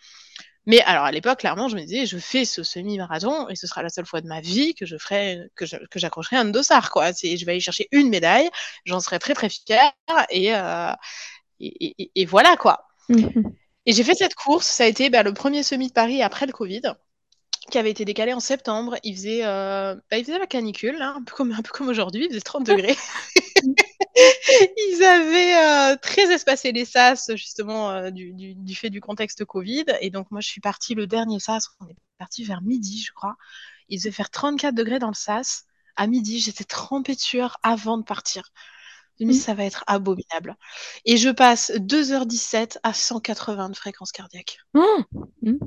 Mais 0.66 0.81
alors 0.83 1.05
à 1.05 1.11
l'époque, 1.11 1.40
clairement, 1.40 1.68
je 1.68 1.77
me 1.77 1.81
disais, 1.81 2.07
je 2.07 2.18
fais 2.18 2.44
ce 2.44 2.62
semi-marathon 2.62 3.48
et 3.48 3.57
ce 3.57 3.66
sera 3.66 3.83
la 3.83 3.88
seule 3.88 4.07
fois 4.07 4.20
de 4.20 4.29
ma 4.29 4.40
vie 4.40 4.75
que 4.75 4.87
je 4.87 4.96
ferai, 4.96 5.40
que 5.57 5.66
j'accrocherai 5.96 6.37
un 6.37 6.44
dossard, 6.44 6.90
quoi. 6.90 7.12
C'est, 7.12 7.37
je 7.37 7.44
vais 7.44 7.53
aller 7.53 7.61
chercher 7.61 7.88
une 7.90 8.09
médaille, 8.09 8.48
j'en 8.85 9.01
serai 9.01 9.18
très 9.18 9.35
très 9.35 9.48
fière 9.48 9.92
et, 10.31 10.55
euh, 10.55 10.92
et, 11.59 11.94
et, 11.98 12.11
et, 12.14 12.25
voilà, 12.25 12.57
quoi. 12.57 12.87
Mmh. 13.09 13.27
Et 13.87 13.92
j'ai 13.92 14.05
fait 14.05 14.14
cette 14.14 14.37
course, 14.37 14.66
ça 14.66 14.85
a 14.85 14.87
été 14.87 15.11
bah, 15.11 15.25
le 15.25 15.35
premier 15.35 15.64
semi 15.64 15.88
de 15.88 15.92
Paris 15.92 16.22
après 16.22 16.46
le 16.46 16.53
Covid 16.53 16.83
qui 17.70 17.79
avait 17.79 17.90
été 17.90 18.05
décalé 18.05 18.33
en 18.33 18.40
septembre. 18.40 18.96
Il 19.03 19.14
faisait, 19.14 19.44
euh, 19.44 19.94
bah, 20.11 20.18
il 20.18 20.25
faisait 20.25 20.38
la 20.38 20.46
canicule, 20.46 21.01
hein, 21.01 21.14
un 21.18 21.22
peu 21.22 21.35
comme, 21.35 21.53
un 21.53 21.62
peu 21.62 21.70
comme 21.72 21.88
aujourd'hui, 21.88 22.25
il 22.25 22.29
faisait 22.29 22.40
30 22.40 22.66
degrés. 22.66 22.96
Ils 24.77 25.05
avaient 25.05 25.92
euh, 25.92 25.96
très 26.01 26.33
espacé 26.33 26.72
les 26.72 26.85
SAS, 26.85 27.31
justement, 27.35 27.90
euh, 27.90 28.11
du, 28.11 28.33
du, 28.33 28.55
du, 28.55 28.75
fait 28.75 28.90
du 28.90 29.01
contexte 29.01 29.44
Covid. 29.44 29.85
Et 30.01 30.11
donc, 30.11 30.31
moi, 30.31 30.40
je 30.40 30.48
suis 30.48 30.61
partie 30.61 30.94
le 30.94 31.07
dernier 31.07 31.40
SAS, 31.40 31.68
on 31.81 31.88
est 31.88 31.96
parti 32.18 32.44
vers 32.44 32.62
midi, 32.62 33.03
je 33.03 33.12
crois. 33.12 33.37
Il 33.88 33.98
devait 33.98 34.11
faire 34.12 34.31
34 34.31 34.75
degrés 34.75 34.98
dans 34.98 35.09
le 35.09 35.14
SAS. 35.14 35.64
À 35.96 36.07
midi, 36.07 36.38
j'étais 36.40 36.64
trempée 36.64 37.14
de 37.14 37.20
sueur 37.20 37.59
avant 37.62 37.98
de 37.98 38.05
partir. 38.05 38.53
Je 39.20 39.27
me 39.27 39.33
dis, 39.33 39.38
mmh. 39.38 39.42
ça 39.42 39.55
va 39.55 39.64
être 39.64 39.85
abominable. 39.87 40.57
Et 41.05 41.16
je 41.16 41.29
passe 41.29 41.70
2h17 41.72 42.79
à 42.83 42.94
180 42.94 43.70
de 43.70 43.77
fréquence 43.77 44.12
cardiaque. 44.12 44.59
Mmh. 44.75 44.81
Mmh. 45.42 45.59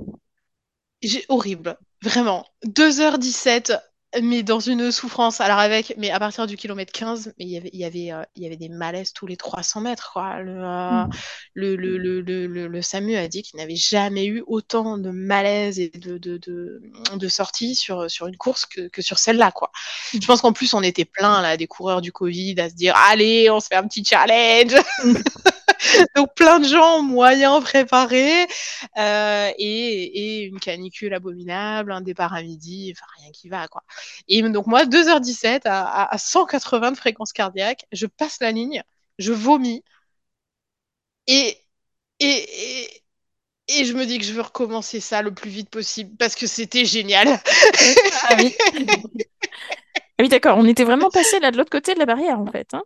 J'ai 1.02 1.26
horrible, 1.30 1.78
vraiment. 2.02 2.48
2h17 2.66 3.80
mais 4.22 4.44
dans 4.44 4.60
une 4.60 4.92
souffrance. 4.92 5.42
Alors 5.42 5.60
avec, 5.60 5.94
mais 5.98 6.12
à 6.12 6.20
partir 6.20 6.48
du 6.48 6.58
kilomètre 6.58 6.92
15, 6.92 7.34
mais 7.40 7.46
il 7.46 7.52
y 7.52 7.58
avait, 7.58 7.70
il 7.74 7.80
y 7.80 7.86
avait, 7.86 8.12
euh, 8.12 8.24
il 8.36 8.44
y 8.44 8.46
avait 8.46 8.58
des 8.58 8.70
malaises 8.70 9.14
tous 9.14 9.28
les 9.28 9.38
300 9.38 9.82
mètres. 9.82 10.12
Quoi. 10.14 10.42
Le, 10.42 10.64
euh, 10.64 11.06
Mm. 11.06 11.10
le, 11.54 11.76
le, 11.76 11.98
le, 11.98 12.22
le, 12.22 12.68
le 12.68 12.82
SAMU 12.82 13.16
a 13.16 13.28
dit 13.28 13.44
qu'il 13.44 13.58
n'avait 13.60 13.76
jamais 13.76 14.26
eu 14.26 14.44
autant 14.48 14.98
de 14.98 15.10
malaises 15.12 15.80
et 15.80 15.90
de, 15.90 16.18
de, 16.18 16.38
de, 16.38 16.82
de 17.16 17.28
sorties 17.28 17.76
sur, 17.76 18.10
sur 18.10 18.28
une 18.28 18.38
course 18.38 18.66
que, 18.66 18.88
que 18.88 19.02
sur 19.02 19.20
celle-là. 19.20 19.52
Quoi. 19.52 19.72
Mm. 20.14 20.20
Je 20.22 20.28
pense 20.28 20.42
qu'en 20.42 20.54
plus, 20.54 20.74
on 20.74 20.82
était 20.84 21.06
plein 21.06 21.42
là, 21.42 21.58
des 21.58 21.68
coureurs 21.68 22.02
du 22.02 22.12
Covid 22.12 22.60
à 22.60 22.70
se 22.70 22.76
dire 22.76 22.96
Allez, 23.10 23.50
on 23.50 23.60
se 23.60 23.68
fait 23.68 23.76
un 23.76 23.88
petit 23.88 24.04
challenge 24.06 24.76
Donc 26.16 26.34
plein 26.36 26.60
de 26.60 26.68
gens 26.68 27.02
moyens 27.02 27.62
préparés 27.64 28.48
euh, 28.98 29.52
et, 29.58 30.40
et, 30.40 30.44
une 30.44 30.60
canicule 30.60 31.14
abominable, 31.14 31.92
un 31.92 32.02
départ 32.02 32.34
à 32.34 32.42
midi, 32.42 32.94
enfin 32.96 33.06
rien 33.20 33.32
qui 33.32 33.50
va 33.50 33.68
quoi. 33.68 33.84
Et 34.28 34.42
donc 34.42 34.68
moi, 34.68 34.86
2h17 34.86 35.62
à, 35.66 36.06
à 36.06 36.18
180 36.18 36.92
de 36.92 36.98
fréquence 36.98 37.34
cardiaque, 37.34 37.86
je 37.92 38.06
passe 38.08 38.40
la 38.42 38.52
ligne, 38.52 38.84
je 39.20 39.34
vomis 39.34 39.84
et, 41.28 41.58
et, 42.20 42.26
et, 42.26 43.04
et 43.68 43.86
je 43.86 43.94
me 43.94 44.06
dis 44.06 44.20
que 44.20 44.26
je 44.26 44.34
veux 44.34 44.42
recommencer 44.42 45.00
ça 45.00 45.22
le 45.22 45.34
plus 45.34 45.50
vite 45.50 45.70
possible 45.70 46.16
parce 46.18 46.36
que 46.36 46.48
c'était 46.48 46.86
génial. 46.86 47.28
ah 48.24 48.36
oui, 48.38 48.56
ah 50.18 50.24
oui 50.24 50.30
d'accord, 50.30 50.58
on 50.58 50.66
était 50.66 50.84
vraiment 50.86 51.10
passé 51.10 51.40
là 51.40 51.52
de 51.52 51.58
l'autre 51.58 51.70
côté 51.70 51.94
de 51.94 52.00
la 52.00 52.06
barrière 52.06 52.40
en 52.40 52.46
fait. 52.46 52.74
Hein 52.74 52.84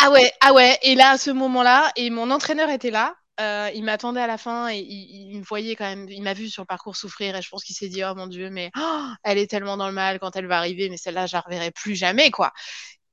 ah 0.00 0.10
ouais, 0.10 0.30
ah 0.40 0.52
ouais. 0.52 0.78
Et 0.82 0.94
là, 0.94 1.10
à 1.10 1.18
ce 1.18 1.30
moment-là, 1.30 1.90
et 1.96 2.10
mon 2.10 2.30
entraîneur 2.30 2.70
était 2.70 2.90
là. 2.90 3.14
Euh, 3.40 3.70
il 3.72 3.84
m'attendait 3.84 4.20
à 4.20 4.26
la 4.26 4.36
fin 4.36 4.68
et 4.68 4.78
il, 4.78 5.30
il, 5.30 5.38
me 5.38 5.44
voyait 5.44 5.76
quand 5.76 5.84
même. 5.84 6.08
Il 6.08 6.22
m'a 6.22 6.34
vu 6.34 6.48
sur 6.48 6.62
le 6.62 6.66
parcours 6.66 6.96
souffrir 6.96 7.36
et 7.36 7.42
je 7.42 7.48
pense 7.48 7.62
qu'il 7.62 7.76
s'est 7.76 7.88
dit 7.88 8.02
oh 8.04 8.12
mon 8.16 8.26
dieu, 8.26 8.50
mais 8.50 8.70
oh, 8.76 9.06
elle 9.22 9.38
est 9.38 9.46
tellement 9.46 9.76
dans 9.76 9.86
le 9.86 9.92
mal 9.92 10.18
quand 10.18 10.34
elle 10.34 10.48
va 10.48 10.58
arriver, 10.58 10.88
mais 10.88 10.96
celle-là, 10.96 11.26
je 11.26 11.36
la 11.36 11.40
reverrai 11.42 11.70
plus 11.70 11.94
jamais 11.94 12.32
quoi. 12.32 12.52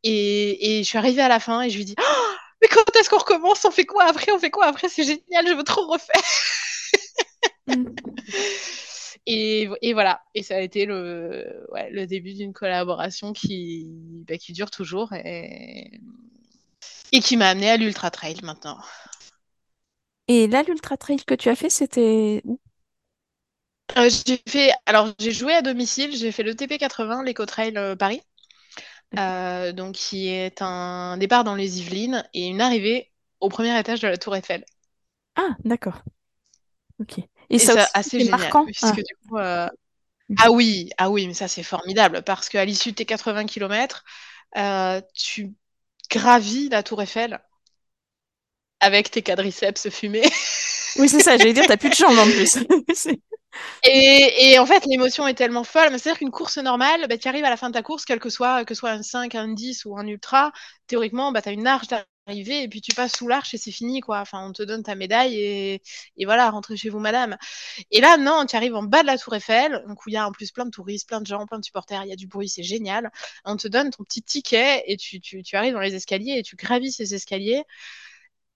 Et, 0.04 0.80
et, 0.80 0.84
je 0.84 0.88
suis 0.88 0.98
arrivée 0.98 1.22
à 1.22 1.28
la 1.28 1.40
fin 1.40 1.62
et 1.62 1.70
je 1.70 1.78
lui 1.78 1.86
dis 1.86 1.96
oh, 2.00 2.36
mais 2.62 2.68
quand 2.68 2.84
est-ce 2.96 3.10
qu'on 3.10 3.20
recommence? 3.20 3.66
On 3.66 3.72
fait 3.72 3.86
quoi 3.86 4.06
après? 4.06 4.32
On 4.32 4.40
fait 4.40 4.50
quoi 4.52 4.66
après? 4.66 4.90
C'est 4.90 5.04
génial, 5.04 5.48
je 5.48 5.54
veux 5.54 5.64
trop 5.64 5.88
refaire. 5.88 6.22
Et, 9.28 9.68
et, 9.82 9.94
voilà, 9.94 10.22
et 10.36 10.44
ça 10.44 10.56
a 10.58 10.60
été 10.62 10.86
le, 10.86 11.66
ouais, 11.72 11.90
le 11.92 12.06
début 12.06 12.34
d'une 12.34 12.54
collaboration 12.54 13.34
qui, 13.34 14.24
bah, 14.28 14.38
qui 14.38 14.54
dure 14.54 14.70
toujours 14.72 15.14
et, 15.14 16.00
et 17.12 17.20
qui 17.20 17.38
m'a 17.38 17.50
amené 17.50 17.70
à 17.70 17.78
l'Ultra 17.78 18.12
Trail 18.12 18.38
maintenant. 18.44 18.78
Et 20.28 20.46
là, 20.48 20.62
l'Ultra 20.62 20.98
Trail 20.98 21.24
que 21.26 21.34
tu 21.34 21.50
as 21.50 21.56
fait, 21.56 21.70
c'était 21.72 22.42
où? 22.46 22.60
Euh, 23.98 24.10
J'ai 24.26 24.42
fait, 24.48 24.72
alors 24.86 25.14
j'ai 25.20 25.32
joué 25.32 25.54
à 25.54 25.62
domicile, 25.62 26.16
j'ai 26.16 26.32
fait 26.32 26.44
le 26.44 26.56
TP80, 26.56 27.24
l'Eco 27.24 27.46
Trail 27.46 27.78
euh, 27.78 27.96
Paris, 27.96 28.22
euh, 29.20 29.74
donc 29.74 29.96
qui 29.96 30.30
est 30.30 30.62
un 30.62 31.18
départ 31.18 31.44
dans 31.46 31.56
les 31.56 31.82
Yvelines 31.82 32.28
et 32.34 32.48
une 32.48 32.62
arrivée 32.62 33.12
au 33.42 33.50
premier 33.50 33.78
étage 33.80 34.02
de 34.02 34.08
la 34.08 34.18
Tour 34.18 34.36
Eiffel. 34.36 34.66
Ah, 35.36 35.56
d'accord. 35.64 36.04
Ok. 37.00 37.20
Et, 37.50 37.56
et 37.56 37.60
ça, 37.60 37.74
ça 37.74 37.90
assez 37.94 38.20
génial, 38.20 38.40
marquant. 38.40 38.66
Puisque, 38.66 38.84
ah. 38.84 38.92
Du 38.92 39.16
coup, 39.28 39.38
euh... 39.38 39.68
ah 40.40 40.52
oui, 40.52 40.90
ah 40.98 41.10
oui, 41.10 41.28
mais 41.28 41.34
ça 41.34 41.48
c'est 41.48 41.64
formidable 41.64 42.24
parce 42.24 42.50
qu'à 42.50 42.66
l'issue 42.66 42.92
de 42.92 42.96
tes 42.96 43.06
80 43.06 43.46
km, 43.46 44.04
euh, 44.58 45.02
tu 45.14 45.54
gravis 46.10 46.70
la 46.70 46.84
Tour 46.84 47.02
Eiffel 47.02 47.40
avec 48.80 49.12
tes 49.12 49.22
quadriceps 49.22 49.90
fumés. 49.90 50.22
oui, 50.98 51.10
c'est 51.10 51.22
ça, 51.22 51.38
j'allais 51.38 51.54
dire, 51.54 51.66
t'as 51.68 51.78
plus 51.78 51.90
de 51.90 51.96
jambes 51.96 52.18
en 52.18 52.26
plus. 52.26 52.58
et, 53.84 54.52
et, 54.52 54.60
en 54.60 54.66
fait, 54.66 54.86
l'émotion 54.86 55.28
est 55.28 55.34
tellement 55.34 55.64
folle. 55.64 55.90
C'est-à-dire 55.92 56.20
qu'une 56.20 56.32
course 56.32 56.58
normale, 56.58 57.08
bah, 57.08 57.18
tu 57.18 57.28
arrives 57.28 57.46
à 57.46 57.50
la 57.50 57.58
fin 57.58 57.70
de 57.70 57.74
ta 57.74 57.82
course, 57.82 58.06
quel 58.06 58.20
que 58.20 58.30
soit, 58.30 58.66
que 58.66 58.74
soit 58.74 58.92
un 58.92 59.04
5, 59.04 59.34
un 59.36 59.54
10 59.54 59.86
ou 59.86 59.98
un 59.98 60.06
ultra, 60.08 60.52
théoriquement, 60.88 61.32
bah, 61.32 61.42
tu 61.42 61.50
as 61.50 61.54
une 61.54 61.68
arche 61.68 61.88
d'arrivée 62.28 62.64
et 62.64 62.68
puis 62.68 62.82
tu 62.82 62.94
passes 62.94 63.14
sous 63.14 63.28
l'arche 63.28 63.54
et 63.54 63.58
c'est 63.58 63.72
fini. 63.72 64.02
quoi. 64.02 64.20
Enfin, 64.20 64.46
on 64.48 64.52
te 64.52 64.64
donne 64.64 64.84
ta 64.84 64.96
médaille 64.96 65.36
et, 65.40 65.82
voilà, 66.26 66.50
rentrez 66.50 66.78
chez 66.78 66.90
vous, 66.90 67.00
madame. 67.00 67.38
Et 67.92 68.02
là, 68.02 68.18
non, 68.18 68.46
tu 68.46 68.56
arrives 68.56 68.76
en 68.76 68.84
bas 68.84 69.02
de 69.02 69.08
la 69.08 69.18
Tour 69.18 69.36
Eiffel, 69.36 69.84
donc 69.88 70.06
où 70.06 70.10
il 70.10 70.14
y 70.14 70.18
a 70.18 70.28
en 70.28 70.32
plus 70.32 70.52
plein 70.52 70.66
de 70.66 70.72
touristes, 70.72 71.08
plein 71.08 71.22
de 71.22 71.28
gens, 71.28 71.46
plein 71.46 71.60
de 71.60 71.66
supporters, 71.66 72.04
il 72.04 72.10
y 72.10 72.14
a 72.14 72.16
du 72.16 72.28
bruit, 72.28 72.50
c'est 72.50 72.64
génial. 72.64 73.12
On 73.46 73.58
te 73.58 73.68
donne 73.68 73.92
ton 73.92 74.04
petit 74.04 74.24
ticket 74.24 74.84
et 74.88 74.98
tu, 74.98 75.22
arrives 75.54 75.74
dans 75.74 75.80
les 75.80 75.96
escaliers 75.96 76.38
et 76.38 76.44
tu 76.44 76.56
gravis 76.56 76.92
ces 76.92 77.14
escaliers. 77.16 77.64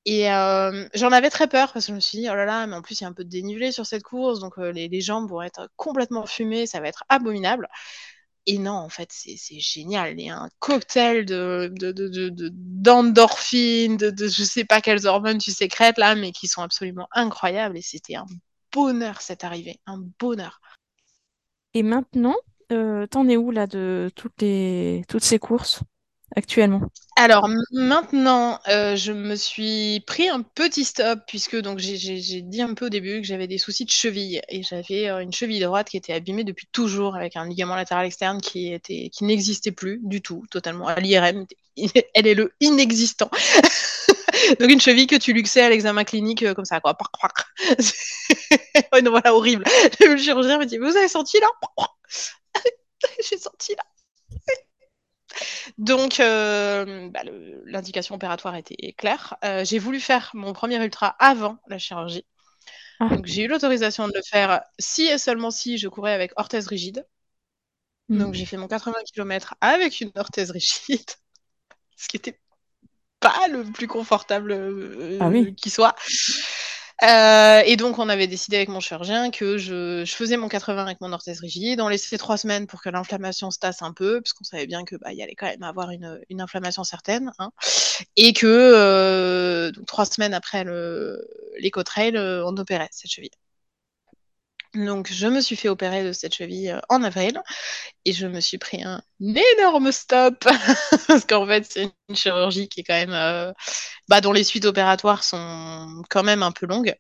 Et 0.06 0.32
euh, 0.32 0.88
j'en 0.94 1.12
avais 1.12 1.30
très 1.30 1.48
peur 1.48 1.72
parce 1.74 1.86
que 1.86 1.92
je 1.92 1.96
me 1.96 2.00
suis 2.00 2.20
dit, 2.20 2.30
oh 2.30 2.36
là 2.36 2.46
là, 2.46 2.66
mais 2.68 2.76
en 2.76 2.82
plus 2.82 3.00
il 3.00 3.04
y 3.04 3.06
a 3.06 3.10
un 3.10 3.14
peu 3.14 3.24
de 3.24 3.30
dénivelé 3.30 3.72
sur 3.72 3.86
cette 3.86 4.04
course, 4.04 4.40
donc 4.40 4.58
euh, 4.58 4.72
les, 4.72 5.02
jambes 5.02 5.30
vont 5.30 5.42
être 5.42 5.70
complètement 5.76 6.26
fumées, 6.26 6.66
ça 6.66 6.80
va 6.80 6.88
être 6.88 7.04
abominable. 7.10 7.68
Et 8.46 8.58
non, 8.58 8.72
en 8.72 8.90
fait, 8.90 9.10
c'est 9.12 9.60
génial. 9.60 10.20
Il 10.20 10.26
y 10.26 10.30
a 10.30 10.38
un 10.38 10.50
cocktail 10.60 11.26
de 11.26 11.72
d'endorphines, 12.52 13.98
de, 13.98 14.08
de, 14.08 14.12
de, 14.12 14.24
de, 14.24 14.28
je 14.28 14.44
sais 14.44 14.66
pas 14.66 14.82
quelles 14.82 15.06
hormones 15.06 15.38
tu 15.38 15.52
sécrètes 15.52 15.98
là, 15.98 16.16
mais 16.16 16.32
qui 16.32 16.48
sont 16.48 16.62
absolument 16.62 17.08
incroyables. 17.12 17.78
Et 17.78 17.82
c'était 17.82 18.16
un 18.16 18.26
bonheur 18.72 19.22
cette 19.22 19.44
arrivée, 19.44 19.80
un 19.86 20.02
bonheur. 20.20 20.62
Et 21.74 21.84
maintenant, 21.84 22.36
euh, 22.72 23.06
t'en 23.08 23.28
es 23.28 23.38
où 23.38 23.52
là 23.52 23.68
de 23.68 24.10
toutes, 24.16 24.42
les, 24.42 25.04
toutes 25.08 25.24
ces 25.24 25.40
courses? 25.40 25.82
Actuellement 26.36 26.82
Alors 27.16 27.50
maintenant, 27.72 28.60
euh, 28.68 28.96
je 28.96 29.12
me 29.12 29.36
suis 29.36 30.02
pris 30.06 30.30
un 30.30 30.42
petit 30.42 30.86
stop 30.86 31.20
puisque 31.28 31.60
donc 31.60 31.80
j'ai 31.80 32.42
dit 32.42 32.62
un 32.62 32.74
peu 32.74 32.88
au 32.88 32.90
début 32.90 33.22
que 33.22 33.28
j'avais 33.28 33.48
des 33.48 33.58
soucis 33.58 33.86
de 33.86 33.90
cheville 33.90 34.42
et 34.50 34.64
j'avais 34.64 35.10
euh, 35.10 35.20
une 35.20 35.34
cheville 35.34 35.60
droite 35.60 35.90
qui 35.90 35.98
était 35.98 36.14
abîmée 36.14 36.44
depuis 36.44 36.68
toujours 36.72 37.16
avec 37.16 37.36
un 37.36 37.48
ligament 37.48 37.76
latéral 37.76 38.06
externe 38.06 38.42
qui 38.42 38.74
était 38.74 39.10
qui 39.10 39.24
n'existait 39.24 39.72
plus 39.72 40.00
du 40.04 40.22
tout, 40.22 40.46
totalement 40.52 40.88
à 40.88 41.00
l'IRM. 41.00 41.46
Elle 42.14 42.28
est 42.28 42.36
le 42.36 42.54
inexistant. 42.60 43.30
donc 44.60 44.70
une 44.70 44.82
cheville 44.82 45.08
que 45.08 45.16
tu 45.16 45.34
luxais 45.34 45.62
à 45.62 45.70
l'examen 45.70 46.04
clinique 46.04 46.44
euh, 46.44 46.54
comme 46.54 46.66
ça 46.66 46.80
quoi. 46.80 46.98
ouais, 48.94 49.02
non, 49.02 49.12
voilà 49.12 49.34
horrible. 49.36 49.64
Le 50.00 50.18
chirurgien 50.18 50.58
me 50.58 50.66
dit 50.66 50.78
vous 50.78 50.96
avez 50.96 51.08
senti 51.08 51.40
là 51.40 51.48
J'ai 53.30 53.38
senti 53.38 53.74
là. 53.76 53.84
Donc, 55.78 56.20
euh, 56.20 57.10
bah, 57.10 57.22
l'indication 57.66 58.16
opératoire 58.16 58.56
était 58.56 58.94
claire. 58.98 59.36
Euh, 59.44 59.64
j'ai 59.66 59.80
voulu 59.80 60.00
faire 60.00 60.32
mon 60.34 60.54
premier 60.54 60.84
ultra 60.84 61.16
avant 61.20 61.58
la 61.68 61.78
chirurgie. 61.78 62.26
Ah. 63.00 63.10
Donc, 63.10 63.26
j'ai 63.26 63.44
eu 63.44 63.48
l'autorisation 63.48 64.08
de 64.08 64.14
le 64.14 64.22
faire 64.22 64.62
si 64.78 65.04
et 65.04 65.18
seulement 65.18 65.52
si 65.52 65.78
je 65.78 65.88
courais 65.88 66.14
avec 66.14 66.32
orthèse 66.36 66.68
rigide. 66.68 67.06
Mmh. 68.10 68.18
Donc, 68.18 68.34
j'ai 68.34 68.46
fait 68.46 68.58
mon 68.58 68.68
80 68.68 68.94
km 69.14 69.56
avec 69.62 70.02
une 70.02 70.12
orthèse 70.16 70.52
rigide, 70.52 71.10
ce 71.96 72.08
qui 72.08 72.18
n'était 72.18 72.40
pas 73.20 73.48
le 73.50 73.64
plus 73.64 73.88
confortable 73.88 74.52
euh, 74.52 75.18
ah 75.20 75.28
oui. 75.28 75.56
qui 75.56 75.70
soit. 75.70 75.96
Euh, 77.04 77.62
et 77.66 77.78
donc, 77.78 77.98
on 77.98 78.10
avait 78.10 78.28
décidé 78.28 78.58
avec 78.58 78.70
mon 78.70 78.82
chirurgien 78.82 79.32
que 79.32 79.58
je, 79.58 80.04
je, 80.06 80.16
faisais 80.16 80.36
mon 80.36 80.50
80 80.50 80.84
avec 80.84 81.00
mon 81.02 81.14
orthèse 81.14 81.40
rigide. 81.40 81.80
On 81.80 81.88
laissait 81.88 82.18
trois 82.18 82.38
semaines 82.38 82.68
pour 82.68 82.82
que 82.82 82.90
l'inflammation 82.90 83.52
se 83.52 83.60
tasse 83.60 83.82
un 83.82 83.94
peu, 83.94 84.22
puisqu'on 84.22 84.44
savait 84.44 84.68
bien 84.68 84.84
que 84.84 84.98
bah, 84.98 85.10
allait 85.10 85.36
quand 85.36 85.48
même 85.48 85.64
avoir 85.64 85.92
une, 85.92 86.20
une 86.30 86.42
inflammation 86.42 86.84
certaine. 86.84 87.32
Hein, 87.40 87.52
et 88.18 88.34
que 88.34 88.46
euh, 88.46 89.72
donc, 89.72 89.86
trois 89.86 90.06
semaines 90.06 90.34
après 90.34 90.66
l'éco-trail, 91.60 92.18
euh, 92.18 92.44
on 92.46 92.58
opérait 92.58 92.90
cette 92.92 93.12
cheville. 93.12 93.32
Donc, 94.76 95.12
je 95.12 95.28
me 95.28 95.42
suis 95.42 95.56
fait 95.56 95.70
opérer 95.70 96.04
de 96.04 96.12
cette 96.12 96.36
cheville 96.36 96.70
euh, 96.70 96.80
en 96.90 97.02
avril 97.04 97.42
et 98.06 98.14
je 98.14 98.28
me 98.28 98.40
suis 98.40 98.60
pris 98.60 98.84
un 98.84 99.02
énorme 99.20 99.92
stop 99.92 100.46
parce 101.08 101.26
qu'en 101.26 101.48
fait, 101.48 101.66
c'est 101.70 101.92
une 102.10 102.16
chirurgie 102.16 102.70
qui 102.70 102.82
est 102.82 102.84
quand 102.84 102.94
même, 102.94 103.14
euh, 103.14 103.52
bah, 104.10 104.22
dont 104.22 104.32
les 104.32 104.44
suites 104.44 104.66
opératoires 104.66 105.24
sont 105.24 106.04
quand 106.10 106.24
même 106.24 106.44
un 106.44 106.52
peu 106.52 106.68
longues, 106.68 106.96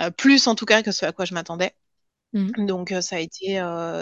euh, 0.00 0.10
plus 0.10 0.46
en 0.46 0.54
tout 0.54 0.66
cas 0.66 0.82
que 0.82 0.92
ce 0.92 1.04
à 1.04 1.12
quoi 1.12 1.26
je 1.26 1.34
m'attendais. 1.34 1.74
Mmh. 2.32 2.66
Donc, 2.66 2.92
euh, 2.92 3.00
ça, 3.02 3.16
a 3.16 3.20
été, 3.20 3.56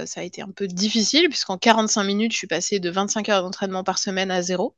ça 0.06 0.20
a 0.20 0.22
été 0.22 0.42
un 0.42 0.50
peu 0.50 0.68
difficile 0.68 1.28
puisqu'en 1.28 1.58
45 1.58 2.04
minutes, 2.04 2.32
je 2.32 2.38
suis 2.38 2.46
passée 2.46 2.80
de 2.80 2.90
25 2.90 3.28
heures 3.30 3.42
d'entraînement 3.42 3.84
par 3.84 3.98
semaine 3.98 4.30
à 4.30 4.42
zéro. 4.42 4.76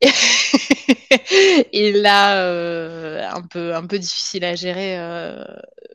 et 1.72 1.92
là, 1.92 2.42
euh, 2.42 3.22
un, 3.28 3.42
peu, 3.42 3.74
un 3.74 3.86
peu 3.86 3.98
difficile 3.98 4.44
à 4.44 4.54
gérer 4.54 4.98
euh, 4.98 5.44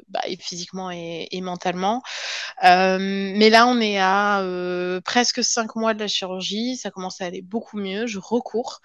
bah, 0.10 0.22
et 0.26 0.38
physiquement 0.38 0.92
et, 0.92 1.28
et 1.32 1.42
mentalement. 1.42 2.02
Euh, 2.64 2.98
mais 3.00 3.50
là, 3.50 3.68
on 3.68 3.80
est 3.80 4.00
à 4.00 4.42
euh, 4.42 5.02
presque 5.02 5.44
cinq 5.44 5.76
mois 5.76 5.94
de 5.94 6.00
la 6.00 6.08
chirurgie. 6.08 6.78
Ça 6.78 6.92
commence 6.92 7.22
à 7.22 7.26
aller 7.26 7.41
beaucoup 7.41 7.78
mieux. 7.78 8.08
Je 8.08 8.20
recours. 8.20 8.82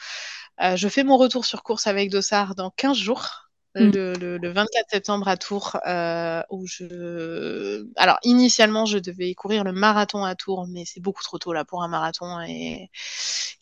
Euh, 0.62 0.76
je 0.76 0.88
fais 0.88 1.04
mon 1.04 1.16
retour 1.16 1.44
sur 1.44 1.62
course 1.62 1.86
avec 1.86 2.10
Dossard 2.10 2.54
dans 2.54 2.70
15 2.70 2.96
jours. 2.96 3.50
Mmh. 3.76 3.90
Le, 3.90 4.12
le, 4.14 4.38
le, 4.38 4.52
24 4.52 4.90
septembre 4.90 5.28
à 5.28 5.36
Tours, 5.36 5.76
euh, 5.86 6.42
où 6.50 6.66
je. 6.66 7.86
Alors, 7.96 8.18
initialement, 8.24 8.84
je 8.84 8.98
devais 8.98 9.32
courir 9.34 9.62
le 9.62 9.70
marathon 9.70 10.24
à 10.24 10.34
Tours, 10.34 10.66
mais 10.68 10.84
c'est 10.84 10.98
beaucoup 10.98 11.22
trop 11.22 11.38
tôt 11.38 11.52
là 11.52 11.64
pour 11.64 11.84
un 11.84 11.88
marathon 11.88 12.40
et, 12.40 12.90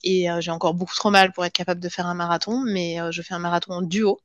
et 0.03 0.31
euh, 0.31 0.41
j'ai 0.41 0.51
encore 0.51 0.73
beaucoup 0.73 0.95
trop 0.95 1.11
mal 1.11 1.33
pour 1.33 1.45
être 1.45 1.53
capable 1.53 1.81
de 1.81 1.89
faire 1.91 2.07
un 2.07 2.15
marathon, 2.15 2.63
mais 2.65 3.01
euh, 3.01 3.11
je 3.11 3.21
fais 3.21 3.35
un 3.35 3.39
marathon 3.39 3.73
en 3.75 3.83
duo. 3.83 4.19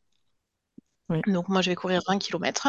Oui. 1.09 1.21
Donc, 1.27 1.49
moi, 1.49 1.61
je 1.61 1.69
vais 1.69 1.75
courir 1.75 2.01
20 2.07 2.17
km. 2.17 2.67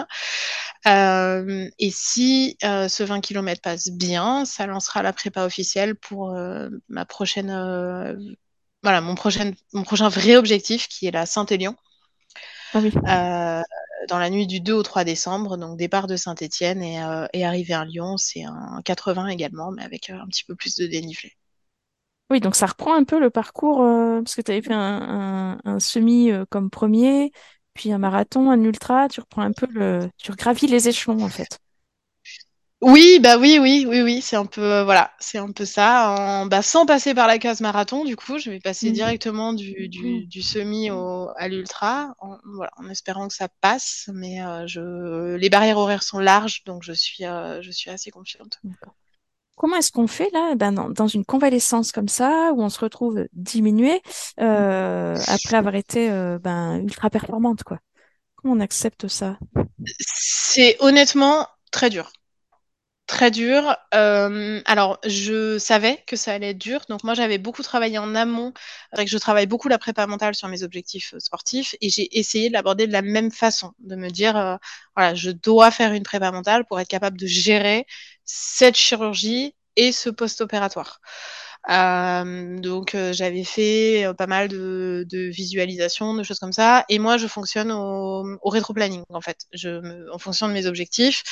Euh, 0.86 1.68
et 1.78 1.90
si 1.90 2.56
euh, 2.64 2.88
ce 2.88 3.02
20 3.02 3.20
km 3.20 3.60
passe 3.62 3.90
bien, 3.90 4.44
ça 4.44 4.66
lancera 4.66 5.02
la 5.02 5.12
prépa 5.12 5.44
officielle 5.44 5.94
pour 5.94 6.30
euh, 6.32 6.68
ma 6.88 7.04
prochaine, 7.04 7.50
voilà, 8.82 9.00
mon 9.00 9.14
prochain, 9.14 9.52
mon 9.72 9.82
prochain 9.82 10.08
vrai 10.08 10.36
objectif 10.36 10.88
qui 10.88 11.06
est 11.06 11.10
la 11.10 11.26
Saint-Élion. 11.26 11.76
Ah 12.74 12.80
oui. 12.82 12.92
dans 14.08 14.18
la 14.18 14.28
nuit 14.28 14.46
du 14.46 14.60
2 14.60 14.74
au 14.74 14.82
3 14.82 15.04
décembre, 15.04 15.56
donc 15.56 15.78
départ 15.78 16.06
de 16.06 16.16
Saint-Étienne 16.16 16.82
et, 16.82 17.00
et 17.32 17.44
arrivée 17.46 17.74
à 17.74 17.84
Lyon, 17.84 18.16
c'est 18.18 18.44
un 18.44 18.80
80 18.84 19.28
également, 19.28 19.70
mais 19.70 19.82
avec 19.84 20.10
un 20.10 20.26
petit 20.26 20.44
peu 20.44 20.54
plus 20.54 20.76
de 20.76 20.86
dénivelé. 20.86 21.32
Oui, 22.30 22.40
donc 22.40 22.56
ça 22.56 22.66
reprend 22.66 22.94
un 22.94 23.04
peu 23.04 23.20
le 23.20 23.30
parcours, 23.30 23.78
parce 23.78 24.34
que 24.34 24.42
tu 24.42 24.50
avais 24.50 24.62
fait 24.62 24.72
un, 24.72 25.58
un 25.64 25.78
semi 25.78 26.30
comme 26.50 26.68
premier, 26.68 27.32
puis 27.74 27.92
un 27.92 27.98
marathon, 27.98 28.50
un 28.50 28.62
ultra, 28.62 29.08
tu 29.08 29.20
reprends 29.20 29.42
un 29.42 29.52
peu 29.52 29.66
le, 29.70 30.08
tu 30.16 30.32
gravis 30.32 30.66
les 30.66 30.88
échelons 30.88 31.22
en 31.22 31.28
fait. 31.28 31.58
Oui, 32.86 33.18
bah 33.18 33.38
oui, 33.38 33.58
oui, 33.58 33.86
oui, 33.88 34.02
oui, 34.02 34.20
c'est 34.20 34.36
un 34.36 34.44
peu, 34.44 34.60
euh, 34.60 34.84
voilà, 34.84 35.10
c'est 35.18 35.38
un 35.38 35.50
peu 35.52 35.64
ça. 35.64 36.44
Bah, 36.50 36.60
sans 36.60 36.84
passer 36.84 37.14
par 37.14 37.26
la 37.26 37.38
case 37.38 37.62
marathon, 37.62 38.04
du 38.04 38.14
coup, 38.14 38.38
je 38.38 38.50
vais 38.50 38.60
passer 38.60 38.90
mmh. 38.90 38.92
directement 38.92 39.52
du, 39.54 39.88
du, 39.88 40.26
mmh. 40.26 40.42
semi 40.42 40.90
au, 40.90 41.30
à 41.38 41.48
l'ultra, 41.48 42.14
en, 42.18 42.36
voilà, 42.44 42.72
en 42.76 42.90
espérant 42.90 43.28
que 43.28 43.34
ça 43.34 43.48
passe. 43.62 44.10
Mais 44.12 44.42
euh, 44.42 44.66
je, 44.66 45.34
les 45.36 45.48
barrières 45.48 45.78
horaires 45.78 46.02
sont 46.02 46.18
larges, 46.18 46.62
donc 46.64 46.82
je 46.82 46.92
suis, 46.92 47.24
euh, 47.24 47.62
je 47.62 47.70
suis 47.70 47.88
assez 47.88 48.10
confiante. 48.10 48.60
Comment 49.56 49.76
est-ce 49.76 49.92
qu'on 49.92 50.06
fait 50.06 50.30
là, 50.32 50.54
ben, 50.56 50.72
dans, 50.72 51.06
une 51.06 51.24
convalescence 51.24 51.92
comme 51.92 52.08
ça, 52.08 52.52
où 52.54 52.62
on 52.62 52.68
se 52.68 52.80
retrouve 52.80 53.26
diminué 53.32 54.02
après 54.36 55.56
avoir 55.56 55.74
été 55.74 56.08
ben, 56.42 56.80
ultra 56.82 57.08
performante, 57.10 57.62
quoi? 57.62 57.78
Comment 58.36 58.54
on 58.54 58.60
accepte 58.60 59.08
ça? 59.08 59.38
C'est 59.98 60.76
honnêtement 60.80 61.46
très 61.70 61.88
dur 61.88 62.12
très 63.06 63.30
dur. 63.30 63.76
Euh, 63.94 64.60
alors, 64.66 64.98
je 65.06 65.58
savais 65.58 66.02
que 66.06 66.16
ça 66.16 66.32
allait 66.32 66.50
être 66.50 66.58
dur. 66.58 66.80
Donc, 66.88 67.04
moi, 67.04 67.14
j'avais 67.14 67.38
beaucoup 67.38 67.62
travaillé 67.62 67.98
en 67.98 68.14
amont. 68.14 68.52
que 68.96 69.06
je 69.06 69.18
travaille 69.18 69.46
beaucoup 69.46 69.68
la 69.68 69.78
prépa 69.78 70.06
mentale 70.06 70.34
sur 70.34 70.48
mes 70.48 70.62
objectifs 70.62 71.14
euh, 71.14 71.20
sportifs. 71.20 71.74
Et 71.80 71.90
j'ai 71.90 72.18
essayé 72.18 72.48
de 72.48 72.54
l'aborder 72.54 72.86
de 72.86 72.92
la 72.92 73.02
même 73.02 73.30
façon. 73.30 73.72
De 73.80 73.96
me 73.96 74.08
dire, 74.10 74.36
euh, 74.36 74.56
voilà, 74.96 75.14
je 75.14 75.30
dois 75.30 75.70
faire 75.70 75.92
une 75.92 76.02
prépa 76.02 76.30
mentale 76.32 76.64
pour 76.66 76.80
être 76.80 76.88
capable 76.88 77.18
de 77.18 77.26
gérer 77.26 77.86
cette 78.24 78.76
chirurgie 78.76 79.54
et 79.76 79.92
ce 79.92 80.10
post-opératoire. 80.10 81.00
Euh, 81.70 82.58
donc 82.60 82.94
euh, 82.94 83.12
j'avais 83.14 83.42
fait 83.44 84.04
euh, 84.04 84.12
pas 84.12 84.26
mal 84.26 84.48
de, 84.48 85.06
de 85.08 85.18
visualisations, 85.30 86.14
de 86.14 86.22
choses 86.22 86.38
comme 86.38 86.52
ça. 86.52 86.84
Et 86.90 86.98
moi, 86.98 87.16
je 87.16 87.26
fonctionne 87.26 87.72
au, 87.72 88.24
au 88.42 88.48
rétro-planning 88.50 89.02
en 89.08 89.20
fait. 89.20 89.46
Je 89.52 89.80
me, 89.80 90.12
en 90.12 90.18
fonction 90.18 90.46
de 90.48 90.52
mes 90.52 90.66
objectifs, 90.66 91.22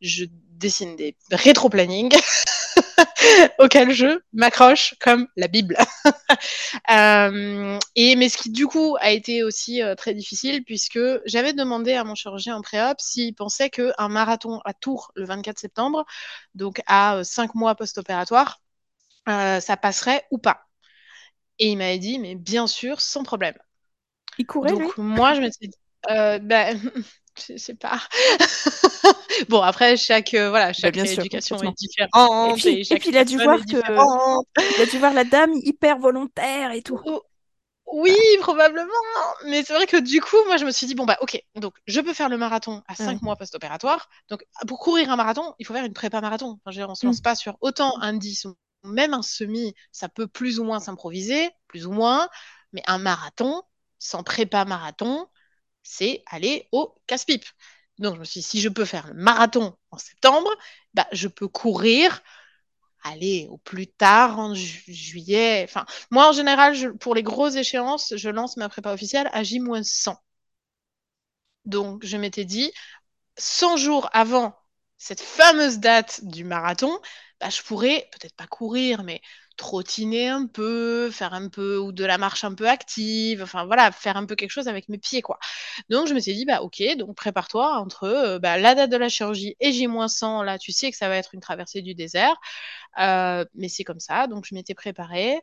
je 0.00 0.24
dessine 0.58 0.96
des 0.96 1.16
rétro-planning 1.30 2.10
auxquels 3.58 3.92
je 3.92 4.20
m'accroche 4.32 4.94
comme 5.00 5.28
la 5.36 5.48
Bible. 5.48 5.76
euh, 6.90 7.78
et 7.96 8.16
mais 8.16 8.28
ce 8.28 8.38
qui 8.38 8.50
du 8.50 8.66
coup 8.66 8.96
a 9.00 9.10
été 9.10 9.42
aussi 9.42 9.82
euh, 9.82 9.94
très 9.94 10.14
difficile 10.14 10.64
puisque 10.64 11.00
j'avais 11.26 11.52
demandé 11.52 11.94
à 11.94 12.04
mon 12.04 12.14
chirurgien 12.14 12.56
en 12.56 12.62
pré-op 12.62 13.00
s'il 13.00 13.34
pensait 13.34 13.70
qu'un 13.70 14.08
marathon 14.08 14.60
à 14.64 14.74
Tours 14.74 15.12
le 15.16 15.26
24 15.26 15.58
septembre, 15.58 16.04
donc 16.54 16.82
à 16.86 17.22
5 17.24 17.54
mois 17.54 17.74
post-opératoire, 17.74 18.61
euh, 19.28 19.60
ça 19.60 19.76
passerait 19.76 20.24
ou 20.30 20.38
pas. 20.38 20.66
Et 21.58 21.70
il 21.70 21.78
m'avait 21.78 21.98
dit, 21.98 22.18
mais 22.18 22.34
bien 22.34 22.66
sûr, 22.66 23.00
sans 23.00 23.22
problème. 23.22 23.54
Il 24.38 24.46
courait, 24.46 24.72
Donc 24.72 24.96
moi, 24.96 25.34
je 25.34 25.42
me 25.42 25.50
suis 25.50 25.68
dit, 25.68 25.78
euh, 26.10 26.38
ben, 26.38 26.80
je 27.48 27.56
sais 27.56 27.74
pas. 27.74 28.00
bon, 29.48 29.60
après, 29.60 29.96
chaque, 29.96 30.34
euh, 30.34 30.50
voilà, 30.50 30.68
bah, 30.68 30.72
chaque 30.72 30.96
éducation 30.96 31.62
est 31.62 31.72
différente. 31.76 32.58
Et 32.58 32.82
puis, 32.82 33.10
il, 33.10 33.16
a 33.16 33.24
dû 33.24 33.36
voir 33.36 33.60
que... 33.60 33.76
il 34.76 34.82
a 34.82 34.86
dû 34.86 34.98
voir 34.98 35.12
la 35.12 35.24
dame 35.24 35.52
hyper 35.54 35.98
volontaire 35.98 36.72
et 36.72 36.82
tout. 36.82 37.00
Oh, 37.04 37.22
oui, 37.92 38.16
probablement. 38.40 38.90
Mais 39.46 39.62
c'est 39.62 39.74
vrai 39.74 39.86
que 39.86 39.98
du 39.98 40.20
coup, 40.20 40.36
moi, 40.46 40.56
je 40.56 40.64
me 40.64 40.70
suis 40.70 40.86
dit, 40.86 40.94
bon, 40.94 41.04
bah, 41.04 41.18
ok, 41.20 41.40
donc 41.56 41.74
je 41.86 42.00
peux 42.00 42.14
faire 42.14 42.30
le 42.30 42.38
marathon 42.38 42.82
à 42.88 42.94
5 42.94 43.20
mois 43.22 43.36
post-opératoire. 43.36 44.08
Donc, 44.30 44.44
pour 44.66 44.78
courir 44.78 45.10
un 45.10 45.16
marathon, 45.16 45.54
il 45.58 45.66
faut 45.66 45.74
faire 45.74 45.84
une 45.84 45.92
prépa 45.92 46.20
marathon. 46.20 46.58
Enfin, 46.64 46.86
on 46.88 46.94
se 46.94 47.06
lance 47.06 47.18
mm. 47.18 47.22
pas 47.22 47.34
sur 47.34 47.56
autant 47.60 48.00
un 48.00 48.14
10 48.14 48.46
même 48.84 49.14
un 49.14 49.22
semi, 49.22 49.74
ça 49.92 50.08
peut 50.08 50.26
plus 50.26 50.58
ou 50.58 50.64
moins 50.64 50.80
s'improviser, 50.80 51.50
plus 51.68 51.86
ou 51.86 51.92
moins, 51.92 52.28
mais 52.72 52.82
un 52.86 52.98
marathon, 52.98 53.62
sans 53.98 54.22
prépa 54.22 54.64
marathon, 54.64 55.28
c'est 55.82 56.22
aller 56.26 56.68
au 56.72 56.94
casse-pipe. 57.06 57.44
Donc 57.98 58.14
je 58.16 58.20
me 58.20 58.24
suis 58.24 58.40
dit, 58.40 58.46
si 58.46 58.60
je 58.60 58.68
peux 58.68 58.84
faire 58.84 59.08
le 59.08 59.14
marathon 59.14 59.76
en 59.90 59.98
septembre, 59.98 60.50
bah, 60.94 61.06
je 61.12 61.28
peux 61.28 61.48
courir, 61.48 62.22
aller 63.02 63.48
au 63.50 63.58
plus 63.58 63.86
tard 63.88 64.38
en 64.38 64.54
juillet. 64.54 65.62
Enfin, 65.64 65.86
moi 66.10 66.28
en 66.28 66.32
général, 66.32 66.96
pour 66.98 67.14
les 67.14 67.22
grosses 67.22 67.56
échéances, 67.56 68.14
je 68.16 68.28
lance 68.30 68.56
ma 68.56 68.68
prépa 68.68 68.92
officielle 68.92 69.28
à 69.32 69.42
J-100. 69.42 70.16
Donc 71.64 72.04
je 72.04 72.16
m'étais 72.16 72.44
dit, 72.44 72.72
100 73.38 73.76
jours 73.76 74.08
avant 74.12 74.56
cette 75.02 75.20
fameuse 75.20 75.80
date 75.80 76.20
du 76.22 76.44
marathon, 76.44 76.96
bah, 77.40 77.48
je 77.50 77.60
pourrais 77.62 78.08
peut-être 78.12 78.36
pas 78.36 78.46
courir, 78.46 79.02
mais 79.02 79.20
trottiner 79.56 80.28
un 80.28 80.46
peu, 80.46 81.10
faire 81.10 81.34
un 81.34 81.48
peu 81.48 81.76
ou 81.76 81.90
de 81.90 82.04
la 82.04 82.18
marche 82.18 82.44
un 82.44 82.54
peu 82.54 82.68
active, 82.68 83.42
enfin 83.42 83.64
voilà, 83.66 83.90
faire 83.90 84.16
un 84.16 84.26
peu 84.26 84.36
quelque 84.36 84.52
chose 84.52 84.68
avec 84.68 84.88
mes 84.88 84.98
pieds 84.98 85.20
quoi. 85.20 85.40
Donc 85.90 86.06
je 86.06 86.14
me 86.14 86.20
suis 86.20 86.34
dit 86.34 86.44
bah 86.44 86.62
ok, 86.62 86.80
donc 86.96 87.16
prépare-toi 87.16 87.78
entre 87.78 88.04
euh, 88.04 88.38
bah, 88.38 88.58
la 88.58 88.76
date 88.76 88.90
de 88.90 88.96
la 88.96 89.08
chirurgie 89.08 89.56
et 89.58 89.72
J-100, 89.72 90.44
là 90.44 90.56
tu 90.58 90.70
sais 90.70 90.90
que 90.92 90.96
ça 90.96 91.08
va 91.08 91.16
être 91.16 91.34
une 91.34 91.40
traversée 91.40 91.82
du 91.82 91.94
désert, 91.94 92.36
euh, 93.00 93.44
mais 93.56 93.68
c'est 93.68 93.84
comme 93.84 94.00
ça, 94.00 94.28
donc 94.28 94.46
je 94.46 94.54
m'étais 94.54 94.74
préparée. 94.74 95.40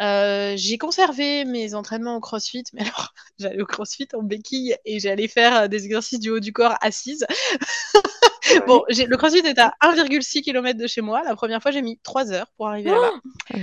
Euh, 0.00 0.52
j'ai 0.56 0.76
conservé 0.76 1.46
mes 1.46 1.74
entraînements 1.74 2.16
au 2.16 2.20
CrossFit, 2.20 2.64
mais 2.74 2.82
alors 2.82 3.14
j'allais 3.38 3.62
au 3.62 3.66
CrossFit 3.66 4.08
en 4.14 4.22
béquille 4.22 4.76
et 4.84 5.00
j'allais 5.00 5.28
faire 5.28 5.68
des 5.70 5.86
exercices 5.86 6.20
du 6.20 6.28
haut 6.30 6.40
du 6.40 6.52
corps 6.52 6.76
assise. 6.82 7.26
Bon, 8.66 8.84
le 8.88 9.16
CrossFit 9.16 9.46
est 9.46 9.58
à 9.58 9.74
1,6 9.82 10.42
km 10.42 10.78
de 10.78 10.86
chez 10.86 11.00
moi. 11.00 11.22
La 11.24 11.34
première 11.34 11.62
fois, 11.62 11.70
j'ai 11.70 11.82
mis 11.82 11.98
3 12.02 12.32
heures 12.32 12.50
pour 12.56 12.68
arriver 12.68 12.90
là-bas. 12.90 13.12
Ah 13.52 13.56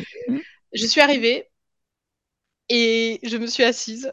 je 0.74 0.86
suis 0.86 1.02
arrivée 1.02 1.50
et 2.70 3.20
je 3.24 3.38
me 3.38 3.48
suis 3.48 3.64
assise 3.64 4.12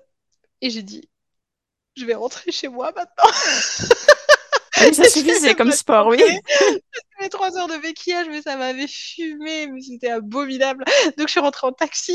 et 0.60 0.70
j'ai 0.70 0.82
dit 0.82 1.08
je 1.96 2.04
vais 2.04 2.14
rentrer 2.14 2.52
chez 2.52 2.68
moi 2.68 2.92
maintenant. 2.94 3.32
Ah 4.76 4.92
ça 4.92 5.04
suffisait 5.08 5.54
comme 5.54 5.72
sport, 5.72 6.06
oui. 6.06 6.22
Les 7.20 7.28
3 7.28 7.58
heures 7.58 7.68
de 7.68 7.76
béquillage, 7.76 8.26
mais 8.28 8.42
ça 8.42 8.56
m'avait 8.56 8.88
fumé, 8.88 9.66
mais 9.66 9.80
c'était 9.80 10.10
abominable. 10.10 10.84
Donc 11.18 11.28
je 11.28 11.32
suis 11.32 11.40
rentrée 11.40 11.66
en 11.66 11.72
taxi. 11.72 12.14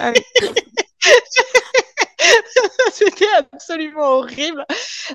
Ah 0.00 0.12
C'était 2.92 3.28
absolument 3.52 4.18
horrible. 4.18 4.64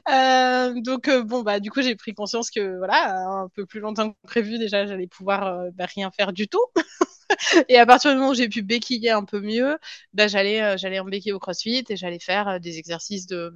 Euh, 0.10 0.74
donc 0.82 1.07
euh, 1.07 1.24
bon 1.24 1.41
bah 1.41 1.60
du 1.60 1.72
coup 1.72 1.82
j'ai 1.82 1.95
pris 1.95 2.14
conscience 2.14 2.49
que 2.51 2.78
voilà 2.78 3.26
un 3.26 3.49
peu 3.49 3.66
plus 3.66 3.80
longtemps 3.80 4.12
que 4.12 4.18
prévu 4.24 4.57
déjà 4.57 4.86
j'allais 4.86 5.07
pouvoir 5.07 5.47
euh, 5.47 5.70
bah, 5.74 5.86
rien 5.86 6.12
faire 6.12 6.34
du 6.34 6.47
tout. 6.47 6.64
et 7.70 7.78
à 7.78 7.86
partir 7.86 8.12
du 8.12 8.18
moment 8.18 8.32
où 8.32 8.36
j'ai 8.36 8.49
pu 8.49 8.62
béquiller 8.62 9.12
un 9.12 9.24
peu 9.24 9.39
mieux, 9.39 9.78
bah, 10.14 10.28
j'allais 10.28 10.78
j'allais 10.78 10.99
en 10.99 11.05
béquiller 11.05 11.34
au 11.34 11.39
CrossFit 11.39 11.86
et 11.89 11.95
j'allais 11.95 12.20
faire 12.20 12.60
des 12.60 12.78
exercices 12.78 13.28
de 13.28 13.53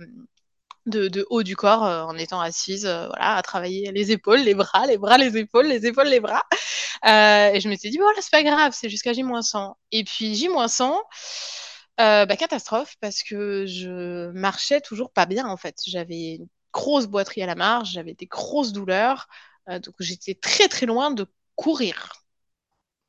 haut 1.30 1.44
du 1.44 1.56
corps 1.56 1.84
en 1.84 2.18
étant 2.18 2.42
assise, 2.42 2.86
voilà, 2.86 3.36
à 3.36 3.42
travailler 3.42 3.92
les 3.92 4.12
épaules, 4.12 4.42
les 4.42 4.54
bras, 4.54 4.86
les 4.88 4.98
bras, 4.98 5.18
les 5.18 5.38
épaules, 5.38 5.68
les 5.68 5.86
épaules, 5.86 6.08
les 6.08 6.20
bras. 6.20 6.44
et 7.06 7.60
je 7.60 7.70
m'étais 7.70 7.90
dit, 7.90 7.98
voilà, 7.98 8.20
c'est 8.22 8.32
pas 8.32 8.44
grave, 8.44 8.74
c'est 8.76 8.90
jusqu'à 8.90 9.14
J-100. 9.14 9.76
Et 9.92 10.04
puis 10.04 10.36
J-100, 10.36 10.98
euh, 12.00 12.26
bah, 12.26 12.36
catastrophe 12.36 12.96
parce 13.02 13.22
que 13.24 13.66
je 13.68 14.32
marchais 14.32 14.82
toujours 14.82 15.12
pas 15.12 15.26
bien 15.26 15.48
en 15.48 15.58
fait. 15.58 15.78
J'avais 15.86 16.36
une 16.36 16.48
grosse 16.72 17.06
boiterie 17.08 17.44
à 17.44 17.46
la 17.46 17.56
marge, 17.56 17.92
j'avais 17.92 18.16
des 18.16 18.26
grosses 18.26 18.74
douleurs, 18.74 19.28
euh, 19.70 19.80
donc 19.80 19.96
j'étais 20.00 20.34
très 20.34 20.68
très 20.68 20.86
loin 20.88 21.12
de 21.12 21.28
courir 21.56 22.14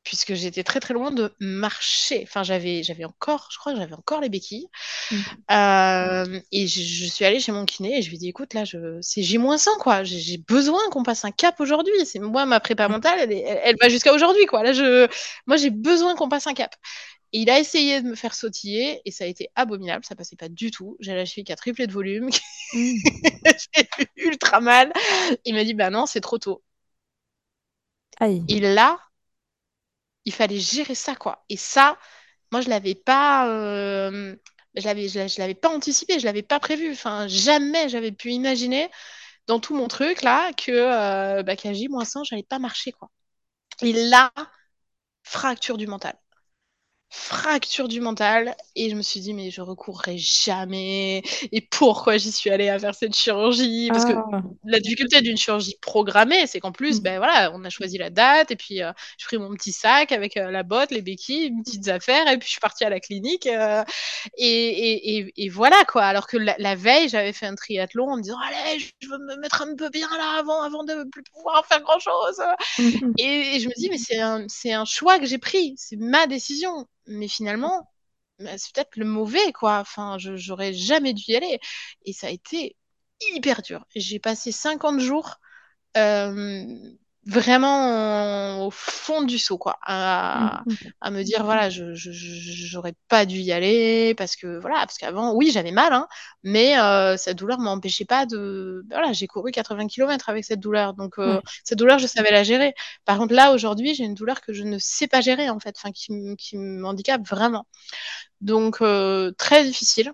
puisque 0.03 0.35
j'étais 0.35 0.63
très 0.63 0.79
très 0.79 0.93
loin 0.93 1.11
de 1.11 1.33
marcher. 1.39 2.21
Enfin, 2.23 2.43
j'avais 2.43 2.83
j'avais 2.83 3.05
encore, 3.05 3.49
je 3.51 3.57
crois 3.57 3.73
que 3.73 3.79
j'avais 3.79 3.95
encore 3.95 4.21
les 4.21 4.29
béquilles. 4.29 4.67
Mmh. 5.11 5.15
Euh, 5.51 6.39
et 6.51 6.67
je, 6.67 7.05
suis 7.05 7.25
allée 7.25 7.39
chez 7.39 7.51
mon 7.51 7.65
kiné 7.65 7.97
et 7.97 8.01
je 8.03 8.09
lui 8.09 8.15
ai 8.17 8.19
dit, 8.19 8.29
écoute, 8.29 8.53
là, 8.53 8.65
je, 8.65 8.99
c'est 9.01 9.23
J-100 9.23 9.79
quoi. 9.79 10.03
J'ai 10.03 10.37
besoin 10.37 10.79
qu'on 10.91 11.01
passe 11.01 11.25
un 11.25 11.31
cap 11.31 11.59
aujourd'hui. 11.59 12.05
C'est 12.05 12.19
moi 12.19 12.45
ma 12.45 12.59
prépa 12.59 12.87
mentale, 12.87 13.17
elle, 13.19 13.31
elle, 13.33 13.75
va 13.81 13.89
jusqu'à 13.89 14.13
aujourd'hui 14.13 14.45
quoi. 14.45 14.61
Là, 14.61 14.73
je, 14.73 15.07
moi 15.47 15.57
j'ai 15.57 15.71
besoin 15.71 16.15
qu'on 16.15 16.29
passe 16.29 16.45
un 16.45 16.53
cap 16.53 16.75
il 17.41 17.49
a 17.49 17.59
essayé 17.59 18.01
de 18.01 18.07
me 18.07 18.15
faire 18.15 18.33
sautiller 18.33 19.01
et 19.05 19.11
ça 19.11 19.25
a 19.25 19.27
été 19.27 19.49
abominable, 19.55 20.05
ça 20.05 20.15
passait 20.15 20.35
pas 20.35 20.49
du 20.49 20.71
tout. 20.71 20.95
J'ai 20.99 21.13
la 21.15 21.25
cheville 21.25 21.43
qui 21.43 21.51
a 21.51 21.55
triplé 21.55 21.87
de 21.87 21.91
volume, 21.91 22.29
j'ai 22.73 23.89
eu 23.99 24.07
ultra 24.15 24.59
mal. 24.61 24.93
Il 25.45 25.53
m'a 25.55 25.63
dit 25.63 25.73
bah 25.73 25.89
non, 25.89 26.05
c'est 26.05 26.21
trop 26.21 26.37
tôt. 26.37 26.63
Aïe. 28.19 28.43
Et 28.47 28.59
là, 28.59 28.99
il 30.25 30.33
fallait 30.33 30.59
gérer 30.59 30.95
ça 30.95 31.15
quoi. 31.15 31.45
Et 31.49 31.57
ça, 31.57 31.97
moi 32.51 32.61
je 32.61 32.69
l'avais 32.69 32.95
pas, 32.95 33.49
euh, 33.49 34.35
je 34.75 34.85
l'avais, 34.85 35.07
je, 35.09 35.39
l'avais 35.39 35.55
pas 35.55 35.69
anticipé, 35.69 36.19
je 36.19 36.25
l'avais 36.25 36.43
pas 36.43 36.59
prévu. 36.59 36.91
Enfin, 36.91 37.27
jamais 37.27 37.89
j'avais 37.89 38.11
pu 38.11 38.31
imaginer 38.31 38.89
dans 39.47 39.59
tout 39.59 39.75
mon 39.75 39.87
truc 39.87 40.23
là 40.23 40.53
que 40.53 40.71
euh, 40.71 41.43
bah, 41.43 41.55
qu'à 41.55 41.73
J-100, 41.73 42.23
j'allais 42.25 42.43
pas 42.43 42.59
marcher 42.59 42.91
quoi. 42.91 43.09
Et 43.81 43.93
là, 43.93 44.31
fracture 45.23 45.77
du 45.77 45.87
mental 45.87 46.17
fracture 47.17 47.87
du 47.87 48.01
mental 48.01 48.55
et 48.75 48.89
je 48.89 48.95
me 48.95 49.01
suis 49.01 49.19
dit 49.21 49.33
mais 49.33 49.49
je 49.49 49.61
recourrai 49.61 50.17
jamais 50.17 51.23
et 51.51 51.61
pourquoi 51.61 52.17
j'y 52.17 52.31
suis 52.31 52.49
allée 52.49 52.67
à 52.69 52.77
faire 52.77 52.93
cette 52.93 53.15
chirurgie? 53.15 53.91
Parce 53.93 54.03
que 54.05 54.13
Ah. 54.13 54.41
la 54.65 54.79
difficulté 54.79 55.21
d'une 55.21 55.37
chirurgie 55.37 55.77
programmée 55.81 56.45
c'est 56.47 56.59
qu'en 56.59 56.71
plus 56.73 56.99
Mm. 56.99 57.03
ben 57.03 57.17
voilà 57.17 57.51
on 57.55 57.63
a 57.63 57.69
choisi 57.69 57.97
la 57.97 58.09
date 58.09 58.51
et 58.51 58.55
puis 58.57 58.81
euh, 58.83 58.91
je 59.17 59.25
pris 59.25 59.37
mon 59.37 59.49
petit 59.55 59.71
sac 59.71 60.11
avec 60.11 60.35
euh, 60.37 60.51
la 60.51 60.63
botte 60.63 60.91
les 60.91 61.01
béquilles 61.01 61.51
mes 61.51 61.63
petites 61.63 61.87
affaires 61.87 62.27
et 62.29 62.37
puis 62.37 62.47
je 62.47 62.51
suis 62.51 62.59
partie 62.59 62.83
à 62.83 62.89
la 62.89 62.99
clinique 62.99 63.47
euh, 63.47 63.83
et, 64.37 64.47
et, 64.47 65.17
et, 65.17 65.33
et 65.37 65.49
voilà 65.49 65.77
quoi 65.87 66.03
alors 66.03 66.27
que 66.27 66.37
la, 66.37 66.55
la 66.59 66.75
veille 66.75 67.09
j'avais 67.09 67.33
fait 67.33 67.45
un 67.47 67.55
triathlon 67.55 68.09
en 68.11 68.17
me 68.17 68.21
disant 68.21 68.37
allez 68.49 68.79
je 68.99 69.07
veux 69.07 69.17
me 69.19 69.35
mettre 69.37 69.61
un 69.61 69.73
peu 69.75 69.89
bien 69.89 70.09
là 70.17 70.39
avant 70.39 70.61
avant 70.61 70.83
de 70.83 71.07
plus 71.11 71.23
pouvoir 71.33 71.65
faire 71.65 71.81
grand 71.81 71.99
chose 71.99 72.41
Mhm. 72.77 73.13
et, 73.17 73.55
et 73.55 73.59
je 73.59 73.67
me 73.69 73.73
dis, 73.77 73.89
mais 73.89 73.97
c'est 73.97 74.19
un, 74.19 74.45
c'est 74.49 74.73
un 74.73 74.85
choix 74.85 75.19
que 75.19 75.25
j'ai 75.25 75.37
pris, 75.37 75.73
c'est 75.77 75.95
ma 75.97 76.27
décision. 76.27 76.85
Mais 77.07 77.27
finalement, 77.27 77.91
bah, 78.39 78.57
c'est 78.57 78.73
peut-être 78.73 78.97
le 78.97 79.05
mauvais, 79.05 79.51
quoi. 79.53 79.79
Enfin, 79.79 80.17
j'aurais 80.19 80.73
jamais 80.73 81.13
dû 81.13 81.23
y 81.31 81.35
aller. 81.35 81.59
Et 82.05 82.13
ça 82.13 82.27
a 82.27 82.31
été 82.31 82.77
hyper 83.21 83.61
dur. 83.61 83.85
J'ai 83.95 84.19
passé 84.19 84.51
50 84.51 84.99
jours 84.99 85.37
euh, 85.97 86.65
vraiment 87.25 88.65
au 88.67 88.71
fond 88.71 89.23
du 89.23 89.39
seau, 89.39 89.57
quoi, 89.57 89.77
à, 89.85 90.65
Mhm. 90.65 90.93
à 91.01 91.11
me 91.11 91.23
dire, 91.23 91.43
voilà, 91.43 91.69
je, 91.69 91.93
j'aurais 91.93 92.93
pas 93.07 93.25
dû 93.25 93.37
y 93.39 93.51
aller 93.51 94.13
parce 94.15 94.35
que, 94.35 94.59
voilà, 94.59 94.77
parce 94.79 94.97
qu'avant, 94.97 95.33
oui, 95.33 95.51
j'avais 95.51 95.71
mal, 95.71 95.93
hein, 95.93 96.07
mais 96.43 96.77
euh, 96.79 97.17
cette 97.17 97.37
douleur 97.37 97.59
m'empêchait 97.59 98.05
pas 98.05 98.25
de. 98.25 98.81
ben 98.85 98.97
Voilà, 98.97 99.13
j'ai 99.13 99.27
couru 99.27 99.51
80 99.51 99.87
km 99.87 100.29
avec 100.29 100.45
cette 100.45 100.59
douleur, 100.59 100.93
donc 100.93 101.17
euh, 101.19 101.41
cette 101.63 101.77
douleur, 101.79 101.99
je 101.99 102.07
savais 102.07 102.31
la 102.31 102.43
gérer. 102.43 102.73
Par 103.05 103.17
contre, 103.17 103.33
là, 103.33 103.51
aujourd'hui, 103.53 103.95
j'ai 103.95 104.03
une 104.05 104.13
douleur 104.15 104.41
que 104.41 104.53
je 104.53 104.63
ne 104.63 104.77
sais 104.79 105.07
pas 105.07 105.21
gérer, 105.21 105.49
en 105.49 105.59
fait, 105.59 105.75
enfin, 105.77 105.91
qui, 105.91 106.11
qui 106.37 106.57
m'handicape 106.57 107.27
vraiment. 107.27 107.65
Donc, 108.41 108.77
euh, 108.81 109.31
très 109.37 109.63
difficile. 109.65 110.13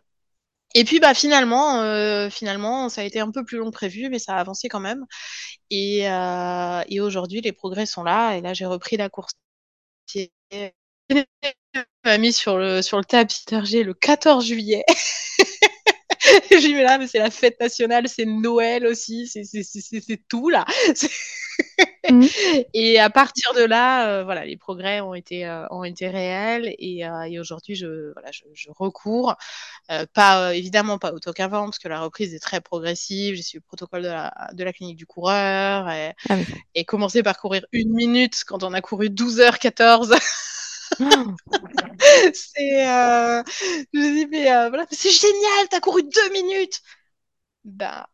Et 0.73 0.83
puis 0.85 0.99
bah 0.99 1.13
finalement, 1.13 1.79
euh, 1.81 2.29
finalement, 2.29 2.89
ça 2.89 3.01
a 3.01 3.03
été 3.03 3.19
un 3.19 3.31
peu 3.31 3.43
plus 3.43 3.57
long 3.57 3.65
que 3.71 3.75
prévu, 3.75 4.09
mais 4.09 4.19
ça 4.19 4.35
a 4.35 4.39
avancé 4.39 4.69
quand 4.69 4.79
même. 4.79 5.05
Et, 5.71 6.09
euh, 6.09 6.83
et 6.89 7.01
aujourd'hui, 7.01 7.41
les 7.41 7.51
progrès 7.53 7.85
sont 7.85 8.03
là. 8.03 8.35
Et 8.37 8.41
là, 8.41 8.53
j'ai 8.53 8.65
repris 8.65 8.97
la 8.97 9.09
course. 9.09 9.33
m'a 12.05 12.17
mis 12.17 12.33
sur 12.33 12.57
le 12.57 12.81
sur 12.81 12.97
le 12.97 13.05
tapis 13.05 13.43
le 13.51 13.93
14 13.93 14.45
juillet. 14.45 14.83
je 16.51 16.57
dis 16.57 16.73
mais 16.73 16.83
là, 16.83 16.97
mais 16.97 17.07
c'est 17.07 17.19
la 17.19 17.31
fête 17.31 17.59
nationale, 17.59 18.07
c'est 18.07 18.25
Noël 18.25 18.85
aussi, 18.85 19.27
c'est 19.27 20.27
tout 20.27 20.49
là. 20.49 20.65
Mhm. 22.09 22.27
Et 22.73 22.99
à 22.99 23.09
partir 23.09 23.53
de 23.53 23.61
là, 23.63 24.09
euh, 24.09 24.23
voilà, 24.23 24.45
les 24.45 24.57
progrès 24.57 25.01
ont 25.01 25.13
été 25.13 25.45
euh, 25.45 25.67
ont 25.69 25.83
été 25.83 26.09
réels 26.09 26.73
et, 26.79 27.05
euh, 27.05 27.23
et 27.23 27.39
aujourd'hui, 27.39 27.75
je 27.75 28.11
voilà, 28.13 28.31
je, 28.31 28.43
je 28.53 28.69
recours. 28.75 29.35
Euh, 29.91 30.05
pas 30.13 30.49
euh, 30.49 30.51
évidemment 30.53 30.99
pas 30.99 31.13
autant 31.13 31.33
qu'avant 31.33 31.65
parce 31.65 31.79
que 31.79 31.89
la 31.89 32.01
reprise 32.01 32.33
est 32.35 32.39
très 32.39 32.61
progressive. 32.61 33.35
J'ai 33.35 33.43
suivi 33.43 33.61
le 33.63 33.67
protocole 33.67 34.03
de 34.03 34.09
la 34.09 34.33
de 34.53 34.63
la 34.63 34.73
clinique 34.73 34.97
du 34.97 35.05
coureur 35.07 35.89
et, 35.91 36.13
Ah 36.29 36.35
oui. 36.37 36.45
et 36.75 36.85
commencé 36.85 37.23
par 37.23 37.37
courir 37.39 37.65
une 37.73 37.93
minute 37.93 38.43
quand 38.47 38.63
on 38.63 38.73
a 38.73 38.81
couru 38.81 39.09
12h14. 39.09 40.15
Oh. 40.99 41.35
c'est 42.33 42.87
euh, 42.87 43.43
je 43.93 43.99
me 43.99 44.13
dis 44.15 44.27
mais 44.27 44.51
euh, 44.51 44.69
voilà, 44.69 44.85
c'est 44.91 45.09
génial, 45.11 45.67
t'as 45.69 45.79
couru 45.79 46.03
deux 46.03 46.31
minutes. 46.33 46.81
Bah 47.65 48.09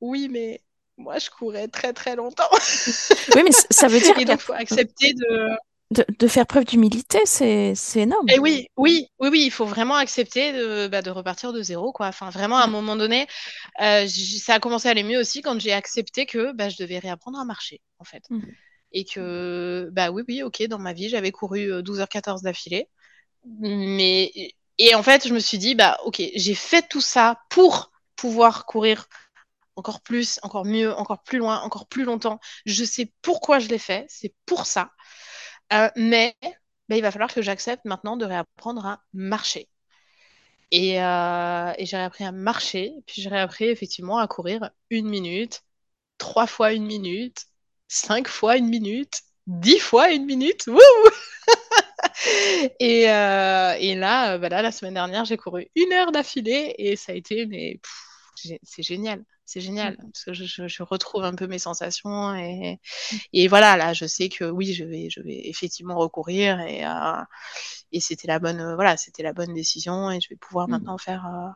oui, 0.00 0.28
mais 0.30 0.62
moi 0.98 1.18
je 1.18 1.30
courais 1.30 1.68
très 1.68 1.92
très 1.92 2.16
longtemps. 2.16 2.50
Oui, 3.34 3.42
mais 3.44 3.50
ça 3.52 3.88
veut 3.88 4.00
dire 4.00 4.14
donc 4.24 4.40
faut 4.40 4.52
accepter 4.52 5.14
de 5.14 5.50
de, 5.90 6.04
de 6.18 6.28
faire 6.28 6.46
preuve 6.46 6.64
d'humilité, 6.64 7.20
c'est 7.24 7.74
énorme. 7.96 8.28
Et 8.28 8.38
oui, 8.38 8.68
oui, 8.76 9.08
oui, 9.18 9.28
oui, 9.30 9.42
il 9.46 9.50
faut 9.50 9.64
vraiment 9.64 9.94
accepter 9.94 10.52
de, 10.52 10.86
bah, 10.86 11.00
de 11.00 11.10
repartir 11.10 11.52
de 11.52 11.62
zéro, 11.62 11.92
quoi. 11.92 12.08
Enfin, 12.08 12.28
vraiment, 12.28 12.58
à 12.58 12.64
un 12.64 12.68
moment 12.68 12.94
donné, 12.94 13.26
euh, 13.80 14.06
ça 14.06 14.54
a 14.54 14.60
commencé 14.60 14.88
à 14.88 14.90
aller 14.90 15.02
mieux 15.02 15.18
aussi 15.18 15.40
quand 15.40 15.58
j'ai 15.58 15.72
accepté 15.72 16.26
que 16.26 16.52
bah, 16.52 16.68
je 16.68 16.76
devais 16.76 16.98
réapprendre 16.98 17.38
à 17.38 17.44
marcher, 17.44 17.80
en 17.98 18.04
fait. 18.04 18.22
Mhm. 18.28 18.52
Et 18.92 19.04
que, 19.04 19.88
bah 19.92 20.10
oui, 20.10 20.22
oui, 20.28 20.42
ok, 20.42 20.62
dans 20.64 20.78
ma 20.78 20.92
vie, 20.92 21.08
j'avais 21.08 21.30
couru 21.32 21.72
euh, 21.72 21.82
12h14 21.82 22.42
d'affilée. 22.42 22.88
Mais, 23.60 24.52
et 24.76 24.94
en 24.94 25.02
fait, 25.02 25.26
je 25.26 25.32
me 25.32 25.38
suis 25.38 25.58
dit, 25.58 25.74
bah 25.74 25.98
ok, 26.04 26.20
j'ai 26.34 26.54
fait 26.54 26.86
tout 26.86 27.00
ça 27.00 27.40
pour 27.48 27.92
pouvoir 28.14 28.66
courir 28.66 29.06
encore 29.78 30.00
plus, 30.02 30.38
encore 30.42 30.64
mieux, 30.64 30.92
encore 30.94 31.22
plus 31.22 31.38
loin, 31.38 31.60
encore 31.60 31.86
plus 31.88 32.04
longtemps. 32.04 32.40
Je 32.66 32.84
sais 32.84 33.12
pourquoi 33.22 33.58
je 33.58 33.68
l'ai 33.68 33.78
fait, 33.78 34.06
c'est 34.08 34.34
pour 34.46 34.66
ça. 34.66 34.92
Euh, 35.72 35.90
mais 35.96 36.36
bah, 36.88 36.96
il 36.96 37.02
va 37.02 37.10
falloir 37.10 37.32
que 37.32 37.42
j'accepte 37.42 37.84
maintenant 37.84 38.16
de 38.16 38.24
réapprendre 38.24 38.84
à 38.86 39.02
marcher. 39.12 39.68
Et, 40.70 41.02
euh, 41.02 41.72
et 41.78 41.86
j'ai 41.86 41.96
réappris 41.96 42.24
à 42.24 42.32
marcher, 42.32 42.92
puis 43.06 43.22
j'ai 43.22 43.28
réappris 43.30 43.64
effectivement 43.66 44.18
à 44.18 44.28
courir 44.28 44.70
une 44.90 45.08
minute, 45.08 45.62
trois 46.18 46.46
fois 46.46 46.72
une 46.72 46.84
minute, 46.86 47.46
cinq 47.88 48.28
fois 48.28 48.56
une 48.58 48.68
minute, 48.68 49.22
dix 49.46 49.78
fois 49.80 50.10
une 50.12 50.26
minute. 50.26 50.66
Wouh 50.68 50.78
et, 52.80 53.10
euh, 53.10 53.74
et 53.78 53.94
là, 53.94 54.34
euh, 54.34 54.48
là, 54.48 54.62
la 54.62 54.72
semaine 54.72 54.94
dernière, 54.94 55.24
j'ai 55.24 55.36
couru 55.36 55.68
une 55.74 55.92
heure 55.92 56.12
d'affilée 56.12 56.74
et 56.78 56.96
ça 56.96 57.12
a 57.12 57.14
été, 57.14 57.46
mais 57.46 57.80
c'est 58.62 58.82
génial, 58.82 59.24
c'est 59.44 59.60
génial 59.60 59.96
parce 60.12 60.24
que 60.24 60.32
je, 60.34 60.44
je- 60.44 60.68
je 60.68 60.82
retrouve 60.82 61.24
un 61.24 61.34
peu 61.34 61.46
mes 61.46 61.58
sensations 61.58 62.34
et, 62.36 62.80
et 63.32 63.48
voilà, 63.48 63.76
là, 63.76 63.94
je 63.94 64.06
sais 64.06 64.28
que 64.30 64.44
oui, 64.44 64.74
je 64.74 64.84
vais, 64.84 65.10
je 65.10 65.20
vais 65.22 65.48
effectivement 65.48 65.96
recourir 65.98 66.60
et, 66.60 66.86
euh, 66.86 67.22
et 67.92 68.00
c'était 68.00 68.28
la 68.28 68.38
bonne, 68.40 68.60
euh, 68.60 68.74
voilà, 68.76 68.96
c'était 68.98 69.22
la 69.24 69.32
bonne 69.34 69.54
décision 69.54 70.10
et 70.12 70.20
je 70.20 70.28
vais 70.30 70.36
pouvoir 70.36 70.68
Mhm. 70.68 70.68
maintenant 70.68 70.98
faire, 70.98 71.26
euh, 71.26 71.50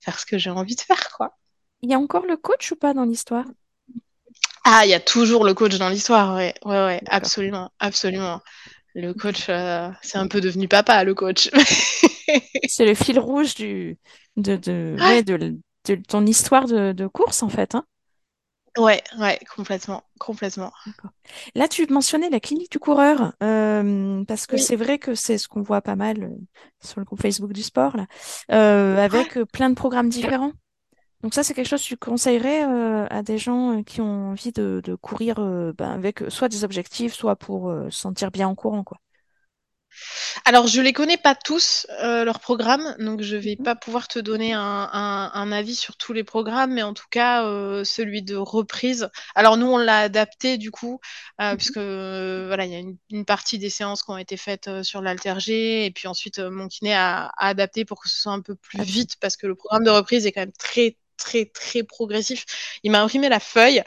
faire 0.00 0.18
ce 0.18 0.26
que 0.26 0.36
j'ai 0.36 0.50
envie 0.50 0.76
de 0.76 0.80
faire, 0.82 1.10
quoi. 1.16 1.38
Il 1.82 1.90
y 1.90 1.92
a 1.92 1.98
encore 1.98 2.24
le 2.24 2.38
coach 2.38 2.72
ou 2.72 2.76
pas 2.76 2.94
dans 2.94 3.04
l'histoire? 3.04 3.44
Ah, 4.64 4.82
il 4.84 4.90
y 4.90 4.94
a 4.94 5.00
toujours 5.00 5.44
le 5.44 5.54
coach 5.54 5.76
dans 5.78 5.88
l'histoire, 5.88 6.34
ouais, 6.36 6.54
ouais, 6.64 6.84
ouais, 6.84 7.02
absolument, 7.06 7.70
absolument. 7.78 8.40
Le 8.94 9.14
coach, 9.14 9.46
euh, 9.50 9.90
c'est 10.02 10.18
un 10.18 10.28
peu 10.28 10.40
devenu 10.42 10.68
papa, 10.68 11.04
le 11.04 11.14
coach. 11.14 11.50
C'est 12.66 12.84
le 12.86 12.94
fil 12.94 13.18
rouge 13.18 13.54
du, 13.54 13.98
de, 14.36 14.56
de, 14.56 14.98
ouais, 15.00 15.22
de, 15.22 15.58
de 15.96 16.02
ton 16.02 16.26
histoire 16.26 16.66
de, 16.66 16.92
de 16.92 17.06
course, 17.06 17.42
en 17.42 17.48
fait. 17.48 17.74
Hein. 17.74 17.84
ouais, 18.78 19.02
ouais, 19.18 19.38
complètement, 19.54 20.02
complètement. 20.18 20.72
Là, 21.54 21.68
tu 21.68 21.86
mentionnais 21.86 22.30
la 22.30 22.40
clinique 22.40 22.70
du 22.72 22.78
coureur, 22.78 23.32
euh, 23.42 24.24
parce 24.24 24.46
que 24.46 24.56
Oui. 24.56 24.62
c'est 24.62 24.76
vrai 24.76 24.98
que 24.98 25.14
c'est 25.14 25.38
ce 25.38 25.48
qu'on 25.48 25.62
voit 25.62 25.82
pas 25.82 25.96
mal 25.96 26.22
euh, 26.22 26.28
sur 26.82 27.00
le 27.00 27.04
groupe 27.04 27.20
Facebook 27.20 27.52
du 27.52 27.62
sport, 27.62 27.96
là, 27.96 28.06
euh, 28.52 28.96
avec 28.98 29.38
plein 29.52 29.70
de 29.70 29.74
programmes 29.74 30.08
différents. 30.08 30.52
Donc 31.22 31.34
ça, 31.34 31.42
c'est 31.42 31.54
quelque 31.54 31.68
chose 31.68 31.82
que 31.82 31.88
tu 31.88 31.96
conseillerais 31.98 32.62
à 33.10 33.22
des 33.22 33.38
gens 33.38 33.82
qui 33.82 34.00
ont 34.00 34.30
envie 34.30 34.52
de, 34.52 34.80
de 34.84 34.94
courir 34.94 35.36
ben, 35.36 35.90
avec 35.90 36.22
soit 36.28 36.48
des 36.48 36.64
objectifs, 36.64 37.14
soit 37.14 37.36
pour 37.36 37.70
se 37.70 37.90
sentir 37.90 38.30
bien 38.30 38.48
en 38.48 38.54
courant, 38.54 38.84
quoi. 38.84 38.98
Alors, 40.44 40.66
je 40.66 40.80
les 40.80 40.92
connais 40.92 41.16
pas 41.16 41.34
tous, 41.34 41.86
euh, 42.02 42.24
leurs 42.24 42.40
programmes, 42.40 42.94
donc 42.98 43.22
je 43.22 43.36
vais 43.36 43.56
Mhm. 43.58 43.64
pas 43.64 43.74
pouvoir 43.76 44.08
te 44.08 44.18
donner 44.18 44.52
un, 44.52 44.60
un- 44.92 45.30
un 45.34 45.52
avis 45.52 45.74
sur 45.74 45.96
tous 45.96 46.12
les 46.12 46.24
programmes, 46.24 46.72
mais 46.74 46.82
en 46.82 46.94
tout 46.94 47.06
cas, 47.10 47.44
euh, 47.46 47.84
celui 47.84 48.22
de 48.22 48.36
reprise. 48.36 49.08
Alors, 49.34 49.56
nous, 49.56 49.66
on 49.66 49.78
l'a 49.78 49.98
adapté, 50.00 50.58
du 50.58 50.70
coup, 50.70 51.00
euh, 51.40 51.52
Mhm. 51.52 51.56
puisque, 51.56 51.76
euh, 51.78 52.44
voilà, 52.48 52.64
il 52.66 52.72
y 52.72 52.74
a 52.74 52.78
une, 52.78 52.96
une 53.10 53.24
partie 53.24 53.58
des 53.58 53.70
séances 53.70 54.02
qui 54.02 54.10
ont 54.10 54.18
été 54.18 54.36
faites 54.36 54.82
sur 54.82 55.00
l'Alterg, 55.02 55.48
et 55.48 55.90
puis 55.94 56.08
ensuite, 56.08 56.38
mon 56.38 56.68
kiné 56.68 56.94
a, 56.94 57.26
a 57.36 57.48
adapté 57.48 57.84
pour 57.84 58.00
que 58.00 58.08
ce 58.08 58.20
soit 58.20 58.32
un 58.32 58.40
peu 58.40 58.54
plus 58.54 58.80
vite, 58.82 59.16
parce 59.20 59.36
que 59.36 59.46
le 59.46 59.54
programme 59.54 59.84
de 59.84 59.90
reprise 59.90 60.26
est 60.26 60.32
quand 60.32 60.40
même 60.42 60.52
très, 60.58 60.96
très, 61.16 61.46
très 61.46 61.82
progressif. 61.82 62.44
Il 62.82 62.90
m'a 62.92 63.02
imprimé 63.02 63.28
la 63.28 63.40
feuille. 63.40 63.82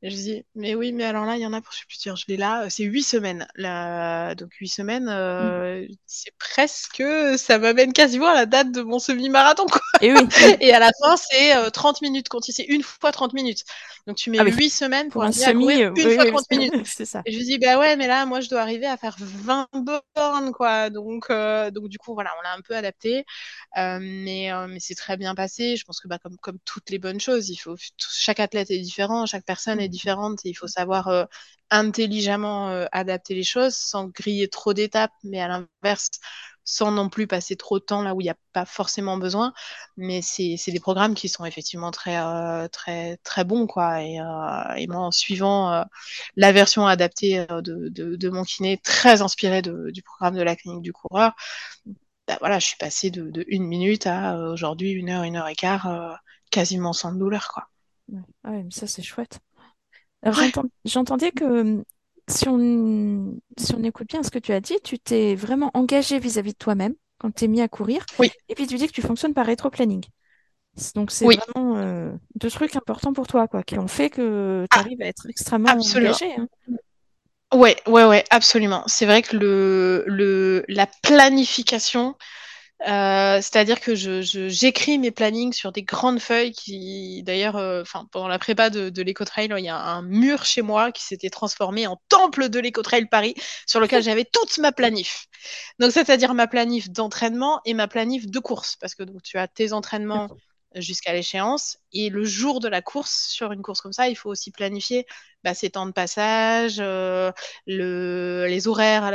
Et 0.00 0.10
je 0.10 0.14
dis, 0.16 0.44
mais 0.54 0.76
oui, 0.76 0.92
mais 0.92 1.02
alors 1.02 1.24
là, 1.24 1.34
il 1.36 1.40
y 1.42 1.46
en 1.46 1.52
a 1.52 1.60
pour, 1.60 1.72
je 1.72 1.78
sais 1.80 1.84
plus 1.88 1.98
dire, 1.98 2.14
je 2.14 2.24
l'ai 2.28 2.36
là, 2.36 2.62
euh, 2.64 2.68
c'est 2.70 2.84
huit 2.84 3.02
semaines. 3.02 3.48
Là, 3.56 4.36
donc 4.36 4.52
huit 4.54 4.68
semaines, 4.68 5.08
euh, 5.08 5.84
c'est 6.06 6.30
presque, 6.38 7.02
ça 7.36 7.58
m'amène 7.58 7.92
quasiment 7.92 8.28
à 8.28 8.34
la 8.34 8.46
date 8.46 8.70
de 8.70 8.82
mon 8.82 9.00
semi-marathon, 9.00 9.66
quoi. 9.66 9.80
Et 10.00 10.12
oui, 10.12 10.20
Et 10.60 10.72
à 10.72 10.78
la 10.78 10.90
fin, 11.02 11.16
c'est 11.16 11.56
euh, 11.56 11.70
30 11.70 12.00
minutes, 12.00 12.28
quand 12.28 12.40
c'est 12.44 12.62
une 12.62 12.84
fois 12.84 13.10
30 13.10 13.32
minutes. 13.32 13.64
Donc 14.06 14.16
tu 14.16 14.30
mets 14.30 14.38
Ah 14.38 14.44
oui. 14.44 14.52
huit 14.52 14.70
semaines 14.70 15.08
pour, 15.08 15.22
pour 15.22 15.24
un 15.24 15.32
semi, 15.32 15.64
courir 15.64 15.92
euh, 15.92 15.94
une 15.96 16.08
oui, 16.08 16.14
fois 16.14 16.24
oui, 16.24 16.30
30 16.32 16.44
minutes. 16.50 16.74
c'est 16.84 17.04
ça. 17.04 17.22
Et 17.24 17.32
je 17.32 17.38
dis, 17.40 17.58
bah 17.58 17.78
ouais, 17.78 17.96
mais 17.96 18.06
là, 18.06 18.24
moi, 18.24 18.40
je 18.40 18.48
dois 18.48 18.60
arriver 18.60 18.86
à 18.86 18.96
faire 18.96 19.16
20 19.18 19.68
bornes, 20.14 20.52
quoi. 20.52 20.90
Donc, 20.90 21.26
euh, 21.30 21.70
donc 21.72 21.88
du 21.88 21.98
coup, 21.98 22.14
voilà, 22.14 22.30
on 22.38 22.42
l'a 22.42 22.54
un 22.54 22.60
peu 22.60 22.76
adapté. 22.76 23.24
Mais 23.76 24.50
mais 24.68 24.80
c'est 24.80 24.94
très 24.94 25.16
bien 25.16 25.34
passé. 25.34 25.76
Je 25.76 25.84
pense 25.84 26.00
que 26.00 26.08
bah, 26.08 26.18
comme, 26.18 26.36
comme 26.38 26.58
toutes 26.64 26.90
les 26.90 26.98
bonnes 26.98 27.20
choses, 27.20 27.48
il 27.50 27.56
faut, 27.56 27.76
chaque 27.98 28.40
athlète 28.40 28.70
est 28.70 28.78
différent, 28.78 29.26
chaque 29.26 29.44
personne 29.44 29.80
est 29.80 29.87
différente. 29.88 30.44
Et 30.44 30.50
il 30.50 30.54
faut 30.54 30.66
savoir 30.66 31.08
euh, 31.08 31.24
intelligemment 31.70 32.68
euh, 32.70 32.86
adapter 32.92 33.34
les 33.34 33.44
choses 33.44 33.74
sans 33.76 34.08
griller 34.08 34.48
trop 34.48 34.74
d'étapes. 34.74 35.12
Mais 35.24 35.40
à 35.40 35.48
l'inverse, 35.48 36.10
sans 36.64 36.92
non 36.92 37.08
plus 37.08 37.26
passer 37.26 37.56
trop 37.56 37.78
de 37.78 37.84
temps 37.84 38.02
là 38.02 38.14
où 38.14 38.20
il 38.20 38.24
n'y 38.24 38.30
a 38.30 38.36
pas 38.52 38.66
forcément 38.66 39.16
besoin. 39.16 39.52
Mais 39.96 40.20
c'est 40.22 40.58
des 40.68 40.80
programmes 40.80 41.14
qui 41.14 41.28
sont 41.28 41.44
effectivement 41.44 41.90
très, 41.90 42.18
euh, 42.18 42.68
très, 42.68 43.16
très 43.18 43.44
bons. 43.44 43.66
Quoi. 43.66 44.02
Et, 44.02 44.18
moi, 44.86 45.00
en 45.00 45.10
suivant 45.10 45.84
la 46.36 46.52
version 46.52 46.86
adaptée 46.86 47.46
de, 47.48 47.88
de, 47.88 48.28
mon 48.28 48.44
kiné, 48.44 48.78
très 48.78 49.22
inspirée 49.22 49.62
du 49.62 50.02
programme 50.02 50.36
de 50.36 50.42
la 50.42 50.56
clinique 50.56 50.82
du 50.82 50.92
coureur, 50.92 51.32
bah, 52.26 52.36
voilà, 52.40 52.58
je 52.58 52.66
suis 52.66 52.76
passée 52.76 53.10
de, 53.10 53.30
de 53.30 53.44
une 53.48 53.64
minute 53.64 54.06
à 54.06 54.36
aujourd'hui 54.36 54.90
une 54.90 55.08
heure, 55.08 55.22
une 55.22 55.36
heure 55.36 55.48
et 55.48 55.54
quart, 55.54 56.20
quasiment 56.50 56.92
sans 56.92 57.12
douleur. 57.12 57.48
Quoi. 57.52 57.68
Ouais, 58.44 58.62
mais 58.62 58.70
ça, 58.70 58.86
c'est 58.86 59.02
chouette. 59.02 59.40
J'entendais 60.84 61.30
que 61.30 61.82
si 62.28 62.48
on, 62.48 63.36
si 63.58 63.74
on 63.74 63.82
écoute 63.82 64.08
bien 64.08 64.22
ce 64.22 64.30
que 64.30 64.38
tu 64.38 64.52
as 64.52 64.60
dit, 64.60 64.76
tu 64.84 64.98
t'es 64.98 65.34
vraiment 65.34 65.70
engagé 65.74 66.18
vis-à-vis 66.18 66.52
de 66.52 66.58
toi-même 66.58 66.94
quand 67.18 67.28
tu 67.28 67.34
t'es 67.34 67.48
mis 67.48 67.60
à 67.60 67.68
courir. 67.68 68.04
Oui. 68.18 68.30
Et 68.48 68.54
puis 68.54 68.66
tu 68.66 68.76
dis 68.76 68.86
que 68.86 68.92
tu 68.92 69.02
fonctionnes 69.02 69.34
par 69.34 69.46
rétro-planning. 69.46 70.04
Donc 70.94 71.10
c'est 71.10 71.24
vraiment 71.24 71.76
euh, 71.76 72.12
deux 72.36 72.50
trucs 72.50 72.76
importants 72.76 73.12
pour 73.12 73.26
toi, 73.26 73.48
quoi, 73.48 73.62
qui 73.62 73.78
ont 73.78 73.88
fait 73.88 74.10
que 74.10 74.66
tu 74.70 74.78
arrives 74.78 75.02
à 75.02 75.06
être 75.06 75.28
extrêmement 75.28 75.70
engagé. 75.70 76.34
Hein. 76.36 76.48
Ouais, 77.52 77.76
ouais, 77.86 78.04
ouais, 78.04 78.24
absolument. 78.30 78.82
C'est 78.86 79.06
vrai 79.06 79.22
que 79.22 79.36
le, 79.36 80.04
le, 80.06 80.64
la 80.68 80.86
planification, 81.02 82.14
euh, 82.86 83.40
c'est-à-dire 83.40 83.80
que 83.80 83.96
je, 83.96 84.20
j'écris 84.22 84.98
mes 84.98 85.10
plannings 85.10 85.52
sur 85.52 85.72
des 85.72 85.82
grandes 85.82 86.20
feuilles 86.20 86.52
qui, 86.52 87.22
d'ailleurs, 87.24 87.56
euh, 87.56 87.82
enfin, 87.82 88.06
pendant 88.12 88.28
la 88.28 88.38
prépa 88.38 88.70
de, 88.70 88.88
de 88.88 89.02
l'éco-trail, 89.02 89.52
il 89.58 89.64
y 89.64 89.68
a 89.68 89.76
un 89.76 90.02
mur 90.02 90.44
chez 90.44 90.62
moi 90.62 90.92
qui 90.92 91.02
s'était 91.02 91.30
transformé 91.30 91.88
en 91.88 92.00
temple 92.08 92.48
de 92.48 92.60
l'éco-trail 92.60 93.06
Paris, 93.06 93.34
sur 93.66 93.80
lequel 93.80 94.02
j'avais 94.04 94.24
toute 94.24 94.58
ma 94.58 94.70
planif. 94.70 95.26
Donc, 95.80 95.90
c'est-à-dire 95.90 96.34
ma 96.34 96.46
planif 96.46 96.90
d'entraînement 96.90 97.60
et 97.64 97.74
ma 97.74 97.88
planif 97.88 98.28
de 98.28 98.38
course, 98.38 98.76
parce 98.76 98.94
que 98.94 99.02
donc, 99.02 99.22
tu 99.22 99.38
as 99.38 99.48
tes 99.48 99.72
entraînements 99.72 100.28
jusqu'à 100.74 101.12
l'échéance. 101.12 101.78
Et 101.92 102.10
le 102.10 102.24
jour 102.24 102.60
de 102.60 102.68
la 102.68 102.82
course, 102.82 103.26
sur 103.28 103.52
une 103.52 103.62
course 103.62 103.80
comme 103.80 103.92
ça, 103.92 104.08
il 104.08 104.16
faut 104.16 104.30
aussi 104.30 104.50
planifier 104.50 105.06
bah, 105.44 105.54
ses 105.54 105.70
temps 105.70 105.86
de 105.86 105.92
passage, 105.92 106.76
euh, 106.80 107.30
le, 107.66 108.46
les 108.48 108.66
horaires 108.68 109.10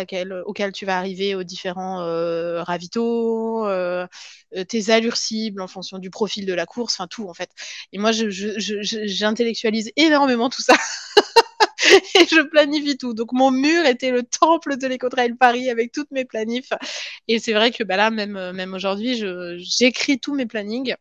auxquels 0.46 0.72
tu 0.72 0.86
vas 0.86 0.98
arriver 0.98 1.36
aux 1.36 1.44
différents 1.44 2.02
euh, 2.02 2.64
ravitaux, 2.64 3.68
euh, 3.68 4.08
tes 4.70 4.90
allures 4.90 5.18
cibles 5.18 5.62
en 5.62 5.68
fonction 5.68 5.98
du 6.00 6.10
profil 6.10 6.46
de 6.46 6.54
la 6.54 6.66
course, 6.66 6.96
enfin 6.96 7.08
tout 7.08 7.28
en 7.30 7.34
fait. 7.34 7.50
Et 7.92 7.98
moi, 7.98 8.12
j'intellectualise 8.12 9.92
énormément 9.96 10.50
tout 10.50 10.62
ça. 10.62 10.76
et 12.16 12.26
je 12.26 12.42
planifie 12.42 12.98
tout. 12.98 13.14
Donc 13.14 13.32
mon 13.34 13.52
mur 13.52 13.86
était 13.86 14.12
le 14.12 14.24
temple 14.24 14.78
de 14.78 14.88
l'éco-trail 14.88 15.34
Paris 15.36 15.70
avec 15.70 15.92
toutes 15.92 16.12
mes 16.12 16.26
planifs. 16.26 16.72
Et 17.28 17.40
c'est 17.40 17.54
vrai 17.54 17.72
que 17.72 17.84
bah 17.84 17.98
là, 17.98 18.10
même, 18.12 18.52
même 18.54 18.74
aujourd'hui, 18.74 19.22
j'écris 19.58 20.20
tous 20.20 20.34
mes 20.34 20.46
plannings 20.46 20.96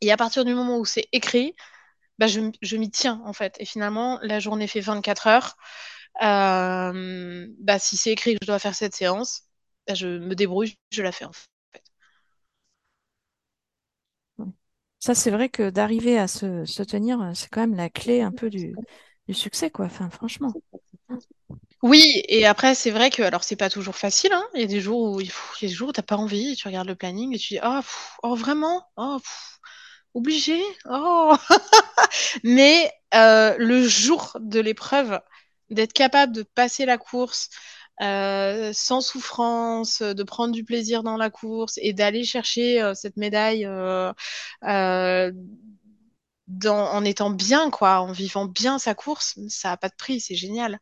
et 0.00 0.12
à 0.12 0.16
partir 0.16 0.44
du 0.44 0.54
moment 0.54 0.78
où 0.78 0.84
c'est 0.84 1.08
écrit, 1.12 1.54
bah, 2.18 2.26
je, 2.28 2.40
je 2.62 2.76
m'y 2.76 2.90
tiens 2.90 3.22
en 3.26 3.32
fait. 3.34 3.56
Et 3.60 3.64
finalement, 3.66 4.18
la 4.22 4.40
journée 4.40 4.66
fait 4.68 4.80
24 4.80 5.26
heures. 5.28 5.56
Euh, 6.22 7.48
bah, 7.60 7.78
si 7.78 7.96
c'est 7.96 8.12
écrit 8.12 8.34
que 8.34 8.40
je 8.42 8.46
dois 8.48 8.58
faire 8.60 8.74
cette 8.74 8.94
séance, 8.96 9.42
bah, 9.88 9.94
je 9.94 10.08
me 10.08 10.34
débrouille, 10.34 10.76
je 10.92 11.02
la 11.02 11.12
fais 11.12 11.24
en 11.26 11.32
fait. 11.32 11.48
Ça, 14.98 15.14
c'est 15.14 15.30
vrai 15.30 15.48
que 15.48 15.70
d'arriver 15.70 16.18
à 16.18 16.28
se, 16.28 16.64
se 16.64 16.82
tenir, 16.82 17.32
c'est 17.34 17.48
quand 17.50 17.60
même 17.62 17.74
la 17.74 17.88
clé 17.90 18.20
un 18.22 18.32
peu 18.32 18.50
du, 18.50 18.78
du 19.28 19.34
succès, 19.34 19.70
quoi. 19.70 19.86
Enfin, 19.86 20.10
franchement. 20.10 20.52
Oui, 21.82 22.22
et 22.28 22.44
après, 22.46 22.74
c'est 22.74 22.90
vrai 22.90 23.08
que, 23.10 23.22
alors, 23.22 23.42
c'est 23.42 23.56
pas 23.56 23.70
toujours 23.70 23.96
facile, 23.96 24.32
hein. 24.34 24.44
Il 24.54 24.60
y 24.60 24.64
a 24.64 24.66
des 24.66 24.80
jours 24.80 25.00
où, 25.12 25.20
il 25.20 25.26
y 25.28 25.30
a 25.30 25.68
des 25.68 25.68
jours 25.68 25.92
t'as 25.94 26.02
pas 26.02 26.16
envie, 26.16 26.54
tu 26.56 26.68
regardes 26.68 26.88
le 26.88 26.94
planning 26.94 27.34
et 27.34 27.38
tu 27.38 27.54
dis, 27.54 27.60
oh, 27.64 27.80
oh 28.22 28.34
vraiment? 28.34 28.86
Oh, 28.96 29.18
Obligé 30.14 30.60
Oh 30.88 31.36
Mais 32.44 32.92
euh, 33.14 33.54
le 33.58 33.86
jour 33.86 34.36
de 34.40 34.60
l'épreuve, 34.60 35.20
d'être 35.70 35.92
capable 35.92 36.32
de 36.34 36.42
passer 36.42 36.84
la 36.86 36.98
course 36.98 37.48
euh, 38.02 38.72
sans 38.74 39.00
souffrance, 39.00 40.02
de 40.02 40.22
prendre 40.22 40.52
du 40.54 40.64
plaisir 40.64 41.02
dans 41.02 41.16
la 41.16 41.30
course 41.30 41.78
et 41.82 41.92
d'aller 41.92 42.24
chercher 42.24 42.82
euh, 42.82 42.94
cette 42.94 43.16
médaille 43.16 43.66
en 46.66 47.04
étant 47.04 47.30
bien, 47.30 47.70
quoi, 47.70 48.00
en 48.00 48.12
vivant 48.12 48.46
bien 48.46 48.78
sa 48.78 48.94
course, 48.94 49.38
ça 49.48 49.70
n'a 49.70 49.76
pas 49.76 49.88
de 49.88 49.94
prix, 49.96 50.20
c'est 50.20 50.34
génial. 50.34 50.78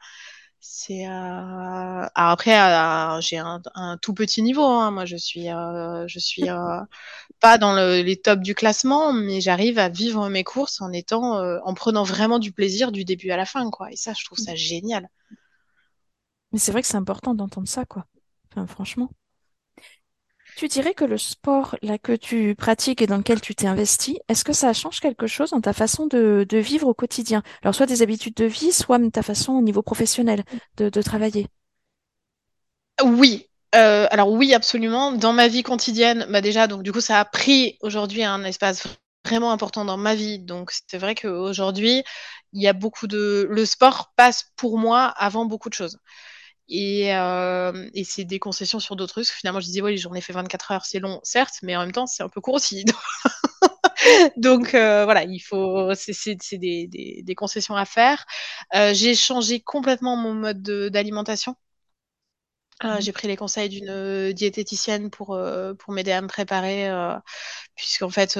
C'est 0.61 1.07
euh... 1.07 2.07
après 2.15 2.61
euh, 2.61 3.21
j'ai 3.21 3.39
un, 3.39 3.63
un, 3.75 3.97
tout 3.97 4.13
petit 4.13 4.43
niveau. 4.43 4.65
Hein. 4.65 4.91
Moi, 4.91 5.05
je 5.05 5.17
suis, 5.17 5.51
euh, 5.51 6.07
je 6.09 6.19
suis 6.19 6.49
euh, 6.51 6.81
pas 7.41 7.59
dans 7.59 7.75
le, 7.75 8.03
les 8.03 8.17
tops 8.21 8.43
du 8.43 8.55
classement, 8.55 9.13
mais 9.13 9.41
j'arrive 9.41 9.79
à 9.79 9.89
vivre 9.89 10.29
mes 10.29 10.45
courses 10.45 10.81
en 10.81 10.93
étant, 10.93 11.39
euh, 11.39 11.59
en 11.65 11.75
prenant 11.75 12.03
vraiment 12.03 12.39
du 12.39 12.53
plaisir 12.53 12.91
du 12.91 13.05
début 13.05 13.31
à 13.31 13.37
la 13.37 13.47
fin, 13.47 13.71
quoi. 13.71 13.93
Et 13.93 13.97
ça, 13.97 14.13
je 14.19 14.25
trouve 14.25 14.39
ça 14.39 14.55
génial. 14.57 15.09
Mais 16.53 16.59
c'est 16.59 16.73
vrai 16.73 16.83
que 16.83 16.89
c'est 16.89 16.97
important 16.97 17.35
d'entendre 17.35 17.69
ça, 17.69 17.85
quoi. 17.85 18.07
Enfin, 18.51 18.67
franchement. 18.67 19.11
Tu 20.59 20.67
dirais 20.67 20.93
que 20.93 21.05
le 21.05 21.19
sport 21.19 21.77
que 22.03 22.17
tu 22.17 22.57
pratiques 22.57 23.01
et 23.01 23.07
dans 23.07 23.19
lequel 23.19 23.41
tu 23.41 23.55
t'es 23.55 23.69
investi, 23.69 24.19
est-ce 24.27 24.43
que 24.43 24.53
ça 24.53 24.73
change 24.73 24.99
quelque 24.99 25.29
chose 25.29 25.51
dans 25.51 25.61
ta 25.61 25.73
façon 25.73 26.09
de, 26.09 26.45
vivre 26.51 26.89
au 26.89 26.95
quotidien? 26.95 27.45
Alors 27.63 27.77
soit 27.77 27.87
des 27.87 28.03
habitudes 28.03 28.35
de 28.35 28.47
vie, 28.47 28.73
soit 28.73 28.99
ta 29.13 29.23
façon 29.23 29.53
au 29.53 29.63
niveau 29.63 29.83
professionnel 29.83 30.43
de, 30.77 30.89
de 30.89 31.01
travailler. 31.01 31.47
Oui, 33.05 33.47
euh, 33.77 34.09
alors 34.11 34.33
oui, 34.33 34.53
absolument. 34.53 35.13
Dans 35.13 35.33
ma 35.33 35.47
vie 35.47 35.63
quotidienne, 35.63 36.27
bah 36.29 36.41
déjà, 36.41 36.67
donc 36.67 36.83
du 36.83 36.91
coup, 36.91 37.01
ça 37.01 37.21
a 37.21 37.25
pris 37.25 37.79
aujourd'hui 37.81 38.25
un 38.25 38.43
espace 38.43 38.83
vraiment 39.25 39.53
important 39.53 39.85
dans 39.85 39.97
ma 39.97 40.17
vie. 40.17 40.41
Donc 40.41 40.73
c'est 40.89 40.99
vrai 40.99 41.15
qu'aujourd'hui, 41.15 42.03
il 42.53 42.61
y 42.61 42.67
a 42.67 42.73
beaucoup 42.73 43.07
de... 43.07 43.47
Le 43.49 43.65
sport 43.65 44.13
passe 44.17 44.51
pour 44.57 44.77
moi 44.77 45.05
avant 45.05 45.45
beaucoup 45.45 45.69
de 45.69 45.75
choses. 45.75 45.99
Et, 46.69 47.15
euh, 47.15 47.89
et 47.95 48.05
c'est 48.05 48.25
des 48.25 48.39
concessions 48.39 48.81
sur 48.81 48.97
d'autres 48.97 49.15
trucs. 49.23 49.29
Finalement, 49.29 49.61
je 49.61 49.67
disais, 49.67 49.81
oui, 49.81 49.97
j'en 49.97 50.15
ai 50.15 50.21
fait 50.21 50.33
24 50.33 50.73
heures, 50.73 50.87
c'est 50.87 50.99
long, 50.99 51.21
certes, 51.23 51.55
mais 51.63 51.77
en 51.77 51.81
même 51.81 51.93
temps, 51.93 52.07
c'est 52.07 52.23
un 52.23 52.29
peu 52.29 52.41
court 52.41 52.55
aussi. 52.55 52.85
Donc 54.37 54.75
euh, 54.75 55.05
voilà, 55.05 55.25
il 55.25 55.41
faut, 55.41 55.93
c'est 55.95 56.37
des, 56.57 56.87
des, 56.87 57.23
des, 57.23 57.35
concessions 57.35 57.77
à 57.77 57.85
faire. 57.85 58.27
Euh, 58.75 58.93
j'ai 58.95 59.15
changé 59.15 59.61
complètement 59.61 60.17
mon 60.17 60.35
mode 60.35 60.63
d'alimentation. 60.63 61.57
Euh, 62.85 62.97
mmh. 62.97 63.01
j'ai 63.01 63.13
pris 63.13 63.27
les 63.27 63.37
conseils 63.37 63.69
d'une 63.69 64.33
diététicienne 64.33 65.11
pour, 65.11 65.35
euh, 65.35 65.75
pour 65.75 65.93
m'aider 65.93 66.13
à 66.13 66.21
me 66.23 66.29
préparer, 66.29 66.89
euh, 66.89 67.17
puisqu'en 67.75 68.11
fait, 68.11 68.39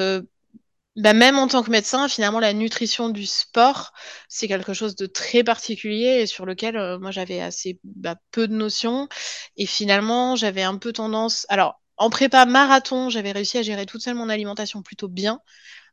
bah, 0.99 1.13
même 1.13 1.39
en 1.39 1.47
tant 1.49 1.63
que 1.63 1.71
médecin, 1.71 2.09
finalement, 2.09 2.41
la 2.41 2.53
nutrition 2.53 3.09
du 3.09 3.25
sport, 3.27 3.93
c'est 4.29 4.49
quelque 4.49 4.75
chose 4.75 4.97
de 4.97 5.07
très 5.07 5.45
particulier 5.45 6.21
et 6.23 6.27
sur 6.27 6.45
lequel 6.47 6.77
euh, 6.77 6.99
moi 6.99 7.11
j'avais 7.13 7.41
assez 7.41 7.81
bah, 7.85 8.17
peu 8.33 8.49
de 8.49 8.55
notions. 8.55 9.09
Et 9.57 9.67
finalement, 9.67 10.37
j'avais 10.37 10.63
un 10.63 10.77
peu 10.77 10.93
tendance. 10.93 11.47
Alors, 11.49 11.81
en 11.97 12.11
prépa 12.11 12.47
marathon, 12.47 13.11
j'avais 13.11 13.33
réussi 13.33 13.59
à 13.59 13.63
gérer 13.63 13.87
toute 13.87 14.03
seule 14.03 14.15
mon 14.17 14.29
alimentation 14.29 14.83
plutôt 14.83 15.09
bien. 15.09 15.41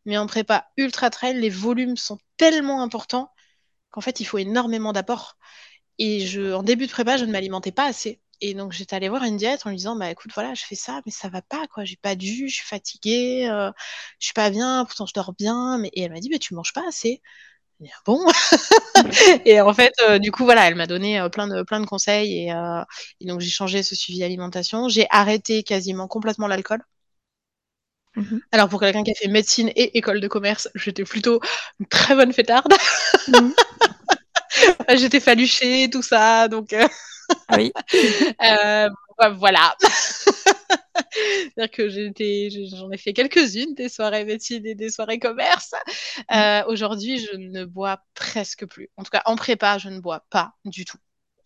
Mais 0.05 0.17
en 0.17 0.27
prépa 0.27 0.67
ultra 0.77 1.09
trail, 1.11 1.39
les 1.39 1.49
volumes 1.49 1.97
sont 1.97 2.19
tellement 2.37 2.81
importants 2.83 3.31
qu'en 3.91 4.01
fait, 4.01 4.19
il 4.21 4.25
faut 4.25 4.39
énormément 4.39 4.93
d'apports. 4.93 5.37
Et 5.99 6.25
je, 6.27 6.53
en 6.53 6.63
début 6.63 6.87
de 6.87 6.91
prépa, 6.91 7.17
je 7.17 7.25
ne 7.25 7.31
m'alimentais 7.31 7.71
pas 7.71 7.85
assez. 7.87 8.21
Et 8.41 8.53
donc 8.53 8.71
j'étais 8.73 8.95
allée 8.95 9.09
voir 9.09 9.23
une 9.23 9.37
diète 9.37 9.65
en 9.65 9.69
lui 9.69 9.77
disant 9.77 9.95
bah 9.95 10.09
écoute 10.11 10.31
voilà 10.33 10.53
je 10.53 10.63
fais 10.65 10.75
ça 10.75 11.01
mais 11.05 11.11
ça 11.11 11.29
va 11.29 11.41
pas 11.41 11.67
quoi. 11.67 11.85
J'ai 11.85 11.97
pas 11.97 12.15
de 12.15 12.21
jus 12.21 12.49
je 12.49 12.55
suis 12.55 12.65
fatiguée 12.67 13.47
euh, 13.49 13.71
je 14.19 14.25
suis 14.27 14.33
pas 14.33 14.49
bien 14.49 14.85
pourtant 14.85 15.05
je 15.05 15.13
dors 15.13 15.33
bien 15.33 15.77
mais 15.79 15.89
et 15.93 16.01
elle 16.03 16.11
m'a 16.11 16.19
dit 16.19 16.29
mais 16.29 16.39
tu 16.39 16.53
manges 16.53 16.73
pas 16.73 16.83
assez. 16.87 17.21
Et, 17.81 17.89
ah 17.93 17.99
bon? 18.05 18.25
Et 19.45 19.61
en 19.61 19.73
fait 19.73 19.93
euh, 20.07 20.19
du 20.19 20.31
coup 20.31 20.45
voilà 20.45 20.67
elle 20.67 20.75
m'a 20.75 20.87
donné 20.87 21.19
euh, 21.19 21.29
plein 21.29 21.47
de 21.47 21.63
plein 21.63 21.79
de 21.81 21.85
conseils 21.85 22.45
et, 22.47 22.53
euh, 22.53 22.83
et 23.21 23.27
donc 23.27 23.41
j'ai 23.41 23.49
changé 23.49 23.83
ce 23.83 23.95
suivi 23.95 24.23
alimentation 24.23 24.89
j'ai 24.89 25.07
arrêté 25.09 25.63
quasiment 25.63 26.07
complètement 26.07 26.47
l'alcool. 26.47 26.81
Mmh 28.15 28.37
Alors 28.51 28.69
pour 28.69 28.79
quelqu'un 28.79 29.03
qui 29.03 29.11
a 29.11 29.13
fait 29.13 29.27
médecine 29.27 29.69
et 29.75 29.97
école 29.97 30.21
de 30.21 30.27
commerce, 30.27 30.69
j'étais 30.75 31.03
plutôt 31.03 31.41
une 31.79 31.85
très 31.87 32.15
bonne 32.15 32.31
fêtarde. 32.33 32.73
Mmh. 33.27 33.49
j'étais 34.95 35.19
faluchée, 35.19 35.89
tout 35.91 36.01
ça, 36.01 36.47
donc 36.47 36.73
euh, 36.73 36.87
oui. 37.53 37.71
euh, 38.43 38.89
voilà. 39.37 39.75
C'est-à-dire 41.11 41.71
que 41.71 41.89
j'en 41.89 42.91
ai 42.91 42.97
fait 42.97 43.13
quelques-unes, 43.13 43.73
des 43.75 43.89
soirées 43.89 44.25
médecine 44.25 44.65
et 44.65 44.75
des 44.75 44.89
soirées 44.89 45.19
commerce. 45.19 45.73
Mmh. 46.29 46.33
Euh, 46.35 46.63
Aujourd'hui, 46.67 47.19
je 47.19 47.35
ne 47.35 47.65
bois 47.65 47.99
presque 48.13 48.65
plus. 48.65 48.89
En 48.97 49.03
tout 49.03 49.11
cas, 49.11 49.21
en 49.25 49.35
prépa, 49.35 49.77
je 49.77 49.89
ne 49.89 49.99
bois 49.99 50.25
pas 50.29 50.53
du 50.65 50.85
tout. 50.85 50.97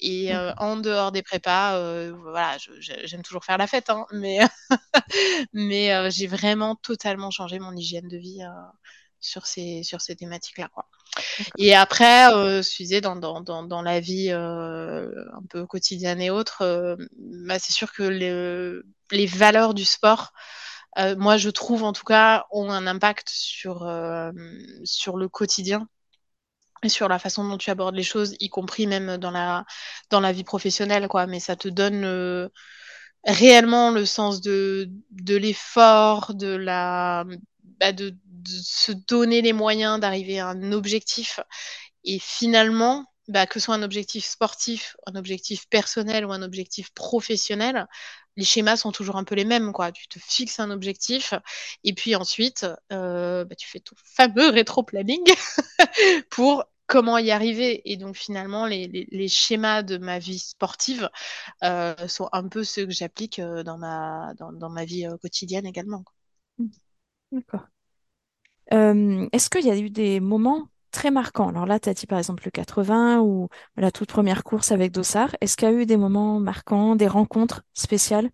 Et 0.01 0.33
euh, 0.33 0.53
en 0.57 0.77
dehors 0.77 1.11
des 1.11 1.21
prépas, 1.21 1.75
euh, 1.75 2.13
voilà, 2.15 2.57
j'aime 2.79 3.21
toujours 3.21 3.43
faire 3.43 3.57
la 3.57 3.67
fête, 3.67 3.89
hein, 3.89 4.05
mais, 4.13 4.39
mais 5.53 6.09
j'ai 6.09 6.27
vraiment 6.27 6.75
totalement 6.75 7.31
changé 7.31 7.59
mon 7.59 7.75
hygiène 7.75 8.07
de 8.07 8.17
vie 8.17 8.41
sur 9.19 9.45
ces, 9.45 9.83
sur 9.83 10.01
ces 10.01 10.15
thématiques-là. 10.15 10.69
Et 11.57 11.75
après, 11.75 12.33
euh, 12.33 12.61
je 12.61 12.99
dans, 12.99 13.15
dans, 13.15 13.41
dans, 13.41 13.63
dans 13.63 13.81
la 13.81 13.99
vie 13.99 14.29
euh, 14.31 15.09
un 15.33 15.43
peu 15.49 15.65
quotidienne 15.65 16.21
et 16.21 16.29
autres, 16.29 16.61
euh, 16.61 16.95
bah, 17.17 17.59
c'est 17.59 17.73
sûr 17.73 17.91
que 17.91 18.03
le, 18.03 18.85
les 19.11 19.25
valeurs 19.25 19.73
du 19.73 19.85
sport, 19.85 20.31
euh, 20.97 21.15
moi 21.17 21.37
je 21.37 21.49
trouve 21.49 21.83
en 21.83 21.93
tout 21.93 22.03
cas, 22.03 22.45
ont 22.51 22.71
un 22.71 22.87
impact 22.87 23.29
sur, 23.29 23.83
euh, 23.83 24.31
sur 24.83 25.17
le 25.17 25.27
quotidien 25.27 25.87
et 26.83 26.89
sur 26.89 27.09
la 27.09 27.19
façon 27.19 27.47
dont 27.47 27.57
tu 27.57 27.69
abordes 27.69 27.95
les 27.95 28.03
choses, 28.03 28.35
y 28.39 28.49
compris 28.49 28.87
même 28.87 29.17
dans 29.17 29.31
la, 29.31 29.65
dans 30.09 30.21
la 30.21 30.31
vie 30.31 30.45
professionnelle, 30.45 31.07
quoi. 31.09 31.27
Mais 31.27 31.41
ça 31.41 31.57
te 31.57 31.67
donne 31.67 32.49
réellement 33.25 33.91
le 33.91 34.05
sens 34.05 34.39
de, 34.39 34.89
de 35.11 35.35
l'effort, 35.35 36.33
de 36.35 36.55
la, 36.55 37.25
bah, 37.79 37.93
de, 37.93 38.15
se 38.45 38.91
donner 38.91 39.41
les 39.41 39.53
moyens 39.53 39.99
d'arriver 39.99 40.39
à 40.39 40.47
un 40.47 40.71
objectif. 40.71 41.39
Et 42.03 42.19
finalement, 42.19 43.05
bah, 43.27 43.45
que 43.45 43.59
ce 43.59 43.65
soit 43.65 43.75
un 43.75 43.83
objectif 43.83 44.25
sportif, 44.25 44.95
un 45.05 45.15
objectif 45.15 45.67
personnel 45.69 46.25
ou 46.25 46.31
un 46.31 46.41
objectif 46.41 46.91
professionnel, 46.93 47.87
les 48.39 48.45
schémas 48.45 48.77
sont 48.77 48.91
toujours 48.91 49.17
un 49.17 49.23
peu 49.23 49.35
les 49.35 49.45
mêmes. 49.45 49.73
Quoi. 49.73 49.91
Tu 49.91 50.07
te 50.07 50.17
fixes 50.19 50.59
un 50.59 50.71
objectif 50.71 51.33
et 51.83 51.93
puis 51.93 52.15
ensuite, 52.15 52.65
euh, 52.91 53.45
bah, 53.45 53.55
tu 53.55 53.67
fais 53.67 53.79
ton 53.79 53.95
fameux 54.03 54.49
rétro-planning 54.49 55.23
pour 56.31 56.65
comment 56.87 57.17
y 57.17 57.31
arriver. 57.31 57.81
Et 57.91 57.97
donc 57.97 58.15
finalement, 58.15 58.65
les, 58.65 59.27
schémas 59.27 59.83
de 59.83 59.97
ma 59.97 60.19
vie 60.19 60.39
sportive 60.39 61.09
euh, 61.63 62.07
sont 62.07 62.29
un 62.31 62.47
peu 62.47 62.63
ceux 62.63 62.85
que 62.85 62.93
j'applique 62.93 63.39
euh, 63.39 63.63
dans, 63.63 63.77
ma, 63.77 64.33
dans, 64.35 64.73
vie 64.85 65.05
quotidienne 65.21 65.67
également. 65.67 66.03
D'accord. 67.31 67.67
Euh, 68.73 69.27
est-ce 69.31 69.49
qu'il 69.49 69.65
y 69.65 69.71
a 69.71 69.77
eu 69.77 69.89
des 69.89 70.19
moments 70.19 70.67
très 70.91 71.11
marquants? 71.11 71.49
Alors 71.49 71.65
là, 71.65 71.79
tu 71.79 71.89
as 71.89 71.93
dit 71.93 72.05
par 72.05 72.19
exemple 72.19 72.43
le 72.45 72.51
80 72.51 73.19
ou 73.19 73.49
la 73.77 73.91
toute 73.91 74.09
première 74.09 74.43
course 74.43 74.71
avec 74.71 74.91
Dossard. 74.91 75.35
Est-ce 75.41 75.57
qu'il 75.57 75.67
y 75.67 75.71
a 75.71 75.73
eu 75.73 75.85
des 75.85 75.97
moments 75.97 76.39
marquants, 76.39 76.95
des 76.95 77.07
rencontres 77.07 77.63
spéciales? 77.73 78.29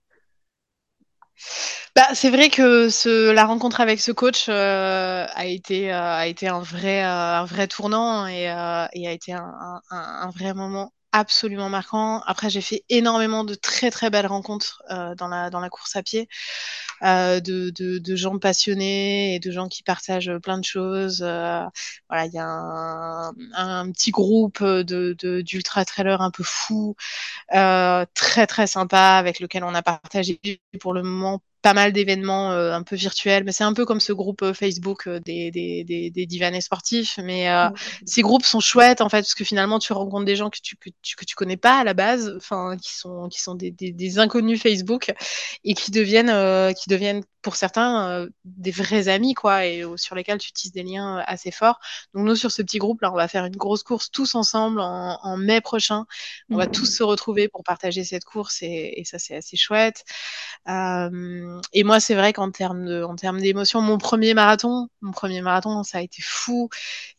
Bah, 1.95 2.07
c'est 2.13 2.29
vrai 2.29 2.49
que 2.49 3.31
la 3.31 3.45
rencontre 3.45 3.81
avec 3.81 3.99
ce 3.99 4.11
coach 4.11 4.47
euh, 4.49 5.25
a 5.33 5.45
été 5.45 5.93
euh, 5.93 6.01
a 6.01 6.27
été 6.27 6.47
un 6.47 6.59
vrai 6.59 7.67
tournant 7.67 8.27
et, 8.27 8.47
a 8.49 8.89
été 8.93 9.33
un, 9.33 10.29
vrai 10.35 10.53
moment 10.53 10.91
absolument 11.19 11.69
marquant. 11.69 12.21
Après, 12.25 12.49
j'ai 12.49 12.61
fait 12.61 12.83
énormément 12.89 13.43
de 13.43 13.55
très 13.55 13.91
très 13.91 14.09
belles 14.09 14.27
rencontres 14.27 14.83
dans 15.17 15.27
la 15.27 15.49
dans 15.49 15.59
la 15.59 15.69
course 15.69 15.95
à 15.95 16.03
pied. 16.03 16.27
Euh, 17.03 17.39
de, 17.41 17.69
de, 17.71 18.15
gens 18.15 18.39
passionnés 18.39 19.35
et 19.35 19.39
de 19.39 19.51
gens 19.51 19.67
qui 19.67 19.83
partagent 19.83 20.31
plein 20.41 20.57
de 20.57 20.63
choses. 20.63 21.21
Euh, 21.23 21.63
voilà, 22.09 22.25
il 22.25 22.33
y 22.33 22.39
a 22.39 22.45
un, 22.47 23.91
petit 23.91 24.11
groupe 24.11 24.63
de 24.63 25.13
d'ultra 25.41 25.83
trailers 25.85 26.21
un 26.21 26.31
peu 26.31 26.43
fou, 26.43 26.95
euh, 27.53 28.05
très 28.13 28.47
très 28.47 28.67
sympa 28.67 29.17
avec 29.17 29.39
lequel 29.39 29.63
on 29.63 29.75
a 29.75 29.81
partagé 29.83 30.39
pour 30.79 30.93
le 30.93 31.03
moment 31.03 31.41
pas 31.65 31.73
mal 31.73 31.93
d'événements 31.93 32.51
euh, 32.51 32.73
un 32.73 32.83
peu 32.83 32.95
virtuels, 32.95 33.43
mais 33.43 33.51
c'est 33.51 33.63
un 33.63 33.73
peu 33.73 33.85
comme 33.85 33.99
ce 33.99 34.13
groupe 34.13 34.43
euh, 34.43 34.53
Facebook 34.53 35.07
euh, 35.07 35.19
des, 35.19 35.49
des, 35.49 35.83
des, 35.83 36.11
des 36.11 36.27
divanés 36.27 36.61
sportifs. 36.61 37.17
Mais 37.23 37.47
ces 38.05 38.21
groupes 38.21 38.45
sont 38.45 38.59
chouettes 38.59 39.01
en 39.01 39.09
fait, 39.09 39.21
parce 39.21 39.33
que 39.33 39.43
finalement 39.43 39.79
tu 39.79 39.91
rencontres 39.91 40.25
des 40.25 40.35
gens 40.35 40.51
que 40.51 40.59
tu, 40.61 40.75
que 40.75 40.91
tu, 41.01 41.15
que 41.15 41.25
tu 41.25 41.33
connais 41.33 41.57
pas 41.57 41.79
à 41.79 41.83
la 41.83 41.95
base, 41.95 42.35
enfin 42.37 42.77
qui 42.77 42.93
sont, 42.93 43.29
qui 43.29 43.41
sont 43.41 43.55
des, 43.55 44.19
inconnus 44.19 44.61
Facebook 44.61 45.11
et 45.63 45.73
qui 45.73 45.89
deviennent, 45.89 46.73
qui 46.75 46.87
deviennent 46.87 47.23
pour 47.41 47.55
certains 47.55 48.27
des 48.43 48.71
vrais 48.71 49.07
amis 49.07 49.33
quoi 49.33 49.65
et 49.65 49.83
sur 49.97 50.15
lesquels 50.15 50.39
tu 50.39 50.51
tisses 50.51 50.71
des 50.71 50.83
liens 50.83 51.23
assez 51.27 51.51
forts. 51.51 51.79
Donc 52.13 52.25
nous 52.25 52.35
sur 52.35 52.51
ce 52.51 52.61
petit 52.61 52.77
groupe 52.77 53.01
là, 53.01 53.11
on 53.11 53.15
va 53.15 53.27
faire 53.27 53.45
une 53.45 53.55
grosse 53.55 53.83
course 53.83 54.11
tous 54.11 54.35
ensemble 54.35 54.79
en, 54.79 55.19
en 55.21 55.37
mai 55.37 55.61
prochain. 55.61 56.05
On 56.49 56.57
va 56.57 56.67
mmh. 56.67 56.71
tous 56.71 56.85
se 56.85 57.03
retrouver 57.03 57.47
pour 57.47 57.63
partager 57.63 58.03
cette 58.03 58.23
course 58.23 58.61
et, 58.61 58.93
et 58.97 59.05
ça 59.05 59.19
c'est 59.19 59.35
assez 59.35 59.57
chouette. 59.57 60.03
Euh, 60.67 61.54
et 61.73 61.83
moi 61.83 61.99
c'est 61.99 62.15
vrai 62.15 62.33
qu'en 62.33 62.51
termes 62.51 62.85
de, 62.85 63.03
en 63.03 63.15
termes 63.15 63.39
d'émotion, 63.39 63.81
mon 63.81 63.97
premier 63.97 64.33
marathon, 64.33 64.87
mon 65.01 65.11
premier 65.11 65.41
marathon 65.41 65.83
ça 65.83 65.99
a 65.99 66.01
été 66.01 66.21
fou 66.21 66.69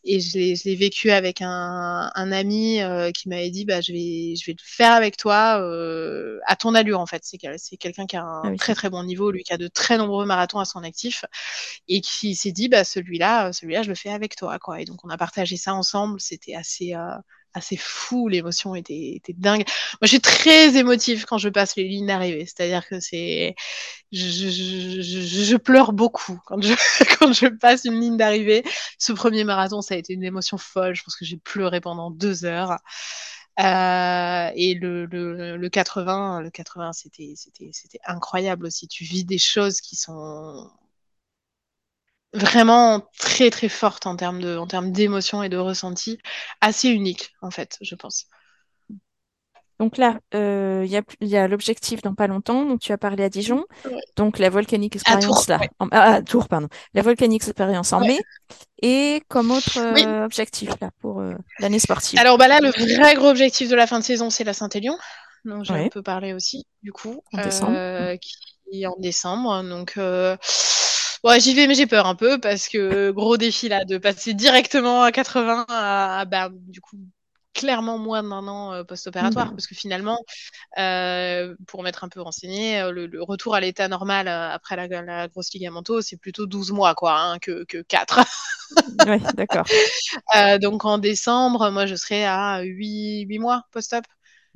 et 0.03 0.19
je 0.19 0.37
l'ai, 0.37 0.55
je 0.55 0.63
l'ai 0.65 0.75
vécu 0.75 1.11
avec 1.11 1.41
un, 1.41 2.11
un 2.13 2.31
ami 2.31 2.81
euh, 2.81 3.11
qui 3.11 3.29
m'avait 3.29 3.49
dit 3.49 3.65
bah 3.65 3.81
je 3.81 3.91
vais, 3.93 4.35
je 4.35 4.45
vais 4.45 4.53
le 4.53 4.63
faire 4.63 4.91
avec 4.93 5.17
toi 5.17 5.59
euh, 5.61 6.39
à 6.45 6.55
ton 6.55 6.75
allure 6.75 6.99
en 6.99 7.05
fait. 7.05 7.23
C'est, 7.23 7.37
c'est 7.57 7.77
quelqu'un 7.77 8.05
qui 8.05 8.15
a 8.17 8.23
un 8.23 8.43
ah 8.43 8.49
oui. 8.51 8.57
très 8.57 8.75
très 8.75 8.89
bon 8.89 9.03
niveau, 9.03 9.31
lui 9.31 9.43
qui 9.43 9.53
a 9.53 9.57
de 9.57 9.67
très 9.67 9.97
nombreux 9.97 10.25
marathons 10.25 10.59
à 10.59 10.65
son 10.65 10.83
actif 10.83 11.25
et 11.87 12.01
qui 12.01 12.35
s'est 12.35 12.51
dit 12.51 12.69
bah 12.69 12.83
celui-là 12.83 13.51
celui-là 13.53 13.83
je 13.83 13.89
le 13.89 13.95
fais 13.95 14.09
avec 14.11 14.35
toi 14.35 14.59
quoi 14.59 14.81
et 14.81 14.85
donc 14.85 15.03
on 15.05 15.09
a 15.09 15.17
partagé 15.17 15.57
ça 15.57 15.73
ensemble 15.73 16.19
c'était 16.19 16.55
assez 16.55 16.93
euh, 16.95 17.11
assez 17.53 17.77
fou 17.77 18.27
l'émotion 18.27 18.75
était, 18.75 19.21
dingue. 19.29 19.63
Moi 19.65 19.99
je 20.03 20.07
suis 20.07 20.21
très 20.21 20.75
émotive 20.77 21.25
quand 21.25 21.37
je 21.37 21.49
passe 21.49 21.75
les 21.75 21.83
lignes 21.83 22.07
d'arrivée 22.07 22.45
c'est-à-dire 22.45 22.87
que 22.87 22.99
c'est 22.99 23.55
je, 24.11 24.21
je, 24.21 25.57
pleure 25.57 25.93
beaucoup 25.93 26.39
quand 26.45 26.61
je 26.61 26.73
quand 27.19 27.33
je 27.33 27.47
passe 27.47 27.85
une 27.85 27.99
ligne 27.99 28.17
d'arrivée. 28.17 28.63
Ce 28.99 29.11
premier 29.13 29.43
marathon 29.43 29.81
ça 29.81 29.95
a 29.95 29.97
été 29.97 30.13
une 30.13 30.23
émotion 30.23 30.57
folle. 30.57 30.95
Je 30.95 31.03
pense 31.03 31.15
que 31.15 31.25
j'ai 31.25 31.37
pleuré 31.37 31.81
pendant 31.81 32.11
deux 32.11 32.45
heures. 32.45 32.77
Euh, 33.59 34.51
et 34.55 34.75
le, 34.75 35.07
le, 35.07 35.57
le 35.57 35.69
80, 35.69 36.41
le 36.41 36.49
80, 36.51 36.93
c'était, 36.93 37.33
c'était, 37.35 37.69
c'était 37.73 37.99
incroyable 38.05 38.67
aussi. 38.67 38.87
Tu 38.87 39.03
vis 39.03 39.25
des 39.25 39.39
choses 39.39 39.81
qui 39.81 39.95
sont 39.95 40.69
vraiment 42.33 43.07
très 43.19 43.49
très 43.49 43.69
fortes 43.69 44.05
en 44.05 44.15
termes 44.15 44.41
de, 44.41 44.57
en 44.57 44.67
termes 44.67 44.91
d'émotion 44.91 45.43
et 45.43 45.49
de 45.49 45.57
ressenti, 45.57 46.19
assez 46.61 46.89
unique 46.89 47.33
en 47.41 47.51
fait, 47.51 47.77
je 47.81 47.95
pense. 47.95 48.25
Donc 49.79 49.97
là, 49.97 50.19
il 50.33 50.39
euh, 50.39 50.85
y 50.85 50.97
a, 50.97 51.03
y 51.21 51.37
a 51.37 51.47
l'objectif 51.47 52.01
dans 52.01 52.15
pas 52.15 52.25
longtemps. 52.25 52.65
Donc 52.65 52.79
tu 52.79 52.91
as 52.91 52.97
parlé 52.97 53.23
à 53.23 53.29
Dijon. 53.29 53.63
Ouais. 53.85 53.91
Donc 54.15 54.39
la 54.39 54.49
volcanique 54.49 54.95
expérience 54.95 55.23
à 55.23 55.27
Tours, 55.27 55.45
là, 55.49 55.59
ouais. 55.59 55.69
en, 55.79 55.87
ah, 55.91 56.13
à 56.15 56.21
Tours, 56.23 56.47
pardon. 56.47 56.67
La 56.95 57.03
volcanique 57.03 57.43
expérience 57.43 57.93
en 57.93 58.01
ouais. 58.01 58.07
mai. 58.07 58.19
Et 58.81 59.21
comme 59.27 59.51
autre 59.51 59.77
euh, 59.77 59.93
oui. 59.93 60.03
objectif 60.23 60.71
là 60.81 60.89
pour 60.99 61.19
euh, 61.19 61.35
l'année 61.59 61.77
sportive. 61.77 62.19
Alors 62.19 62.39
bah 62.39 62.47
là, 62.47 62.59
le 62.59 62.69
vrai 62.97 63.13
gros 63.13 63.29
objectif 63.29 63.69
de 63.69 63.75
la 63.75 63.85
fin 63.85 63.99
de 63.99 64.03
saison, 64.03 64.31
c'est 64.31 64.43
la 64.43 64.53
Saint-Élion. 64.53 64.97
Donc 65.45 65.63
je 65.63 65.73
ouais. 65.73 65.89
peux 65.89 66.01
parler 66.01 66.33
aussi 66.33 66.65
du 66.81 66.91
coup. 66.91 67.21
En 67.33 67.43
décembre. 67.43 68.17
Qui 68.19 68.81
est 68.81 68.87
en 68.87 68.95
décembre. 68.97 69.61
Donc 69.63 69.93
Ouais, 71.23 71.39
j'y 71.39 71.53
vais, 71.53 71.67
mais 71.67 71.75
j'ai 71.75 71.87
peur 71.87 72.05
un 72.05 72.15
peu 72.15 72.39
parce 72.39 72.67
que 72.67 73.11
gros 73.11 73.37
défi 73.37 73.69
là 73.69 73.85
de 73.85 73.97
passer 73.97 74.33
directement 74.33 75.01
à 75.03 75.11
80 75.11 75.65
à, 75.69 76.19
à 76.19 76.25
bah, 76.25 76.49
du 76.53 76.81
coup 76.81 76.97
clairement 77.57 77.97
moins 77.97 78.23
d'un 78.23 78.47
an 78.47 78.73
euh, 78.73 78.83
post-opératoire, 78.83 79.47
mmh. 79.47 79.51
parce 79.51 79.67
que 79.67 79.75
finalement, 79.75 80.19
euh, 80.77 81.55
pour 81.67 81.83
m'être 81.83 82.03
un 82.03 82.09
peu 82.09 82.21
renseigné, 82.21 82.79
euh, 82.79 82.91
le, 82.91 83.07
le, 83.07 83.23
retour 83.23 83.55
à 83.55 83.59
l'état 83.59 83.87
normal 83.87 84.27
euh, 84.27 84.51
après 84.51 84.75
la, 84.75 84.87
la, 85.01 85.27
grosse 85.27 85.51
ligamento, 85.53 86.01
c'est 86.01 86.17
plutôt 86.17 86.45
12 86.45 86.71
mois, 86.71 86.93
quoi, 86.93 87.19
hein, 87.19 87.39
que, 87.39 87.65
que 87.65 87.81
4. 87.81 88.19
oui, 89.07 89.19
d'accord. 89.35 89.65
Euh, 90.35 90.57
donc 90.57 90.83
en 90.85 90.97
décembre, 90.97 91.69
moi, 91.71 91.85
je 91.85 91.95
serai 91.95 92.25
à 92.25 92.61
8, 92.61 93.25
8 93.27 93.39
mois 93.39 93.63
post-op. 93.71 94.03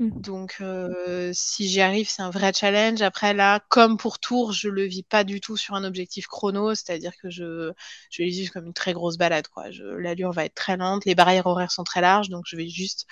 Mmh. 0.02 0.20
Donc, 0.22 0.58
euh, 0.62 1.32
si 1.32 1.70
j'y 1.70 1.80
arrive, 1.80 2.10
c'est 2.10 2.24
un 2.24 2.32
vrai 2.32 2.52
challenge. 2.54 3.04
Après, 3.04 3.36
là, 3.36 3.60
comme 3.70 3.98
pour 3.98 4.18
Tours, 4.18 4.52
je 4.52 4.68
le 4.68 4.84
vis 4.84 5.04
pas 5.04 5.24
du 5.24 5.40
tout 5.40 5.58
sur 5.58 5.76
un 5.76 5.84
objectif 5.84 6.26
chrono, 6.26 6.74
c'est-à-dire 6.74 7.12
que 7.22 7.30
je, 7.30 7.72
je 8.10 8.52
comme 8.52 8.66
une 8.66 8.74
très 8.74 8.94
grosse 8.94 9.18
balade. 9.18 9.48
Quoi. 9.50 9.66
l'allure 9.70 10.32
va 10.32 10.46
être 10.46 10.56
très 10.56 10.76
lente, 10.76 11.06
les 11.06 11.14
barrières 11.14 11.46
horaires 11.46 11.72
sont 11.72 11.84
très 11.84 12.02
larges, 12.02 12.30
donc 12.30 12.46
je 12.48 12.56
vais 12.56 12.68
juste 12.68 13.06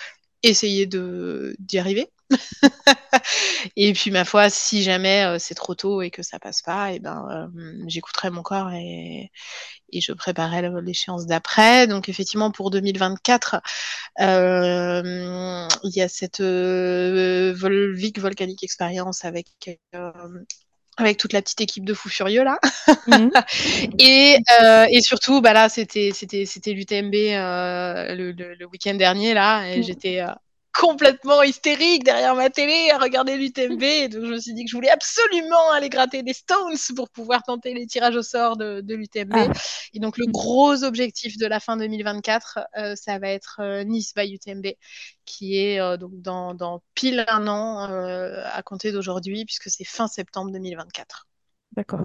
essayer 0.44 0.86
de 0.86 1.56
d'y 1.60 1.80
arriver. 1.80 2.10
et 3.76 3.94
puis 3.94 4.12
ma 4.12 4.26
foi, 4.26 4.50
si 4.50 4.84
jamais 4.84 5.26
euh, 5.26 5.40
c'est 5.40 5.56
trop 5.56 5.76
tôt 5.76 6.02
et 6.02 6.12
que 6.12 6.24
ça 6.24 6.40
passe 6.40 6.62
pas, 6.62 6.92
et 6.92 6.96
eh 6.96 7.00
ben 7.00 7.52
euh, 7.54 7.84
j'écouterai 7.88 8.30
mon 8.30 8.44
corps 8.44 8.72
et, 8.72 9.32
et 9.92 10.02
je 10.02 10.14
préparerai 10.14 10.70
l'échéance 10.82 11.26
d'après. 11.26 11.88
Donc 11.88 12.10
effectivement 12.10 12.52
pour 12.52 12.72
2024, 12.72 13.62
euh, 14.22 15.68
il 15.84 15.92
y 15.96 16.02
a 16.02 16.10
cette 16.10 16.42
Volvic 16.42 18.20
Volcanic 18.20 18.64
Experience 18.64 19.26
avec 19.26 19.48
avec 21.02 21.18
toute 21.18 21.34
la 21.34 21.42
petite 21.42 21.62
équipe 21.62 21.86
de 21.86 21.94
fous 21.94 22.10
furieux 22.10 22.44
là. 22.44 22.60
Mmh. 23.08 23.30
et, 24.00 24.38
euh, 24.62 24.86
et 24.90 25.02
surtout, 25.02 25.42
bah 25.42 25.54
là, 25.54 25.70
c'était 25.70 26.12
c'était 26.14 26.46
c'était 26.46 26.74
l'UTMB 26.74 27.14
euh, 27.16 28.16
le, 28.16 28.32
le, 28.32 28.56
le 28.56 28.66
week-end 28.68 28.96
dernier 28.96 29.34
là, 29.34 29.66
et 29.68 29.80
mmh. 29.80 29.84
j'étais 29.84 30.22
euh, 30.22 30.28
complètement 30.74 31.44
hystérique 31.44 32.04
derrière 32.04 32.36
ma 32.36 32.50
télé 32.50 32.90
à 32.92 32.98
regarder 32.98 33.38
l'UTMB. 33.38 33.82
Et 33.82 34.08
donc, 34.10 34.26
je 34.26 34.32
me 34.32 34.40
suis 34.40 34.54
dit 34.54 34.66
que 34.66 34.70
je 34.70 34.76
voulais 34.76 34.90
absolument 34.90 35.72
aller 35.74 35.90
gratter 35.90 36.24
des 36.24 36.34
stones 36.34 36.76
pour 36.96 37.10
pouvoir 37.10 37.44
tenter 37.44 37.74
les 37.74 37.86
tirages 37.86 38.16
au 38.16 38.22
sort 38.22 38.58
de, 38.58 38.82
de 38.82 38.96
l'UTMB. 38.96 39.34
Ah. 39.34 39.48
Et 39.94 40.00
donc, 40.00 40.18
le 40.18 40.26
gros 40.28 40.84
objectif 40.84 41.38
de 41.38 41.46
la 41.46 41.60
fin 41.60 41.78
2024, 41.78 42.60
euh, 42.78 42.96
ça 42.96 43.20
va 43.20 43.30
être 43.30 43.60
euh, 43.60 43.84
Nice 43.84 44.14
by 44.16 44.34
UTMB, 44.34 44.68
qui 45.26 45.58
est 45.58 45.80
euh, 45.80 45.98
donc 45.98 46.22
dans, 46.22 46.54
dans, 46.54 46.82
pile 46.96 47.26
un 47.28 47.48
an 47.48 47.80
à 47.80 48.62
compter 48.64 48.92
d'aujourd'hui, 48.92 49.46
puisque 49.46 49.70
c'est 49.70 49.86
fin 49.86 50.08
septembre 50.08 50.52
2024. 50.52 51.28
D'accord. 51.74 52.02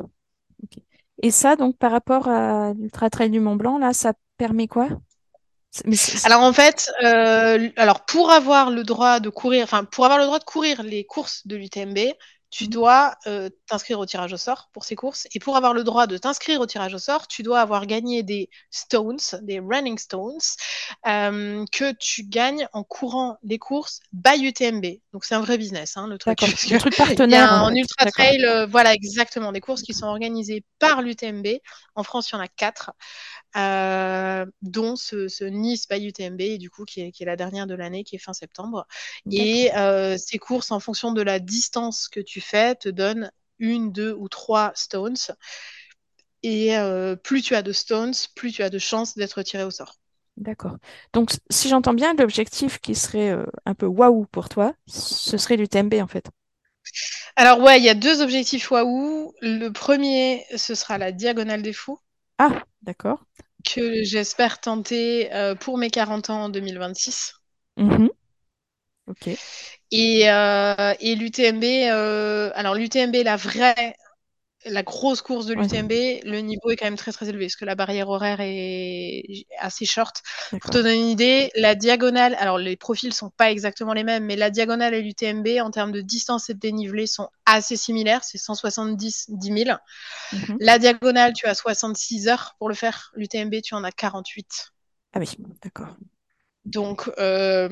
Okay. 0.65 0.83
Et 1.23 1.31
ça, 1.31 1.57
donc, 1.57 1.77
par 1.77 1.93
rapport 1.93 2.29
à 2.29 2.73
l'Ultra 2.75 3.11
Trail 3.11 3.31
du 3.31 3.41
Mont 3.41 3.57
Blanc, 3.57 3.79
là, 3.79 3.93
ça 3.93 4.15
permet 4.37 4.69
quoi? 4.69 4.89
Alors 6.25 6.43
en 6.43 6.53
fait, 6.53 6.91
euh, 7.03 7.69
alors 7.77 8.05
pour 8.05 8.31
avoir 8.31 8.71
le 8.71 8.85
droit 8.85 9.21
de 9.21 9.29
courir, 9.29 9.65
enfin 9.65 9.85
pour 9.85 10.05
avoir 10.05 10.19
le 10.19 10.27
droit 10.27 10.39
de 10.39 10.45
courir 10.45 10.83
les 10.83 11.05
courses 11.05 11.47
de 11.47 11.57
l'UTMB, 11.57 11.99
tu 12.55 12.69
dois 12.69 13.17
euh, 13.27 13.51
t'inscrire 13.67 13.99
au 13.99 14.07
tirage 14.07 14.33
au 14.33 14.37
sort 14.37 14.69
pour 14.73 14.85
ces 14.85 14.95
courses. 14.95 15.27
Et 15.35 15.41
pour 15.41 15.57
avoir 15.57 15.75
le 15.75 15.83
droit 15.83 16.07
de 16.07 16.17
t'inscrire 16.17 16.61
au 16.61 16.67
tirage 16.67 16.95
au 16.95 16.99
sort, 16.99 17.27
tu 17.27 17.43
dois 17.43 17.61
avoir 17.61 17.85
gagné 17.85 18.23
des 18.23 18.49
stones, 18.71 19.19
des 19.43 19.59
running 19.59 19.99
stones, 19.99 20.39
euh, 21.09 21.65
que 21.73 21.93
tu 21.99 22.23
gagnes 22.23 22.69
en 22.73 22.85
courant 22.85 23.39
les 23.43 23.59
courses 23.59 23.99
by 24.13 24.41
UTMB. 24.41 24.87
Donc 25.13 25.25
c'est 25.25 25.35
un 25.35 25.41
vrai 25.41 25.59
business, 25.59 25.97
hein, 25.97 26.07
le 26.07 26.17
truc. 26.17 26.39
Un 26.71 26.79
truc 26.79 26.97
partenaire. 26.97 27.53
en 27.53 27.75
ultra 27.75 28.09
trail, 28.09 28.45
euh, 28.45 28.67
voilà 28.67 28.95
exactement, 28.95 29.51
des 29.51 29.61
courses 29.61 29.83
qui 29.83 29.93
sont 29.93 30.07
organisées 30.07 30.63
par 30.79 31.03
l'UTMB. 31.03 31.49
En 31.97 32.05
France, 32.05 32.31
il 32.31 32.37
y 32.37 32.39
en 32.39 32.41
a 32.41 32.47
quatre. 32.47 32.93
Euh, 33.57 34.47
dont 34.63 34.97
ce, 34.97 35.45
Nice 35.45 35.87
by 35.89 36.05
UTMB, 36.07 36.59
du 36.59 36.71
coup, 36.71 36.85
qui 36.85 37.03
est, 37.03 37.13
qui 37.13 37.23
est 37.23 37.27
la 37.27 37.37
dernière 37.37 37.67
de 37.67 37.75
l'année, 37.75 38.03
qui 38.03 38.17
est 38.17 38.19
fin 38.19 38.33
septembre. 38.33 38.87
Et 39.31 39.75
euh, 39.77 40.17
ces 40.19 40.39
courses, 40.39 40.73
en 40.73 40.81
fonction 40.81 41.13
de 41.13 41.23
la 41.23 41.39
distance 41.39 42.09
que 42.09 42.21
tu 42.21 42.41
fais, 42.41 42.75
te 42.75 42.89
donnent 42.89 43.31
une, 43.61 43.93
deux 43.93 44.13
ou 44.13 44.29
trois 44.29 44.73
stones. 44.75 45.15
Et 46.43 46.77
euh, 46.77 47.15
plus 47.15 47.43
tu 47.43 47.55
as 47.55 47.63
de 47.63 47.73
stones, 47.73 48.15
plus 48.35 48.53
tu 48.53 48.63
as 48.63 48.71
de 48.71 48.79
chances 48.79 49.15
d'être 49.15 49.43
tiré 49.43 49.63
au 49.63 49.71
sort. 49.71 49.95
D'accord. 50.37 50.77
Donc, 51.13 51.31
si 51.49 51.69
j'entends 51.69 51.95
bien, 51.95 52.13
l'objectif 52.15 52.81
qui 52.81 52.97
serait 52.97 53.37
un 53.67 53.75
peu 53.75 53.87
waouh 53.87 54.27
pour 54.27 54.49
toi, 54.49 54.75
ce 54.89 55.39
serait 55.39 55.57
l'UTMB 55.57 55.95
en 56.03 56.09
fait. 56.09 56.29
Alors 57.37 57.61
ouais, 57.61 57.79
il 57.79 57.85
y 57.85 57.89
a 57.89 57.95
deux 57.95 58.21
objectifs 58.21 58.71
waouh. 58.71 59.33
Le 59.41 59.69
premier, 59.69 60.45
ce 60.57 60.75
sera 60.75 60.99
la 60.99 61.13
diagonale 61.13 61.63
des 61.63 61.73
fous. 61.73 61.99
Ah, 62.39 62.65
d'accord. 62.83 63.25
Que 63.65 64.05
j'espère 64.05 64.61
tenter 64.61 65.33
euh, 65.35 65.55
pour 65.55 65.77
mes 65.77 65.91
40 65.91 66.31
ans 66.31 66.45
en 66.45 66.49
2026. 66.49 67.35
Mhm. 67.77 68.09
Ok. 69.07 69.39
Et, 69.91 70.31
euh, 70.31 70.95
et 71.01 71.15
l'UTMB, 71.15 71.65
euh, 71.91 72.51
alors 72.55 72.75
l'UTMB, 72.75 73.17
la 73.23 73.37
vraie 73.37 73.95
la 74.67 74.83
grosse 74.83 75.23
course 75.23 75.47
de 75.47 75.55
l'UTMB, 75.55 75.93
le 76.25 76.41
niveau 76.41 76.71
est 76.71 76.77
quand 76.77 76.87
même 76.87 76.97
très 76.97 77.13
très 77.13 77.29
élevé 77.29 77.47
parce 77.47 77.57
que 77.57 77.65
la 77.65 77.75
barrière 77.75 78.09
horaire 78.09 78.39
est 78.41 79.47
assez 79.59 79.85
short. 79.85 80.23
Pour 80.51 80.71
te 80.71 80.79
donner 80.79 80.95
une 80.95 81.09
idée, 81.09 81.51
la 81.55 81.75
diagonale, 81.75 82.35
alors 82.39 82.59
les 82.59 82.77
profils 82.77 83.13
sont 83.13 83.31
pas 83.31 83.51
exactement 83.51 83.93
les 83.93 84.05
mêmes, 84.05 84.25
mais 84.25 84.37
la 84.37 84.51
diagonale 84.51 84.95
et 84.95 85.03
l'UTMB 85.03 85.47
en 85.61 85.71
termes 85.71 85.93
de 85.93 86.01
distance 86.01 86.51
et 86.51 86.55
de 86.55 86.59
dénivelé 86.59 87.07
sont 87.07 87.29
assez 87.47 87.77
similaires. 87.77 88.25
C'est 88.25 88.39
170 88.39 89.27
10 89.29 89.65
000. 89.65 89.77
La 90.61 90.79
diagonale, 90.79 91.33
tu 91.35 91.47
as 91.47 91.55
66 91.55 92.29
heures 92.29 92.55
pour 92.59 92.69
le 92.69 92.75
faire. 92.75 93.13
L'UTMB, 93.15 93.61
tu 93.63 93.75
en 93.75 93.85
as 93.85 93.93
48. 93.93 94.73
Ah 95.13 95.21
oui, 95.21 95.29
d'accord. 95.63 95.97
Donc 96.65 97.11
euh, 97.19 97.69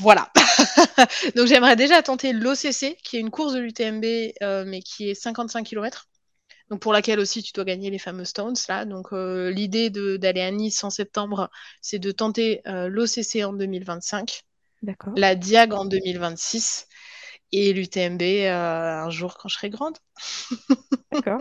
voilà. 0.00 0.30
Donc 1.34 1.46
j'aimerais 1.46 1.76
déjà 1.76 2.02
tenter 2.02 2.32
l'OCC, 2.32 2.96
qui 3.02 3.16
est 3.16 3.20
une 3.20 3.30
course 3.30 3.54
de 3.54 3.60
l'UTMB, 3.60 4.04
euh, 4.42 4.64
mais 4.66 4.82
qui 4.82 5.08
est 5.08 5.14
55 5.14 5.64
km 5.64 6.08
donc 6.70 6.80
pour 6.80 6.92
laquelle 6.92 7.20
aussi 7.20 7.42
tu 7.42 7.52
dois 7.52 7.64
gagner 7.64 7.90
les 7.90 7.98
fameux 7.98 8.24
stones 8.24 8.56
là. 8.68 8.84
Donc 8.84 9.12
euh, 9.12 9.50
l'idée 9.50 9.90
d'aller 9.90 10.40
à 10.40 10.50
Nice 10.50 10.82
en 10.84 10.90
septembre, 10.90 11.50
c'est 11.80 11.98
de 11.98 12.10
tenter 12.10 12.62
euh, 12.66 12.88
l'OCC 12.88 13.44
en 13.44 13.52
2025, 13.52 14.42
la 15.16 15.34
Diag 15.34 15.72
en 15.74 15.84
2026 15.84 16.86
et 17.52 17.72
l'UTMB 17.72 18.22
euh, 18.22 19.04
un 19.04 19.10
jour 19.10 19.36
quand 19.38 19.48
je 19.48 19.56
serai 19.56 19.70
grande. 19.70 19.96
D'accord. 21.12 21.40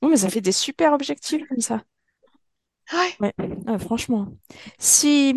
Bon, 0.00 0.08
mais 0.08 0.16
ça 0.16 0.28
fait 0.30 0.40
des 0.40 0.52
super 0.52 0.92
objectifs 0.92 1.46
comme 1.48 1.60
ça. 1.60 1.82
Ouais. 2.92 3.32
Franchement. 3.78 4.28
Si, 4.78 5.34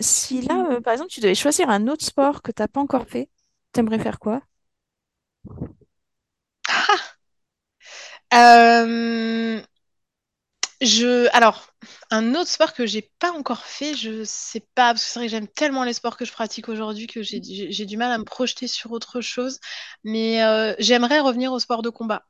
si 0.00 0.42
là, 0.42 0.80
par 0.80 0.92
exemple, 0.92 1.10
tu 1.10 1.20
devais 1.20 1.34
choisir 1.34 1.68
un 1.68 1.88
autre 1.88 2.04
sport 2.04 2.42
que 2.42 2.52
tu 2.52 2.62
n'as 2.62 2.68
pas 2.68 2.80
encore 2.80 3.06
fait, 3.06 3.28
tu 3.72 3.80
aimerais 3.80 3.98
faire 3.98 4.18
quoi? 4.18 4.42
Euh, 8.34 9.62
je, 10.80 11.28
alors, 11.34 11.66
un 12.10 12.34
autre 12.34 12.50
sport 12.50 12.74
que 12.74 12.86
j'ai 12.86 13.10
pas 13.18 13.32
encore 13.32 13.64
fait, 13.64 13.94
je 13.94 14.24
sais 14.24 14.60
pas, 14.74 14.92
parce 14.92 15.04
que 15.04 15.10
c'est 15.10 15.18
vrai 15.20 15.26
que 15.26 15.30
j'aime 15.30 15.48
tellement 15.48 15.84
les 15.84 15.92
sports 15.92 16.16
que 16.16 16.24
je 16.24 16.32
pratique 16.32 16.68
aujourd'hui 16.68 17.06
que 17.06 17.22
j'ai 17.22 17.40
du 17.86 17.96
mal 17.96 18.12
à 18.12 18.18
me 18.18 18.24
projeter 18.24 18.66
sur 18.68 18.92
autre 18.92 19.20
chose. 19.20 19.60
Mais 20.04 20.42
euh, 20.44 20.74
j'aimerais 20.78 21.20
revenir 21.20 21.52
au 21.52 21.58
sport 21.58 21.82
de 21.82 21.90
combat. 21.90 22.24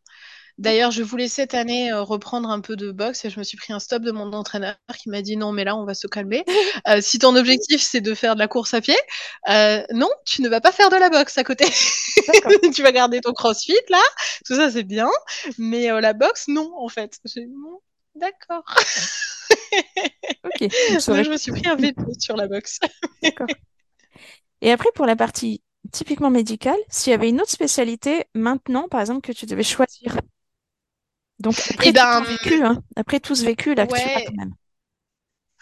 D'ailleurs, 0.59 0.93
je 0.93 1.03
voulais 1.03 1.29
cette 1.29 1.55
année 1.55 1.91
euh, 1.91 2.03
reprendre 2.03 2.49
un 2.49 2.61
peu 2.61 2.77
de 2.77 2.93
boxe 2.93 3.25
et 3.25 3.31
je 3.31 3.39
me 3.39 3.45
suis 3.45 3.57
pris 3.57 3.73
un 3.73 3.81
stop 3.81 4.03
de 4.03 4.13
mon 4.13 4.33
entraîneur 4.33 4.77
qui 4.97 5.09
m'a 5.09 5.21
dit 5.21 5.37
non, 5.37 5.51
mais 5.51 5.65
là, 5.65 5.77
on 5.77 5.85
va 5.85 5.95
se 5.95 6.07
calmer. 6.07 6.45
Euh, 6.87 7.01
si 7.01 7.19
ton 7.19 7.35
objectif, 7.35 7.81
c'est 7.81 8.03
de 8.03 8.15
faire 8.15 8.35
de 8.35 8.41
la 8.41 8.49
course 8.49 8.75
à 8.75 8.81
pied, 8.81 8.97
euh, 9.49 9.83
non, 9.93 10.11
tu 10.27 10.43
ne 10.43 10.49
vas 10.51 10.61
pas 10.61 10.71
faire 10.71 10.91
de 10.91 10.97
la 10.97 11.09
boxe 11.09 11.39
à 11.39 11.45
côté. 11.45 11.65
tu 12.75 12.83
vas 12.83 12.93
garder 12.93 13.21
ton 13.21 13.33
crossfit 13.33 13.77
là, 13.89 14.03
tout 14.45 14.55
ça, 14.55 14.71
c'est 14.71 14.83
bien, 14.83 15.09
mais 15.57 15.89
la 16.01 16.13
boxe, 16.13 16.49
non, 16.49 16.71
en 16.77 16.89
fait. 16.89 17.19
D'accord. 18.17 18.65
ok. 20.45 20.59
je 20.61 21.31
me 21.31 21.37
suis 21.39 21.53
pris 21.53 21.67
un 21.67 21.77
veto 21.77 22.03
sur 22.19 22.37
la 22.37 22.49
boxe. 22.49 22.81
D'accord. 23.23 23.47
Et 24.61 24.71
après, 24.71 24.91
pour 24.95 25.07
la 25.07 25.17
partie 25.17 25.63
typiquement 25.93 26.31
médicale, 26.31 26.79
s'il 26.89 27.13
y 27.13 27.15
avait 27.15 27.29
une 27.29 27.41
autre 27.41 27.51
spécialité 27.51 28.25
maintenant, 28.35 28.89
par 28.89 29.01
exemple, 29.01 29.21
que 29.21 29.33
tu 29.33 29.47
devais 29.47 29.63
choisir? 29.63 30.17
Donc 31.45 31.55
après, 31.71 31.89
eh 31.89 31.93
ben, 31.93 32.23
tout 32.23 32.31
vécu, 32.31 32.65
hein. 32.65 32.83
après 32.97 33.21
tout 33.21 33.35
ce 33.35 33.45
vécu, 33.45 33.75
là, 33.75 33.85
ouais. 33.85 34.25
quand 34.27 34.35
même. 34.35 34.55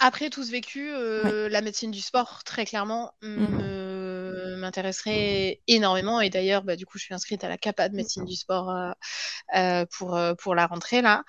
Après 0.04 0.30
tout 0.30 0.42
ce 0.42 0.50
vécu, 0.50 0.90
euh, 0.92 1.48
la 1.48 1.60
médecine 1.60 1.92
du 1.92 2.00
sport, 2.00 2.42
très 2.44 2.64
clairement, 2.64 3.12
mmh. 3.22 4.56
m'intéresserait 4.56 5.60
énormément. 5.68 6.20
Et 6.20 6.28
d'ailleurs, 6.28 6.64
bah, 6.64 6.74
du 6.74 6.86
coup, 6.86 6.98
je 6.98 7.04
suis 7.04 7.14
inscrite 7.14 7.44
à 7.44 7.48
la 7.48 7.56
CAPA 7.56 7.88
de 7.88 7.94
médecine 7.94 8.24
du 8.24 8.34
sport 8.34 8.70
euh, 8.70 8.90
euh, 9.56 9.84
pour, 9.96 10.20
pour 10.40 10.56
la 10.56 10.66
rentrée, 10.66 11.02
là, 11.02 11.22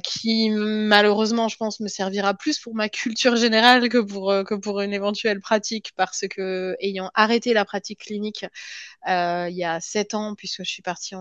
qui 0.00 0.50
malheureusement, 0.50 1.46
je 1.48 1.56
pense, 1.56 1.78
me 1.78 1.86
servira 1.86 2.34
plus 2.34 2.58
pour 2.58 2.74
ma 2.74 2.88
culture 2.88 3.36
générale 3.36 3.88
que 3.88 3.98
pour, 3.98 4.32
que 4.44 4.54
pour 4.54 4.80
une 4.80 4.92
éventuelle 4.92 5.40
pratique, 5.40 5.92
parce 5.96 6.24
que, 6.28 6.74
ayant 6.80 7.10
arrêté 7.14 7.52
la 7.52 7.64
pratique 7.64 8.00
clinique 8.00 8.46
il 9.06 9.56
y 9.56 9.64
a 9.64 9.80
sept 9.80 10.14
ans, 10.14 10.34
puisque 10.34 10.64
je 10.64 10.70
suis 10.70 10.82
partie 10.82 11.14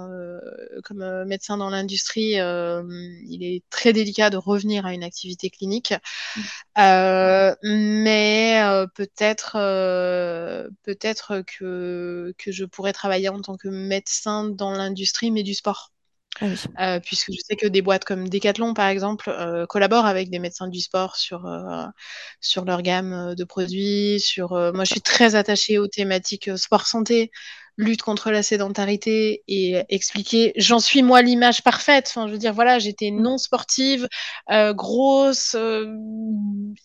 comme 0.84 1.24
médecin 1.26 1.58
dans 1.58 1.70
l'industrie, 1.70 2.34
il 2.34 3.40
est 3.44 3.64
très 3.70 3.94
délicat 3.94 4.30
de 4.30 4.38
revenir 4.38 4.86
à 4.86 4.94
une 4.94 5.04
activité 5.04 5.50
clinique. 5.50 5.94
Mmh. 6.36 6.42
Euh, 6.78 7.56
mais 7.64 8.62
euh, 8.64 8.86
peut-être 8.88 9.56
euh, 9.56 10.70
peut-être 10.84 11.42
que, 11.42 12.34
que 12.38 12.52
je 12.52 12.66
pourrais 12.66 12.94
travailler 12.94 13.30
en 13.30 13.42
tant 13.42 13.56
que 13.56 13.70
médecin 13.70 14.46
dans 14.46 14.72
l'industrie, 14.72 15.32
mais 15.32 15.44
du 15.44 15.54
sport. 15.54 15.92
Ah 16.76 17.00
puisque 17.00 17.32
je 17.32 17.38
sais 17.48 17.56
que 17.56 17.66
des 17.66 17.82
boîtes 17.82 18.04
comme 18.04 18.28
Decathlon, 18.28 18.74
par 18.74 18.90
exemple, 18.90 19.34
collaborent 19.70 20.06
avec 20.06 20.30
des 20.30 20.40
médecins 20.40 20.68
du 20.68 20.82
sport 20.82 21.16
sur, 21.16 21.50
sur 22.42 22.66
leur 22.66 22.82
gamme 22.82 23.36
de 23.36 23.44
produits. 23.46 24.20
Sur, 24.20 24.50
moi, 24.50 24.84
je 24.84 24.92
suis 24.92 25.02
très 25.02 25.36
attachée 25.36 25.78
aux 25.78 25.88
thématiques 25.88 26.50
sport-santé 26.58 27.32
lutte 27.78 28.02
contre 28.02 28.32
la 28.32 28.42
sédentarité 28.44 29.44
et 29.48 29.84
expliquer 29.90 30.54
j'en 30.56 30.80
suis 30.80 31.04
moi 31.04 31.22
l'image 31.22 31.62
parfaite. 31.62 32.08
Enfin 32.10 32.28
je 32.28 32.32
veux 32.32 32.38
dire 32.38 32.54
voilà 32.54 32.80
j'étais 32.80 33.12
mm. 33.12 33.22
non 33.22 33.38
sportive 33.38 34.08
euh, 34.52 34.74
grosse 34.74 35.56
euh, 35.56 35.94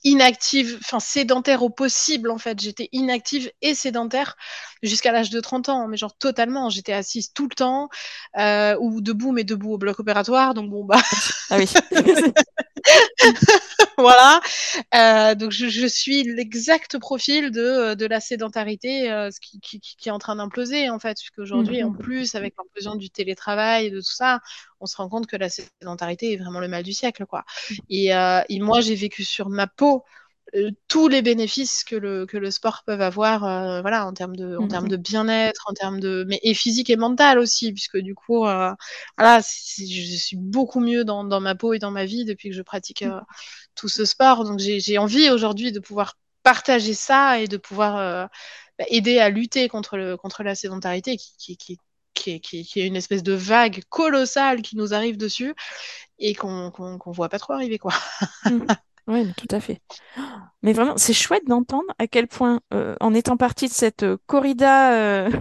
inactive 0.04 0.78
enfin 0.80 1.00
sédentaire 1.00 1.62
au 1.62 1.70
possible 1.70 2.30
en 2.30 2.38
fait. 2.38 2.60
J'étais 2.60 2.88
inactive 2.92 3.50
et 3.62 3.74
sédentaire 3.74 4.36
jusqu'à 4.82 5.12
l'âge 5.12 5.30
de 5.30 5.40
30 5.40 5.68
ans. 5.68 5.88
Mais 5.88 5.96
genre 5.96 6.16
totalement. 6.16 6.70
J'étais 6.70 6.92
assise 6.92 7.32
tout 7.32 7.48
le 7.48 7.54
temps 7.54 7.88
euh, 8.38 8.76
ou 8.80 9.00
debout 9.00 9.32
mais 9.32 9.44
debout 9.44 9.74
au 9.74 9.78
bloc 9.78 10.00
opératoire. 10.00 10.54
Donc 10.54 10.70
bon 10.70 10.84
bah. 10.84 11.00
Ah 11.50 11.58
oui 11.58 11.66
voilà. 14.02 14.40
Euh, 14.94 15.34
donc 15.34 15.50
je, 15.50 15.68
je 15.68 15.86
suis 15.86 16.24
l'exact 16.24 16.98
profil 16.98 17.50
de, 17.50 17.94
de 17.94 18.06
la 18.06 18.20
sédentarité, 18.20 19.10
euh, 19.10 19.30
ce 19.30 19.40
qui, 19.40 19.60
qui, 19.60 19.80
qui, 19.80 20.08
est 20.08 20.12
en 20.12 20.18
train 20.18 20.36
d'imploser 20.36 20.90
en 20.90 20.98
fait, 20.98 21.18
puisqu'aujourd'hui, 21.18 21.82
aujourd'hui, 21.82 21.84
en 21.84 21.92
plus, 21.92 22.34
avec 22.34 22.54
l'implosion 22.58 22.94
du 22.94 23.10
télétravail 23.10 23.86
et 23.86 23.90
de 23.90 23.98
tout 23.98 24.12
ça, 24.12 24.40
on 24.80 24.86
se 24.86 24.96
rend 24.96 25.08
compte 25.08 25.26
que 25.26 25.36
la 25.36 25.48
sédentarité 25.48 26.32
est 26.32 26.36
vraiment 26.36 26.60
le 26.60 26.68
mal 26.68 26.82
du 26.82 26.92
siècle, 26.92 27.26
quoi. 27.26 27.44
Et, 27.88 28.14
euh, 28.14 28.40
et 28.48 28.58
moi, 28.60 28.80
j'ai 28.80 28.94
vécu 28.94 29.24
sur 29.24 29.48
ma 29.48 29.66
peau 29.66 29.96
euh, 29.96 30.19
tous 30.88 31.08
les 31.08 31.22
bénéfices 31.22 31.84
que 31.84 31.94
le, 31.94 32.26
que 32.26 32.36
le 32.36 32.50
sport 32.50 32.82
peut 32.84 32.92
avoir 32.92 33.44
euh, 33.44 33.80
voilà 33.82 34.06
en 34.06 34.12
termes 34.12 34.34
de 34.34 34.56
en 34.56 34.66
termes 34.66 34.88
de 34.88 34.96
bien-être 34.96 35.62
en 35.66 35.72
termes 35.72 36.00
de 36.00 36.24
mais 36.28 36.40
et 36.42 36.54
physique 36.54 36.90
et 36.90 36.96
mental 36.96 37.38
aussi 37.38 37.72
puisque 37.72 37.98
du 37.98 38.14
coup 38.14 38.46
euh, 38.46 38.72
voilà 39.16 39.40
je 39.40 40.16
suis 40.16 40.36
beaucoup 40.36 40.80
mieux 40.80 41.04
dans, 41.04 41.24
dans, 41.24 41.40
ma 41.40 41.54
peau 41.54 41.72
et 41.72 41.78
dans 41.78 41.92
ma 41.92 42.04
vie 42.04 42.24
depuis 42.24 42.50
que 42.50 42.54
je 42.56 42.62
pratique 42.62 43.04
tout 43.74 43.88
ce 43.88 44.04
sport. 44.04 44.44
Donc 44.44 44.58
j'ai 44.58 44.98
envie 44.98 45.30
aujourd'hui 45.30 45.72
de 45.72 45.80
pouvoir 45.80 46.14
partager 46.42 46.94
ça 46.94 47.40
et 47.40 47.46
de 47.46 47.56
pouvoir 47.56 48.28
bah, 48.78 48.84
aider 48.88 49.18
à 49.18 49.30
lutter 49.30 49.68
contre 49.68 49.96
le 49.96 50.16
contre 50.16 50.42
la 50.42 50.54
sédentarité 50.54 51.16
qui, 51.16 51.32
qui, 51.38 51.56
qui 51.56 51.78
qui 52.14 52.40
qui, 52.40 52.64
qui 52.64 52.80
est, 52.80 52.86
une 52.86 52.96
espèce 52.96 53.22
de 53.22 53.32
vague 53.32 53.82
colossale 53.88 54.62
qui 54.62 54.76
nous 54.76 54.94
arrive 54.94 55.16
dessus 55.16 55.54
et 56.18 56.34
qu'on 56.34 56.70
qu'on 56.70 57.12
voit 57.12 57.28
pas 57.28 57.38
trop 57.38 57.52
arriver 57.52 57.78
quoi. 57.78 57.94
Oui, 59.06 59.32
tout 59.36 59.48
à 59.50 59.60
fait. 59.60 59.80
Mais 60.62 60.72
vraiment, 60.72 60.96
c'est 60.96 61.12
chouette 61.12 61.46
d'entendre 61.46 61.92
à 61.98 62.06
quel 62.06 62.28
point, 62.28 62.60
euh, 62.74 62.94
en 63.00 63.14
étant 63.14 63.36
partie 63.36 63.68
de 63.68 63.72
cette 63.72 64.02
euh, 64.02 64.16
corrida 64.26 64.92
euh, 64.94 65.30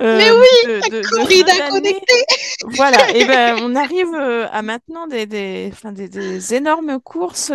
Euh, 0.00 0.16
Mais 0.18 0.30
oui, 0.32 0.46
de, 0.66 0.90
de, 0.90 1.08
corrida 1.08 1.52
connectée. 1.70 2.24
Voilà, 2.74 2.98
et 3.14 3.24
ben 3.24 3.58
on 3.62 3.76
arrive 3.76 4.12
à 4.12 4.60
maintenant 4.60 5.06
des, 5.06 5.26
des, 5.26 5.70
enfin, 5.72 5.92
des, 5.92 6.08
des 6.08 6.54
énormes 6.54 6.98
courses. 6.98 7.52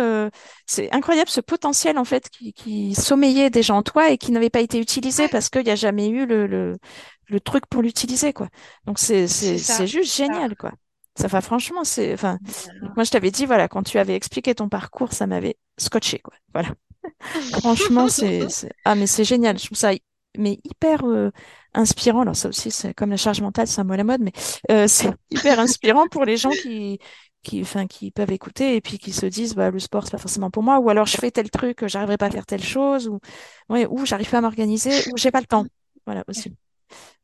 C'est 0.66 0.90
incroyable 0.94 1.28
ce 1.28 1.42
potentiel 1.42 1.98
en 1.98 2.04
fait 2.04 2.30
qui, 2.30 2.54
qui 2.54 2.94
sommeillait 2.94 3.50
déjà 3.50 3.74
en 3.74 3.82
toi 3.82 4.10
et 4.10 4.16
qui 4.16 4.32
n'avait 4.32 4.48
pas 4.48 4.60
été 4.60 4.78
utilisé 4.80 5.28
parce 5.28 5.50
qu'il 5.50 5.64
n'y 5.64 5.70
a 5.70 5.74
jamais 5.76 6.08
eu 6.08 6.24
le, 6.24 6.46
le, 6.46 6.78
le 7.26 7.40
truc 7.40 7.66
pour 7.66 7.82
l'utiliser 7.82 8.32
quoi. 8.32 8.48
Donc 8.86 8.98
c'est 8.98 9.26
c'est 9.28 9.58
c'est 9.58 9.86
juste 9.86 10.16
génial 10.16 10.56
quoi. 10.56 10.72
Ça 11.18 11.26
va 11.26 11.40
franchement 11.40 11.82
c'est 11.84 12.14
enfin 12.14 12.38
moi 12.94 13.04
je 13.04 13.10
t'avais 13.10 13.30
dit 13.30 13.44
voilà 13.44 13.66
quand 13.66 13.82
tu 13.82 13.98
avais 13.98 14.14
expliqué 14.14 14.54
ton 14.54 14.68
parcours 14.68 15.12
ça 15.12 15.26
m'avait 15.26 15.56
scotché 15.76 16.20
quoi. 16.20 16.34
Voilà. 16.52 16.70
franchement 17.60 18.08
c'est 18.08 18.46
ah 18.84 18.94
mais 18.94 19.06
c'est 19.06 19.24
génial. 19.24 19.58
Je 19.58 19.66
trouve 19.66 19.78
ça 19.78 19.92
mais 20.36 20.60
hyper 20.64 21.04
euh, 21.04 21.30
inspirant. 21.74 22.22
Alors 22.22 22.36
ça 22.36 22.48
aussi, 22.48 22.70
c'est 22.70 22.94
comme 22.94 23.10
la 23.10 23.16
charge 23.16 23.40
mentale, 23.40 23.66
c'est 23.66 23.80
un 23.80 23.84
mot 23.84 23.94
à 23.94 23.96
la 23.96 24.04
mode, 24.04 24.20
mais 24.20 24.32
euh, 24.70 24.86
c'est 24.88 25.10
hyper 25.30 25.58
inspirant 25.58 26.06
pour 26.08 26.24
les 26.24 26.36
gens 26.36 26.50
qui, 26.50 26.98
qui, 27.42 27.60
enfin, 27.62 27.86
qui 27.86 28.10
peuvent 28.10 28.32
écouter 28.32 28.76
et 28.76 28.80
puis 28.80 28.98
qui 28.98 29.12
se 29.12 29.26
disent, 29.26 29.54
bah, 29.54 29.70
le 29.70 29.78
sport, 29.78 30.04
c'est 30.04 30.12
pas 30.12 30.18
forcément 30.18 30.50
pour 30.50 30.62
moi, 30.62 30.78
ou 30.78 30.90
alors 30.90 31.06
je 31.06 31.16
fais 31.16 31.30
tel 31.30 31.50
truc, 31.50 31.86
j'arriverai 31.86 32.16
pas 32.16 32.26
à 32.26 32.30
faire 32.30 32.46
telle 32.46 32.62
chose, 32.62 33.08
ou, 33.08 33.20
ouais, 33.68 33.86
ou 33.86 34.04
j'arrive 34.06 34.30
pas 34.30 34.38
à 34.38 34.40
m'organiser, 34.42 35.10
ou 35.12 35.16
j'ai 35.16 35.30
pas 35.30 35.40
le 35.40 35.46
temps. 35.46 35.66
Voilà, 36.06 36.24
aussi. 36.28 36.54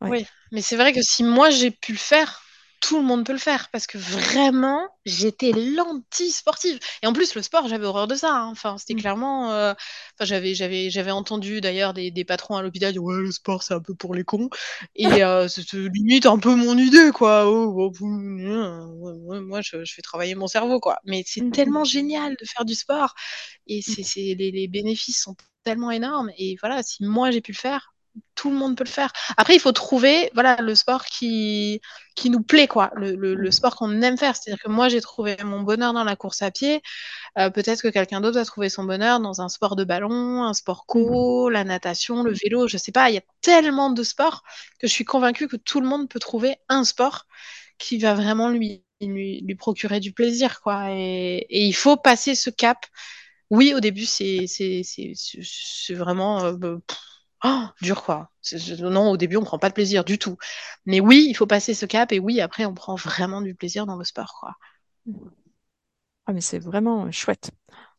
Oui, 0.02 0.26
mais 0.52 0.60
c'est 0.60 0.76
vrai 0.76 0.92
que 0.92 1.00
si 1.00 1.24
moi 1.24 1.48
j'ai 1.48 1.70
pu 1.70 1.92
le 1.92 1.98
faire, 1.98 2.42
tout 2.86 2.98
le 2.98 3.02
monde 3.02 3.24
peut 3.24 3.32
le 3.32 3.38
faire 3.38 3.70
parce 3.72 3.86
que 3.86 3.96
vraiment, 3.96 4.86
j'étais 5.06 5.52
l'anti-sportive. 5.52 6.78
Et 7.02 7.06
en 7.06 7.14
plus, 7.14 7.34
le 7.34 7.40
sport, 7.40 7.66
j'avais 7.66 7.86
horreur 7.86 8.06
de 8.06 8.14
ça. 8.14 8.30
Hein. 8.30 8.48
Enfin, 8.50 8.76
c'était 8.76 8.92
mmh. 8.92 9.00
clairement. 9.00 9.52
Euh, 9.52 9.72
enfin, 9.72 10.26
j'avais, 10.26 10.54
j'avais, 10.54 10.90
j'avais 10.90 11.10
entendu 11.10 11.62
d'ailleurs 11.62 11.94
des, 11.94 12.10
des, 12.10 12.24
patrons 12.26 12.56
à 12.56 12.62
l'hôpital 12.62 12.92
dire 12.92 13.02
ouais, 13.02 13.16
le 13.16 13.32
sport, 13.32 13.62
c'est 13.62 13.72
un 13.72 13.80
peu 13.80 13.94
pour 13.94 14.14
les 14.14 14.24
cons. 14.24 14.50
Et 14.96 15.06
euh, 15.24 15.48
c'est 15.48 15.72
limite 15.72 16.26
un 16.26 16.38
peu 16.38 16.54
mon 16.54 16.76
idée, 16.76 17.10
quoi. 17.10 17.48
Oh, 17.48 17.90
oh, 18.00 18.04
moi, 18.06 19.62
je, 19.62 19.82
je, 19.84 19.94
fais 19.94 20.02
travailler 20.02 20.34
mon 20.34 20.46
cerveau, 20.46 20.78
quoi. 20.78 20.98
Mais 21.04 21.22
c'est 21.26 21.40
mmh. 21.40 21.52
tellement 21.52 21.84
génial 21.84 22.36
de 22.38 22.44
faire 22.46 22.66
du 22.66 22.74
sport. 22.74 23.14
Et 23.66 23.78
mmh. 23.78 24.02
c'est, 24.02 24.34
les, 24.38 24.50
les 24.50 24.68
bénéfices 24.68 25.22
sont 25.22 25.36
tellement 25.64 25.90
énormes. 25.90 26.30
Et 26.36 26.56
voilà, 26.60 26.82
si 26.82 27.02
moi 27.02 27.30
j'ai 27.30 27.40
pu 27.40 27.52
le 27.52 27.56
faire, 27.56 27.93
tout 28.34 28.50
le 28.50 28.56
monde 28.56 28.76
peut 28.76 28.84
le 28.84 28.90
faire. 28.90 29.12
Après, 29.36 29.54
il 29.54 29.60
faut 29.60 29.72
trouver 29.72 30.30
voilà, 30.34 30.56
le 30.60 30.74
sport 30.74 31.04
qui, 31.04 31.80
qui 32.14 32.30
nous 32.30 32.42
plaît, 32.42 32.68
quoi, 32.68 32.90
le, 32.94 33.14
le, 33.14 33.50
sport 33.50 33.76
qu'on 33.76 34.02
aime 34.02 34.18
faire. 34.18 34.36
C'est-à-dire 34.36 34.62
que 34.62 34.70
moi, 34.70 34.88
j'ai 34.88 35.00
trouvé 35.00 35.36
mon 35.44 35.62
bonheur 35.62 35.92
dans 35.92 36.04
la 36.04 36.16
course 36.16 36.42
à 36.42 36.50
pied. 36.50 36.82
Euh, 37.38 37.50
peut-être 37.50 37.82
que 37.82 37.88
quelqu'un 37.88 38.20
d'autre 38.20 38.38
a 38.38 38.44
trouvé 38.44 38.68
son 38.68 38.84
bonheur 38.84 39.20
dans 39.20 39.40
un 39.40 39.48
sport 39.48 39.76
de 39.76 39.84
ballon, 39.84 40.44
un 40.44 40.54
sport 40.54 40.86
co, 40.86 41.48
la 41.48 41.64
natation, 41.64 42.22
le 42.22 42.32
vélo, 42.32 42.68
je 42.68 42.76
sais 42.76 42.92
pas. 42.92 43.10
Il 43.10 43.14
y 43.14 43.18
a 43.18 43.24
tellement 43.40 43.90
de 43.90 44.02
sports 44.02 44.42
que 44.78 44.86
je 44.86 44.92
suis 44.92 45.04
convaincue 45.04 45.48
que 45.48 45.56
tout 45.56 45.80
le 45.80 45.86
monde 45.86 46.08
peut 46.08 46.20
trouver 46.20 46.56
un 46.68 46.84
sport 46.84 47.26
qui 47.78 47.98
va 47.98 48.14
vraiment 48.14 48.48
lui, 48.48 48.84
lui, 49.00 49.40
lui 49.40 49.54
procurer 49.54 50.00
du 50.00 50.12
plaisir, 50.12 50.60
quoi. 50.60 50.90
Et, 50.90 51.46
et, 51.48 51.64
il 51.64 51.74
faut 51.74 51.96
passer 51.96 52.34
ce 52.34 52.50
cap. 52.50 52.86
Oui, 53.50 53.74
au 53.74 53.80
début, 53.80 54.06
c'est 54.06 54.46
vraiment. 55.90 56.44
Euh, 56.44 56.52
bah, 56.52 56.78
oh, 57.44 57.64
dur 57.80 58.02
quoi. 58.02 58.30
Non, 58.80 59.10
au 59.10 59.16
début, 59.16 59.36
on 59.36 59.44
prend 59.44 59.58
pas 59.58 59.68
de 59.68 59.74
plaisir 59.74 60.04
du 60.04 60.18
tout. 60.18 60.36
Mais 60.86 61.00
oui, 61.00 61.26
il 61.28 61.34
faut 61.34 61.46
passer 61.46 61.74
ce 61.74 61.86
cap 61.86 62.12
et 62.12 62.18
oui, 62.18 62.40
après, 62.40 62.64
on 62.64 62.74
prend 62.74 62.94
vraiment 62.96 63.40
du 63.40 63.54
plaisir 63.54 63.86
dans 63.86 63.96
le 63.96 64.04
sport, 64.04 64.36
quoi. 64.40 64.54
Ah, 66.26 66.32
mais 66.32 66.40
c'est 66.40 66.58
vraiment 66.58 67.10
chouette. 67.10 67.50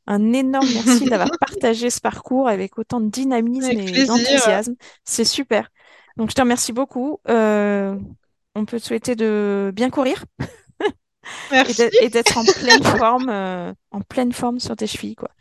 Un 0.07 0.33
énorme 0.33 0.67
merci 0.73 1.05
d'avoir 1.09 1.31
partagé 1.39 1.89
ce 1.89 1.99
parcours 1.99 2.47
avec 2.47 2.77
autant 2.77 3.01
de 3.01 3.09
dynamisme 3.09 3.71
et 3.71 4.05
d'enthousiasme. 4.05 4.75
C'est 5.03 5.25
super. 5.25 5.69
Donc, 6.17 6.29
je 6.29 6.35
te 6.35 6.41
remercie 6.41 6.73
beaucoup. 6.73 7.19
Euh, 7.27 7.97
on 8.55 8.65
peut 8.65 8.79
te 8.79 8.85
souhaiter 8.85 9.15
de 9.15 9.71
bien 9.73 9.89
courir. 9.89 10.25
et 12.01 12.09
d'être 12.09 12.37
en 12.37 12.45
pleine 12.45 12.83
forme, 12.97 13.29
euh, 13.29 13.73
en 13.91 14.01
pleine 14.01 14.31
forme 14.31 14.59
sur 14.59 14.75
tes 14.75 14.87
chevilles, 14.87 15.15
quoi. 15.15 15.31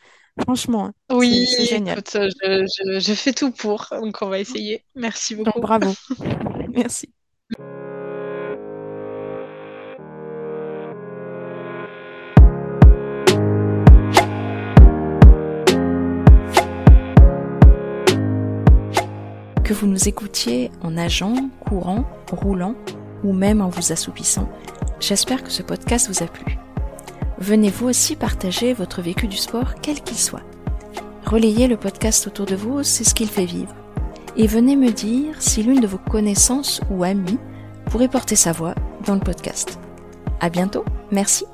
Franchement, 0.42 0.86
hein, 0.86 0.92
oui, 1.12 1.46
c'est 1.46 1.66
génial. 1.66 2.02
je, 2.12 3.14
fais 3.14 3.32
tout 3.32 3.52
pour, 3.52 3.86
donc 3.92 4.18
on 4.20 4.28
va 4.28 4.40
essayer. 4.40 4.84
Merci 4.96 5.36
beaucoup. 5.36 5.60
bravo. 5.60 5.92
Merci. 6.74 7.12
Que 19.62 19.72
vous 19.72 19.86
nous 19.86 20.08
écoutiez 20.08 20.72
en 20.82 20.90
nageant, 20.90 21.48
courant, 21.60 22.04
roulant 22.30 22.74
ou 23.22 23.32
même 23.32 23.60
en 23.60 23.68
vous 23.68 23.92
assoupissant, 23.92 24.48
j'espère 25.00 25.42
que 25.42 25.50
ce 25.50 25.62
podcast 25.62 26.08
vous 26.08 26.22
a 26.22 26.26
plu. 26.26 26.58
Venez 27.38 27.70
vous 27.70 27.88
aussi 27.88 28.16
partager 28.16 28.72
votre 28.72 29.02
vécu 29.02 29.26
du 29.26 29.36
sport, 29.36 29.74
quel 29.82 30.00
qu'il 30.00 30.18
soit. 30.18 30.42
Relayez 31.26 31.66
le 31.66 31.76
podcast 31.76 32.26
autour 32.26 32.46
de 32.46 32.54
vous, 32.54 32.82
c'est 32.82 33.04
ce 33.04 33.14
qu'il 33.14 33.28
fait 33.28 33.44
vivre. 33.44 33.74
Et 34.36 34.46
venez 34.46 34.76
me 34.76 34.90
dire 34.90 35.40
si 35.40 35.62
l'une 35.62 35.80
de 35.80 35.86
vos 35.86 35.98
connaissances 35.98 36.80
ou 36.90 37.02
amies 37.02 37.38
pourrait 37.86 38.08
porter 38.08 38.36
sa 38.36 38.52
voix 38.52 38.74
dans 39.04 39.14
le 39.14 39.20
podcast. 39.20 39.78
À 40.40 40.48
bientôt, 40.48 40.84
merci. 41.10 41.44